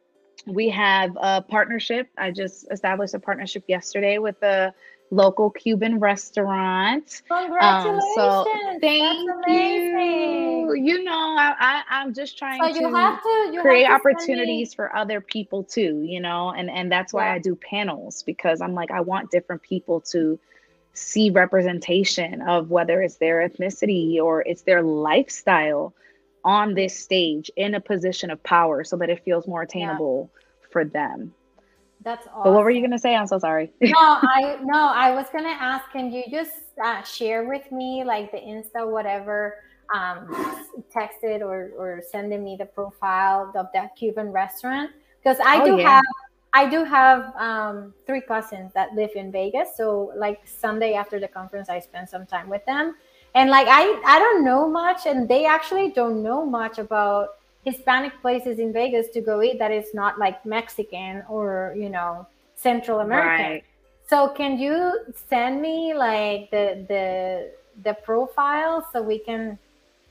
We 0.48 0.70
have 0.70 1.12
a 1.22 1.42
partnership 1.42 2.08
i 2.18 2.32
just 2.32 2.68
established 2.72 3.14
a 3.14 3.20
partnership 3.20 3.64
yesterday 3.68 4.18
with 4.18 4.42
a 4.44 4.74
local 5.12 5.50
cuban 5.52 6.00
restaurant 6.00 7.22
um 7.62 8.00
Congratulations. 8.08 8.14
so 8.16 8.46
That's 8.46 8.80
thank 8.82 9.30
you 9.48 10.74
amazing. 10.74 10.86
you 10.86 11.04
know 11.04 11.36
i, 11.38 11.54
I 11.60 11.84
i'm 12.02 12.14
just 12.14 12.38
trying 12.38 12.62
So 12.62 12.68
to 12.74 12.80
you 12.80 12.96
have 12.96 13.22
to 13.24 13.50
you 13.54 13.62
create 13.62 13.86
have 13.86 14.02
to 14.02 14.12
opportunities 14.12 14.74
for 14.74 14.96
other 14.96 15.22
people 15.22 15.64
too 15.64 16.04
you 16.06 16.20
know 16.20 16.50
and 16.52 16.70
and 16.70 16.92
that's 16.92 17.14
why 17.14 17.28
Yeah. 17.28 17.34
i 17.36 17.40
do 17.40 17.56
panels 17.56 18.24
because 18.24 18.62
i'm 18.62 18.74
like 18.74 18.92
i 18.92 19.02
want 19.02 19.32
different 19.32 19.62
people 19.64 20.02
to 20.12 20.40
see 20.94 21.30
representation 21.30 22.42
of 22.42 22.70
whether 22.70 23.02
it's 23.02 23.18
their 23.18 23.48
ethnicity 23.48 24.18
or 24.20 24.42
it's 24.42 24.64
their 24.64 24.82
lifestyle 24.82 25.94
on 26.44 26.74
this 26.74 26.98
stage 26.98 27.52
in 27.58 27.76
a 27.76 27.80
position 27.82 28.30
of 28.32 28.42
power 28.44 28.84
so 28.84 28.96
that 28.98 29.10
it 29.10 29.24
feels 29.26 29.48
more 29.48 29.64
attainable 29.64 30.30
for 30.72 30.86
them 30.86 31.34
That's 32.04 32.28
awesome. 32.28 32.42
but 32.44 32.54
what 32.54 32.64
were 32.64 32.70
you 32.72 32.82
going 32.82 32.92
to 32.92 33.00
say 33.00 33.16
i'm 33.16 33.28
so 33.28 33.40
sorry 33.40 33.72
no, 33.82 33.92
I 33.98 34.58
no, 34.64 34.92
I 34.94 35.12
was 35.12 35.26
gonna 35.32 35.50
ask. 35.50 35.90
Can 35.92 36.12
you 36.12 36.24
just 36.30 36.52
uh, 36.84 37.02
share 37.04 37.46
with 37.48 37.70
me 37.72 38.04
like 38.06 38.32
the 38.32 38.38
Insta, 38.38 38.88
whatever, 38.90 39.56
um, 39.94 40.28
text 40.92 41.20
it 41.24 41.42
or 41.42 41.72
or 41.78 42.02
sending 42.12 42.44
me 42.44 42.56
the 42.58 42.66
profile 42.66 43.52
of 43.56 43.68
that 43.74 43.96
Cuban 43.96 44.32
restaurant 44.32 44.92
because 45.24 45.38
I 45.44 45.60
Oh, 45.62 45.66
do 45.66 45.78
yeah. 45.78 45.90
have 45.90 46.04
I 46.54 46.70
do 46.70 46.84
have 46.84 47.36
um, 47.36 47.94
three 48.06 48.22
cousins 48.22 48.72
that 48.74 48.94
live 48.96 49.12
in 49.16 49.32
Vegas. 49.32 49.70
So 49.76 50.12
like 50.16 50.40
Sunday 50.48 50.94
after 50.94 51.20
the 51.20 51.28
conference, 51.28 51.70
I 51.70 51.80
spend 51.80 52.10
some 52.10 52.26
time 52.26 52.50
with 52.50 52.66
them. 52.66 52.96
And 53.38 53.52
like 53.52 53.68
I, 53.70 54.02
I 54.04 54.18
don't 54.18 54.44
know 54.44 54.68
much, 54.68 55.06
and 55.06 55.30
they 55.30 55.46
actually 55.46 55.92
don't 55.92 56.24
know 56.24 56.44
much 56.44 56.80
about 56.80 57.36
Hispanic 57.64 58.20
places 58.20 58.58
in 58.58 58.74
Vegas 58.74 59.10
to 59.10 59.22
go 59.22 59.44
eat 59.44 59.60
that 59.60 59.70
is 59.70 59.94
not 59.94 60.18
like 60.18 60.44
Mexican 60.44 61.24
or 61.30 61.76
you 61.78 61.90
know 61.90 62.26
Central 62.56 63.02
American. 63.02 63.52
Right. 63.52 63.64
So 64.10 64.30
can 64.30 64.58
you 64.58 65.02
send 65.30 65.62
me 65.62 65.94
like 65.94 66.50
the 66.50 66.84
the 66.90 67.52
the 67.84 67.94
profile 68.10 68.88
so 68.92 69.04
we 69.04 69.20
can 69.20 69.60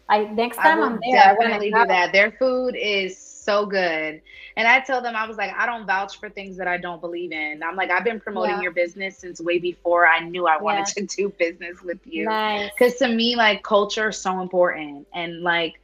like 0.09 0.31
next 0.31 0.59
time 0.59 0.81
I 0.85 0.87
am 0.87 1.01
there 1.03 1.35
definitely 1.35 1.73
do 1.73 1.85
that. 1.85 2.13
Their 2.13 2.31
food 2.31 2.77
is 2.77 3.19
so 3.19 3.67
good. 3.67 4.23
And 4.57 4.67
I 4.67 4.81
tell 4.81 5.03
them, 5.03 5.15
I 5.15 5.27
was 5.27 5.37
like, 5.37 5.53
I 5.55 5.67
don't 5.67 5.87
vouch 5.87 6.19
for 6.19 6.31
things 6.31 6.57
that 6.57 6.67
I 6.67 6.79
don't 6.79 7.01
believe 7.01 7.31
in. 7.31 7.63
I'm 7.63 7.77
like, 7.77 7.91
I've 7.91 8.05
been 8.05 8.19
promoting 8.19 8.57
yeah. 8.57 8.63
your 8.63 8.73
business 8.73 9.19
since 9.19 9.39
way 9.41 9.59
before 9.59 10.07
I 10.07 10.21
knew 10.21 10.47
I 10.47 10.57
wanted 10.57 10.87
yeah. 10.97 11.05
to 11.07 11.07
do 11.17 11.29
business 11.39 11.83
with 11.83 11.99
you. 12.05 12.25
Because 12.25 12.71
nice. 12.93 12.99
to 13.01 13.09
me, 13.09 13.37
like, 13.37 13.63
culture 13.63 14.09
is 14.09 14.19
so 14.19 14.41
important. 14.41 15.07
And 15.13 15.43
like, 15.43 15.79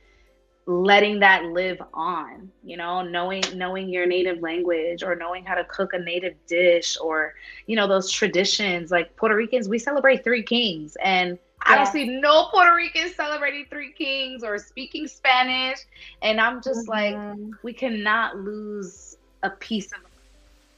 letting 0.66 1.18
that 1.18 1.44
live 1.46 1.82
on 1.92 2.48
you 2.62 2.76
know 2.76 3.02
knowing 3.02 3.42
knowing 3.54 3.88
your 3.88 4.06
native 4.06 4.40
language 4.40 5.02
or 5.02 5.16
knowing 5.16 5.44
how 5.44 5.56
to 5.56 5.64
cook 5.64 5.92
a 5.92 5.98
native 5.98 6.34
dish 6.46 6.96
or 7.00 7.34
you 7.66 7.74
know 7.74 7.88
those 7.88 8.08
traditions 8.08 8.92
like 8.92 9.14
puerto 9.16 9.34
ricans 9.34 9.68
we 9.68 9.76
celebrate 9.76 10.22
three 10.22 10.42
kings 10.42 10.96
and 11.02 11.36
I 11.64 11.76
don't 11.76 11.86
see 11.86 12.06
no 12.06 12.46
Puerto 12.50 12.74
Ricans 12.74 13.14
celebrating 13.14 13.66
Three 13.70 13.92
Kings 13.92 14.42
or 14.42 14.58
speaking 14.58 15.06
Spanish. 15.06 15.78
And 16.22 16.40
I'm 16.40 16.62
just 16.62 16.88
mm-hmm. 16.88 17.42
like, 17.42 17.54
we 17.62 17.72
cannot 17.72 18.36
lose 18.36 19.16
a 19.42 19.50
piece 19.50 19.92
of 19.92 19.98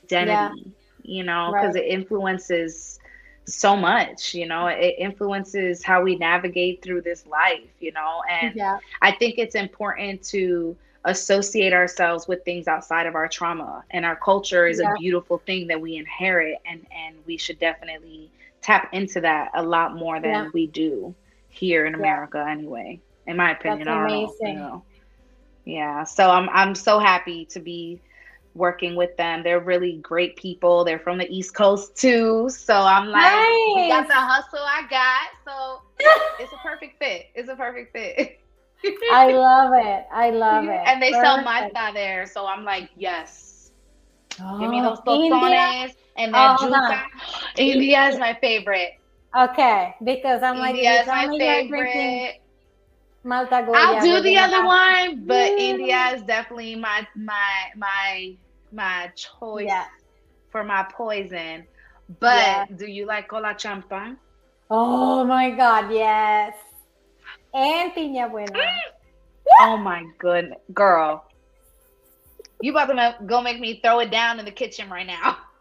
identity, 0.04 0.72
you 1.02 1.24
know, 1.24 1.52
because 1.52 1.74
right. 1.74 1.84
it 1.84 1.88
influences 1.88 2.98
so 3.46 3.76
much, 3.76 4.34
you 4.34 4.46
know, 4.46 4.66
it 4.68 4.94
influences 4.98 5.82
how 5.82 6.02
we 6.02 6.16
navigate 6.16 6.82
through 6.82 7.02
this 7.02 7.26
life, 7.26 7.68
you 7.80 7.92
know. 7.92 8.22
And 8.30 8.54
yeah. 8.54 8.78
I 9.02 9.12
think 9.12 9.38
it's 9.38 9.54
important 9.54 10.22
to 10.24 10.76
associate 11.04 11.74
ourselves 11.74 12.26
with 12.26 12.42
things 12.44 12.66
outside 12.66 13.06
of 13.06 13.14
our 13.14 13.28
trauma. 13.28 13.84
And 13.90 14.06
our 14.06 14.16
culture 14.16 14.66
is 14.66 14.80
yeah. 14.80 14.92
a 14.92 14.98
beautiful 14.98 15.38
thing 15.38 15.66
that 15.68 15.80
we 15.80 15.96
inherit 15.96 16.58
and 16.66 16.86
and 16.90 17.16
we 17.26 17.36
should 17.36 17.58
definitely 17.58 18.30
tap 18.64 18.88
into 18.92 19.20
that 19.20 19.50
a 19.54 19.62
lot 19.62 19.94
more 19.94 20.20
than 20.20 20.30
yeah. 20.30 20.50
we 20.54 20.66
do 20.66 21.14
here 21.50 21.84
in 21.86 21.94
America 21.94 22.42
yeah. 22.44 22.52
anyway. 22.52 23.00
In 23.26 23.36
my 23.36 23.52
opinion, 23.52 23.86
That's 23.86 24.12
amazing. 24.12 24.38
Know, 24.40 24.50
you 24.50 24.54
know. 24.54 24.84
Yeah, 25.66 26.04
so 26.04 26.30
I'm 26.30 26.48
I'm 26.50 26.74
so 26.74 26.98
happy 26.98 27.44
to 27.46 27.60
be 27.60 28.00
working 28.54 28.96
with 28.96 29.16
them. 29.16 29.42
They're 29.42 29.60
really 29.60 29.96
great 29.98 30.36
people. 30.36 30.84
They're 30.84 30.98
from 30.98 31.18
the 31.18 31.30
East 31.30 31.54
Coast 31.54 31.96
too. 31.96 32.48
So 32.50 32.74
I'm 32.74 33.08
like, 33.08 33.22
nice. 33.22 33.74
we 33.76 33.88
got 33.88 34.06
the 34.06 34.14
hustle 34.14 34.60
I 34.60 34.86
got. 34.88 35.28
So 35.44 35.82
it's 36.42 36.52
a 36.52 36.56
perfect 36.58 36.98
fit. 36.98 37.26
It's 37.34 37.48
a 37.48 37.56
perfect 37.56 37.92
fit. 37.92 38.40
I 39.12 39.32
love 39.32 39.72
it. 39.74 40.06
I 40.12 40.30
love 40.30 40.64
it. 40.64 40.82
And 40.86 41.02
they 41.02 41.12
perfect. 41.12 41.26
sell 41.26 41.42
my 41.42 41.70
there. 41.94 42.26
So 42.26 42.46
I'm 42.46 42.64
like, 42.64 42.90
yes. 42.96 43.70
Oh, 44.40 44.58
Give 44.58 44.70
me 44.70 44.80
oh, 44.80 44.90
those 44.90 45.00
tostones 45.00 45.94
and 46.16 46.32
oh. 46.34 47.02
India 47.56 48.08
is 48.08 48.18
my 48.18 48.36
favorite. 48.40 48.98
Okay, 49.36 49.94
because 50.04 50.42
I'm 50.42 50.58
like, 50.58 50.76
India 50.76 51.00
is 51.02 51.06
my 51.06 51.26
favorite. 51.38 52.40
Malta 53.24 53.64
Goya, 53.66 53.78
I'll 53.78 54.02
do 54.02 54.20
the 54.20 54.36
other 54.36 54.64
one, 54.64 55.24
but 55.24 55.52
mm. 55.52 55.58
India 55.58 56.12
is 56.14 56.22
definitely 56.22 56.76
my 56.76 57.06
my 57.16 57.72
my 57.74 58.36
my 58.70 59.10
choice 59.16 59.66
yeah. 59.66 59.86
for 60.50 60.62
my 60.62 60.86
poison. 60.90 61.66
But 62.20 62.36
yeah. 62.36 62.66
do 62.76 62.86
you 62.86 63.06
like 63.06 63.28
Kola 63.28 63.56
Champagne? 63.58 64.18
Oh 64.70 65.24
my 65.24 65.50
god, 65.50 65.90
yes. 65.90 66.54
And 67.54 67.92
piña 67.92 68.30
buena. 68.30 68.52
Mm. 68.52 68.76
oh 69.60 69.76
my 69.78 70.04
goodness, 70.18 70.60
girl. 70.72 71.24
You 72.60 72.72
about 72.72 72.86
to 72.86 73.24
go 73.26 73.40
make 73.40 73.58
me 73.58 73.80
throw 73.82 74.00
it 74.00 74.10
down 74.10 74.38
in 74.38 74.44
the 74.44 74.52
kitchen 74.52 74.90
right 74.90 75.06
now. 75.06 75.38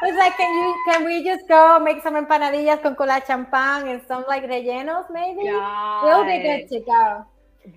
was 0.00 0.16
like, 0.16 0.36
can 0.36 0.52
you 0.54 0.82
can 0.86 1.04
we 1.04 1.24
just 1.24 1.48
go 1.48 1.78
make 1.78 2.02
some 2.02 2.14
empanadillas 2.14 2.82
con 2.82 2.94
Kola 2.94 3.22
Champagne 3.26 3.88
and 3.88 4.02
some 4.06 4.24
like 4.28 4.44
rellenos 4.44 5.10
maybe? 5.10 5.48
God. 5.48 6.04
We'll 6.04 6.24
be 6.24 6.42
good 6.42 6.68
to 6.68 6.80
go. 6.80 7.26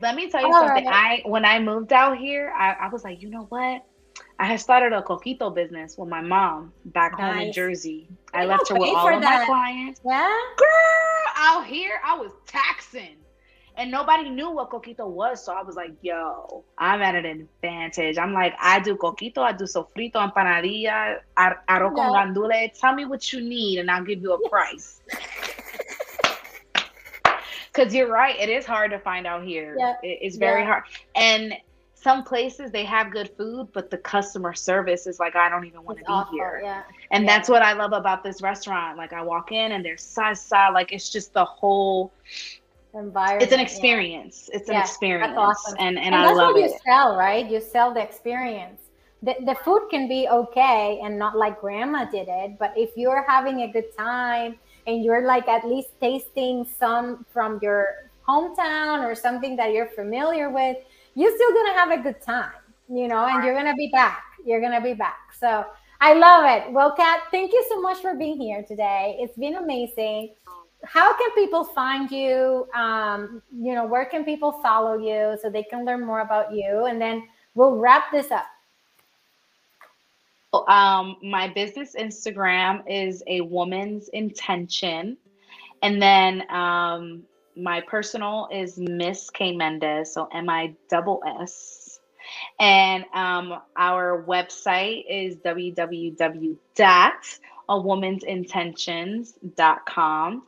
Let 0.02 0.16
me 0.16 0.30
tell 0.30 0.42
you 0.42 0.48
All 0.48 0.68
something. 0.68 0.86
Right. 0.86 1.22
I 1.26 1.30
when 1.30 1.46
I 1.46 1.60
moved 1.60 1.94
out 1.94 2.18
here, 2.18 2.54
I, 2.58 2.74
I, 2.74 2.90
was 2.90 3.04
like, 3.04 3.22
you 3.22 3.30
know 3.30 3.46
what? 3.50 3.86
I 4.40 4.46
had 4.46 4.60
started 4.60 4.94
a 4.94 5.02
coquito 5.02 5.54
business 5.54 5.98
with 5.98 6.10
my 6.10 6.22
mom 6.22 6.74
back 6.86 7.18
nice. 7.18 7.34
home 7.34 7.42
in 7.44 7.54
Jersey. 7.54 8.08
I 8.34 8.46
left 8.46 8.70
her 8.70 8.76
with 8.76 8.90
all 8.90 9.14
of 9.14 9.22
that. 9.22 9.42
my 9.42 9.46
clients. 9.46 10.02
Yeah. 10.06 10.36
Girl, 10.58 11.34
out 11.38 11.66
here, 11.66 12.00
I 12.04 12.18
was 12.18 12.32
taxing 12.48 13.18
and 13.78 13.92
nobody 13.92 14.30
knew 14.30 14.52
what 14.52 14.70
coquito 14.70 15.08
was. 15.08 15.44
So 15.44 15.54
I 15.54 15.62
was 15.62 15.76
like, 15.76 15.92
yo, 16.02 16.64
I'm 16.78 17.02
at 17.02 17.16
an 17.16 17.26
advantage. 17.26 18.18
I'm 18.18 18.34
like, 18.34 18.54
I 18.60 18.80
do 18.80 18.96
coquito, 18.96 19.40
I 19.40 19.52
do 19.52 19.66
sofrito, 19.66 20.16
empanadilla, 20.16 21.20
ar- 21.38 21.64
arroz 21.68 21.96
con 21.96 22.14
gandule. 22.14 22.72
Tell 22.80 22.96
me 22.96 23.06
what 23.06 23.34
you 23.34 23.42
need 23.42 23.80
and 23.80 23.92
I'll 23.92 24.04
give 24.04 24.22
you 24.22 24.34
a 24.34 24.50
price. 24.50 25.02
Because 27.74 27.94
you're 27.94 28.10
right, 28.10 28.40
it 28.40 28.50
is 28.50 28.66
hard 28.66 28.92
to 28.92 29.00
find 29.00 29.28
out 29.28 29.44
here. 29.44 29.76
Yeah. 29.78 29.96
It, 30.02 30.20
it's 30.22 30.38
very 30.38 30.62
yeah. 30.62 30.68
hard. 30.68 30.84
And 31.16 31.54
some 32.06 32.24
places 32.24 32.72
they 32.72 32.86
have 32.86 33.12
good 33.12 33.32
food, 33.36 33.68
but 33.74 33.90
the 33.90 33.98
customer 33.98 34.54
service 34.54 35.08
is 35.08 35.20
like, 35.20 35.36
I 35.36 35.50
don't 35.50 35.66
even 35.66 35.84
want 35.84 35.98
to 35.98 36.04
be 36.06 36.08
awful. 36.08 36.38
here. 36.38 36.62
Yeah. 36.64 36.84
And 37.12 37.26
yeah. 37.26 37.36
that's 37.36 37.50
what 37.50 37.64
I 37.64 37.74
love 37.74 37.94
about 37.94 38.24
this 38.24 38.42
restaurant. 38.42 38.96
Like 38.96 39.12
I 39.12 39.24
walk 39.24 39.52
in 39.52 39.72
and 39.72 39.84
there's 39.84 40.04
salsa, 40.04 40.72
like 40.72 40.94
it's 40.94 41.10
just 41.10 41.34
the 41.34 41.44
whole 41.44 42.14
environment. 42.96 43.44
It's 43.44 43.54
an 43.54 43.60
experience. 43.60 44.50
Yeah. 44.50 44.58
It's 44.58 44.70
an 44.70 44.76
yeah, 44.76 44.82
experience. 44.82 45.28
That's 45.36 45.38
awesome. 45.38 45.76
And 45.80 45.98
and, 45.98 46.14
and 46.14 46.16
I 46.16 46.34
love 46.34 46.54
what 46.54 46.60
you 46.60 46.66
it. 46.66 46.82
sell, 46.86 47.16
right? 47.18 47.50
You 47.50 47.62
sell 47.62 47.94
the 47.94 48.02
experience. 48.02 48.82
The, 49.24 49.36
the 49.46 49.56
food 49.64 49.88
can 49.90 50.08
be 50.08 50.28
okay 50.30 51.00
and 51.04 51.18
not 51.18 51.36
like 51.38 51.60
grandma 51.60 52.06
did 52.06 52.28
it, 52.30 52.60
but 52.60 52.74
if 52.76 52.92
you're 52.96 53.26
having 53.28 53.62
a 53.62 53.72
good 53.72 53.96
time 53.98 54.58
and 54.88 55.04
you're 55.04 55.26
like 55.26 55.48
at 55.48 55.66
least 55.66 55.90
tasting 56.00 56.66
some 56.78 57.26
from 57.34 57.60
your 57.62 58.12
hometown 58.28 59.04
or 59.04 59.16
something 59.16 59.56
that 59.56 59.72
you're 59.72 59.88
familiar 59.88 60.50
with, 60.50 60.78
you're 61.16 61.34
still 61.36 61.54
gonna 61.54 61.74
have 61.74 61.92
a 61.92 62.04
good 62.04 62.22
time, 62.22 62.52
you 62.90 63.08
know, 63.08 63.26
and 63.26 63.44
you're 63.44 63.56
gonna 63.56 63.76
be 63.76 63.90
back. 63.92 64.24
You're 64.46 64.62
gonna 64.62 64.82
be 64.82 64.94
back. 64.94 65.34
So 65.40 65.66
I 66.02 66.14
love 66.14 66.46
it. 66.46 66.72
Well, 66.72 66.94
Kat, 66.96 67.22
thank 67.32 67.52
you 67.52 67.66
so 67.70 67.82
much 67.82 68.00
for 68.00 68.14
being 68.16 68.40
here 68.40 68.64
today. 68.64 69.18
It's 69.20 69.36
been 69.38 69.56
amazing 69.56 70.36
how 70.86 71.16
can 71.18 71.32
people 71.36 71.64
find 71.64 72.10
you? 72.12 72.68
Um, 72.74 73.42
you 73.54 73.74
know, 73.74 73.86
where 73.86 74.06
can 74.06 74.24
people 74.24 74.54
follow 74.64 74.98
you 74.98 75.38
so 75.42 75.50
they 75.50 75.64
can 75.64 75.86
learn 75.86 76.06
more 76.06 76.22
about 76.22 76.54
you? 76.54 76.86
And 76.86 77.02
then 77.02 77.28
we'll 77.56 77.78
wrap 77.78 78.12
this 78.12 78.32
up. 78.32 78.46
Um, 80.68 81.18
my 81.22 81.50
business 81.50 81.96
Instagram 82.00 82.84
is 82.88 83.22
a 83.28 83.42
woman's 83.42 84.08
intention. 84.10 85.18
And 85.82 86.02
then 86.02 86.50
um, 86.50 87.24
my 87.58 87.82
personal 87.82 88.48
is 88.52 88.78
Miss 88.78 89.30
K 89.30 89.56
Mendez, 89.56 90.14
so 90.14 90.30
M 90.34 90.50
I 90.50 90.74
double 90.90 91.22
S. 91.42 92.00
And 92.60 93.04
um, 93.14 93.60
our 93.76 94.24
website 94.28 95.04
is 95.10 95.36
www 95.38 96.58
a 97.70 97.80
woman's 97.80 98.24
intentions.com. 98.24 100.44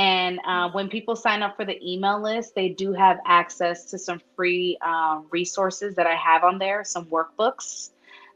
And 0.00 0.40
uh, 0.46 0.70
when 0.70 0.88
people 0.88 1.14
sign 1.14 1.42
up 1.42 1.56
for 1.56 1.66
the 1.66 1.78
email 1.86 2.22
list, 2.22 2.54
they 2.54 2.70
do 2.70 2.94
have 2.94 3.18
access 3.26 3.84
to 3.90 3.98
some 3.98 4.18
free 4.34 4.78
uh, 4.80 5.20
resources 5.30 5.94
that 5.96 6.06
I 6.06 6.14
have 6.14 6.42
on 6.42 6.56
there, 6.58 6.84
some 6.84 7.04
workbooks. 7.04 7.90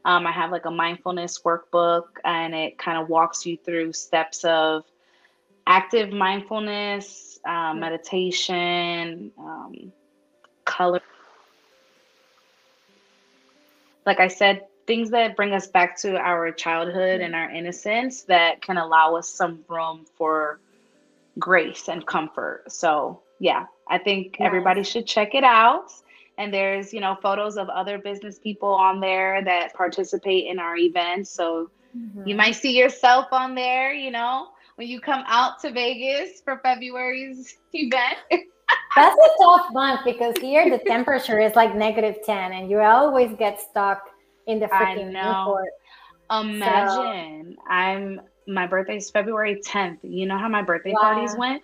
Um, 0.05 0.27
I 0.27 0.31
have 0.31 0.51
like 0.51 0.65
a 0.65 0.71
mindfulness 0.71 1.39
workbook, 1.39 2.03
and 2.23 2.53
it 2.53 2.77
kind 2.77 3.01
of 3.01 3.09
walks 3.09 3.47
you 3.47 3.57
through 3.57 3.93
steps 3.93 4.43
of 4.43 4.83
active 5.65 6.11
mindfulness, 6.11 7.39
uh, 7.43 7.73
meditation, 7.73 9.31
um, 9.39 9.91
color. 10.65 11.01
Like 14.05 14.19
I 14.19 14.27
said, 14.27 14.67
things 14.85 15.09
that 15.09 15.35
bring 15.35 15.53
us 15.53 15.65
back 15.65 15.97
to 16.01 16.15
our 16.15 16.51
childhood 16.51 17.21
and 17.21 17.33
our 17.33 17.49
innocence 17.49 18.21
that 18.25 18.61
can 18.61 18.77
allow 18.77 19.15
us 19.15 19.27
some 19.27 19.65
room 19.67 20.05
for 20.15 20.59
grace 21.39 21.87
and 21.89 22.05
comfort. 22.05 22.63
So, 22.67 23.21
yeah, 23.39 23.65
I 23.87 23.97
think 23.97 24.37
yes. 24.39 24.45
everybody 24.45 24.83
should 24.83 25.07
check 25.07 25.35
it 25.35 25.43
out. 25.43 25.91
And 26.37 26.53
there's, 26.53 26.93
you 26.93 26.99
know, 26.99 27.17
photos 27.21 27.57
of 27.57 27.69
other 27.69 27.97
business 27.97 28.39
people 28.39 28.69
on 28.69 28.99
there 28.99 29.43
that 29.43 29.73
participate 29.73 30.47
in 30.47 30.59
our 30.59 30.75
events. 30.75 31.31
So 31.31 31.69
mm-hmm. 31.95 32.27
you 32.27 32.35
might 32.35 32.55
see 32.55 32.77
yourself 32.77 33.27
on 33.31 33.55
there, 33.55 33.93
you 33.93 34.11
know, 34.11 34.49
when 34.75 34.87
you 34.87 34.99
come 34.99 35.23
out 35.27 35.59
to 35.61 35.71
Vegas 35.71 36.41
for 36.41 36.59
February's 36.59 37.57
event. 37.73 38.17
That's 38.95 39.15
a 39.15 39.43
tough 39.43 39.67
month 39.71 40.01
because 40.05 40.35
here 40.39 40.69
the 40.69 40.83
temperature 40.85 41.39
is 41.39 41.55
like 41.55 41.75
negative 41.75 42.17
10 42.25 42.53
and 42.53 42.69
you 42.69 42.79
always 42.79 43.35
get 43.37 43.59
stuck 43.59 44.01
in 44.47 44.59
the 44.59 44.67
freaking 44.67 45.15
airport. 45.15 45.69
Imagine 46.31 47.55
so, 47.55 47.63
I'm 47.71 48.21
my 48.47 48.67
birthday 48.67 48.97
is 48.97 49.09
February 49.09 49.61
10th. 49.65 49.99
You 50.03 50.25
know 50.25 50.37
how 50.37 50.49
my 50.49 50.61
birthday 50.61 50.93
wow. 50.93 51.01
parties 51.01 51.35
went? 51.37 51.63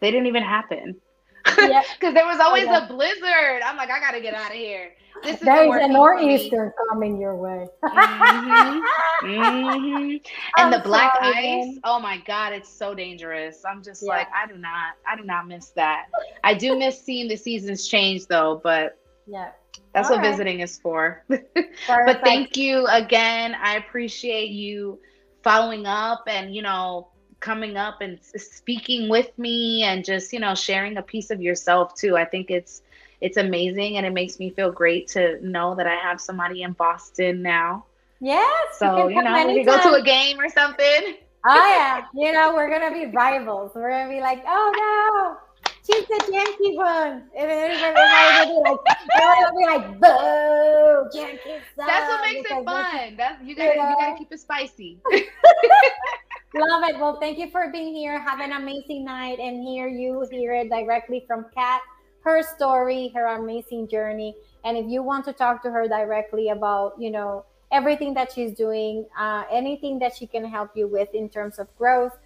They 0.00 0.10
didn't 0.10 0.26
even 0.26 0.42
happen. 0.42 0.96
Because 1.46 1.70
yep. 1.70 2.14
there 2.14 2.26
was 2.26 2.40
always 2.40 2.66
a 2.66 2.86
blizzard. 2.88 3.62
I'm 3.64 3.76
like, 3.76 3.88
I 3.88 4.00
gotta 4.00 4.20
get 4.20 4.34
out 4.34 4.50
of 4.50 4.56
here. 4.56 4.90
This 5.22 5.36
is 5.36 5.42
There's 5.42 5.84
a 5.84 5.88
nor'easter 5.88 6.74
coming 6.88 7.20
your 7.20 7.36
way. 7.36 7.66
mm-hmm. 7.84 8.80
Mm-hmm. 9.26 10.16
And 10.58 10.72
the 10.72 10.80
black 10.80 11.14
sorry, 11.14 11.36
ice. 11.36 11.66
Man. 11.66 11.80
Oh 11.84 11.98
my 11.98 12.18
god, 12.26 12.52
it's 12.52 12.68
so 12.68 12.94
dangerous. 12.94 13.62
I'm 13.64 13.82
just 13.82 14.02
yeah. 14.02 14.10
like, 14.10 14.28
I 14.34 14.46
do 14.46 14.58
not, 14.58 14.94
I 15.06 15.16
do 15.16 15.24
not 15.24 15.48
miss 15.48 15.70
that. 15.70 16.06
I 16.44 16.52
do 16.52 16.78
miss 16.78 17.00
seeing 17.00 17.28
the 17.28 17.36
seasons 17.36 17.88
change 17.88 18.26
though, 18.26 18.60
but 18.62 18.98
yeah. 19.26 19.50
That's 19.94 20.10
All 20.10 20.16
what 20.16 20.22
right. 20.22 20.30
visiting 20.30 20.60
is 20.60 20.78
for. 20.78 21.24
but 21.28 22.20
thank 22.22 22.56
you 22.56 22.86
again. 22.88 23.54
I 23.54 23.76
appreciate 23.76 24.50
you 24.50 24.98
following 25.46 25.86
up 25.86 26.24
and, 26.26 26.52
you 26.52 26.60
know, 26.60 27.06
coming 27.38 27.76
up 27.76 28.00
and 28.00 28.18
speaking 28.20 29.08
with 29.08 29.30
me 29.38 29.84
and 29.84 30.04
just, 30.04 30.32
you 30.32 30.40
know, 30.40 30.56
sharing 30.56 30.96
a 30.96 31.02
piece 31.02 31.30
of 31.30 31.40
yourself 31.40 31.94
too. 31.94 32.16
I 32.16 32.24
think 32.24 32.50
it's 32.50 32.82
it's 33.20 33.36
amazing 33.36 33.96
and 33.96 34.04
it 34.04 34.12
makes 34.12 34.40
me 34.40 34.50
feel 34.50 34.72
great 34.72 35.06
to 35.08 35.38
know 35.46 35.76
that 35.76 35.86
I 35.86 35.94
have 35.94 36.20
somebody 36.20 36.62
in 36.62 36.72
Boston 36.72 37.42
now. 37.42 37.84
Yes. 38.20 38.76
So, 38.76 39.08
you, 39.08 39.16
you 39.16 39.22
know, 39.22 39.46
we 39.46 39.62
go 39.62 39.80
to 39.80 39.94
a 39.94 40.02
game 40.02 40.40
or 40.40 40.48
something. 40.48 41.14
Oh 41.46 41.54
yeah. 41.54 42.06
You 42.12 42.32
know, 42.32 42.52
we're 42.52 42.68
gonna 42.68 42.92
be 42.92 43.06
rivals. 43.06 43.70
We're 43.72 43.90
gonna 43.90 44.10
be 44.10 44.20
like, 44.20 44.42
oh 44.48 44.72
no 44.74 45.45
she's 45.86 46.06
the 46.06 46.32
Yankee 46.32 46.76
one. 46.76 47.24
And 47.36 47.50
everybody 47.50 48.52
will 48.52 48.64
be 48.64 48.70
like, 48.70 48.80
everybody 49.14 49.40
will 49.44 49.58
be 49.58 49.66
like, 49.66 50.00
boo, 50.00 51.18
Yankee 51.18 51.64
That's 51.76 52.08
what 52.08 52.20
makes 52.24 52.50
it 52.50 52.64
fun. 52.64 53.16
That's 53.16 53.42
you 53.44 53.54
gotta 53.54 53.70
you, 53.70 53.76
know? 53.76 53.90
you 53.90 53.96
gotta 53.96 54.18
keep 54.18 54.32
it 54.32 54.40
spicy. 54.40 54.98
Love 56.54 56.84
it. 56.88 56.98
Well, 56.98 57.18
thank 57.20 57.38
you 57.38 57.50
for 57.50 57.70
being 57.70 57.94
here. 57.94 58.18
Have 58.18 58.40
an 58.40 58.52
amazing 58.52 59.04
night 59.04 59.38
and 59.38 59.62
hear 59.62 59.88
you 59.88 60.26
hear 60.30 60.54
it 60.54 60.70
directly 60.70 61.24
from 61.26 61.46
Kat, 61.54 61.80
her 62.20 62.42
story, 62.42 63.12
her 63.14 63.26
amazing 63.36 63.88
journey. 63.88 64.34
And 64.64 64.76
if 64.76 64.86
you 64.88 65.02
want 65.02 65.24
to 65.26 65.32
talk 65.32 65.62
to 65.64 65.70
her 65.70 65.86
directly 65.86 66.48
about, 66.48 66.94
you 66.98 67.10
know, 67.10 67.44
everything 67.72 68.14
that 68.14 68.32
she's 68.32 68.52
doing, 68.52 69.06
uh, 69.18 69.44
anything 69.50 69.98
that 69.98 70.16
she 70.16 70.26
can 70.26 70.44
help 70.44 70.70
you 70.74 70.88
with 70.88 71.12
in 71.14 71.28
terms 71.28 71.58
of 71.58 71.68
growth, 71.76 72.16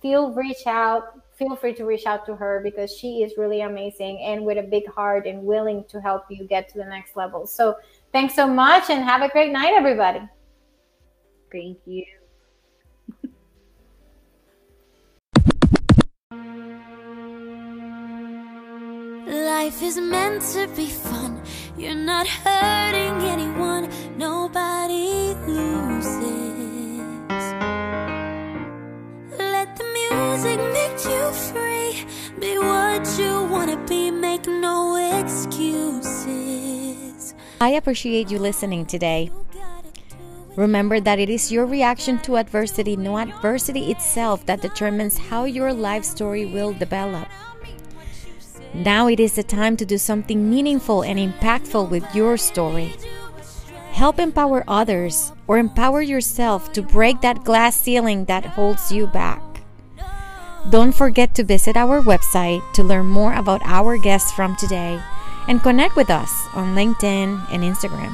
feel 0.00 0.32
reach 0.32 0.66
out 0.66 1.20
feel 1.36 1.54
free 1.54 1.74
to 1.74 1.84
reach 1.84 2.06
out 2.06 2.24
to 2.26 2.34
her 2.34 2.60
because 2.64 2.90
she 2.90 3.22
is 3.22 3.34
really 3.36 3.60
amazing 3.60 4.20
and 4.22 4.44
with 4.44 4.58
a 4.58 4.62
big 4.62 4.88
heart 4.88 5.26
and 5.26 5.42
willing 5.42 5.84
to 5.88 6.00
help 6.00 6.24
you 6.30 6.44
get 6.46 6.68
to 6.70 6.78
the 6.78 6.84
next 6.84 7.16
level. 7.16 7.46
So 7.46 7.76
thanks 8.12 8.34
so 8.34 8.46
much 8.46 8.90
and 8.90 9.04
have 9.04 9.22
a 9.22 9.28
great 9.28 9.52
night, 9.52 9.74
everybody. 9.74 10.20
Thank 11.52 11.78
you. 11.84 12.04
Life 19.26 19.82
is 19.82 19.98
meant 19.98 20.42
to 20.52 20.68
be 20.76 20.86
fun. 20.86 21.42
You're 21.76 21.94
not 21.94 22.26
hurting 22.26 23.28
anyone. 23.28 23.90
Nobody 24.16 25.34
loses. 25.46 26.55
Music 30.10 30.58
make 30.72 31.04
you 31.04 31.32
free. 31.32 32.04
Be 32.38 32.58
what 32.58 33.06
you 33.18 33.44
wanna 33.50 33.76
be, 33.86 34.10
make 34.10 34.46
no 34.46 34.96
excuses. 35.20 36.36
I 37.60 37.70
appreciate 37.70 38.30
you 38.30 38.38
listening 38.38 38.86
today. 38.86 39.30
Remember 40.56 41.00
that 41.00 41.18
it 41.18 41.28
is 41.28 41.52
your 41.52 41.66
reaction 41.66 42.18
to 42.20 42.36
adversity, 42.38 42.96
no 42.96 43.18
adversity 43.18 43.90
itself, 43.90 44.46
that 44.46 44.62
determines 44.62 45.18
how 45.18 45.44
your 45.44 45.72
life 45.72 46.04
story 46.04 46.46
will 46.46 46.72
develop. 46.72 47.28
Now 48.72 49.06
it 49.08 49.20
is 49.20 49.34
the 49.34 49.42
time 49.42 49.76
to 49.78 49.86
do 49.86 49.98
something 49.98 50.50
meaningful 50.50 51.02
and 51.02 51.18
impactful 51.18 51.90
with 51.90 52.04
your 52.14 52.36
story. 52.36 52.94
Help 53.92 54.18
empower 54.18 54.64
others 54.68 55.32
or 55.46 55.58
empower 55.58 56.02
yourself 56.02 56.72
to 56.72 56.82
break 56.82 57.20
that 57.22 57.44
glass 57.44 57.76
ceiling 57.76 58.26
that 58.26 58.44
holds 58.44 58.92
you 58.92 59.06
back. 59.06 59.42
Don't 60.68 60.90
forget 60.90 61.32
to 61.36 61.44
visit 61.44 61.76
our 61.76 62.02
website 62.02 62.60
to 62.72 62.82
learn 62.82 63.06
more 63.06 63.32
about 63.34 63.62
our 63.62 63.96
guests 63.96 64.32
from 64.32 64.56
today 64.56 65.00
and 65.46 65.62
connect 65.62 65.94
with 65.94 66.10
us 66.10 66.48
on 66.54 66.74
LinkedIn 66.74 67.46
and 67.52 67.62
Instagram. 67.62 68.12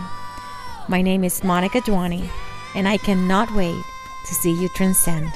My 0.86 1.00
name 1.00 1.24
is 1.24 1.42
Monica 1.42 1.80
Duani, 1.80 2.28
and 2.74 2.86
I 2.86 2.98
cannot 2.98 3.55
wait 3.55 3.82
to 4.26 4.34
see 4.34 4.53
you 4.53 4.68
transcend. 4.76 5.32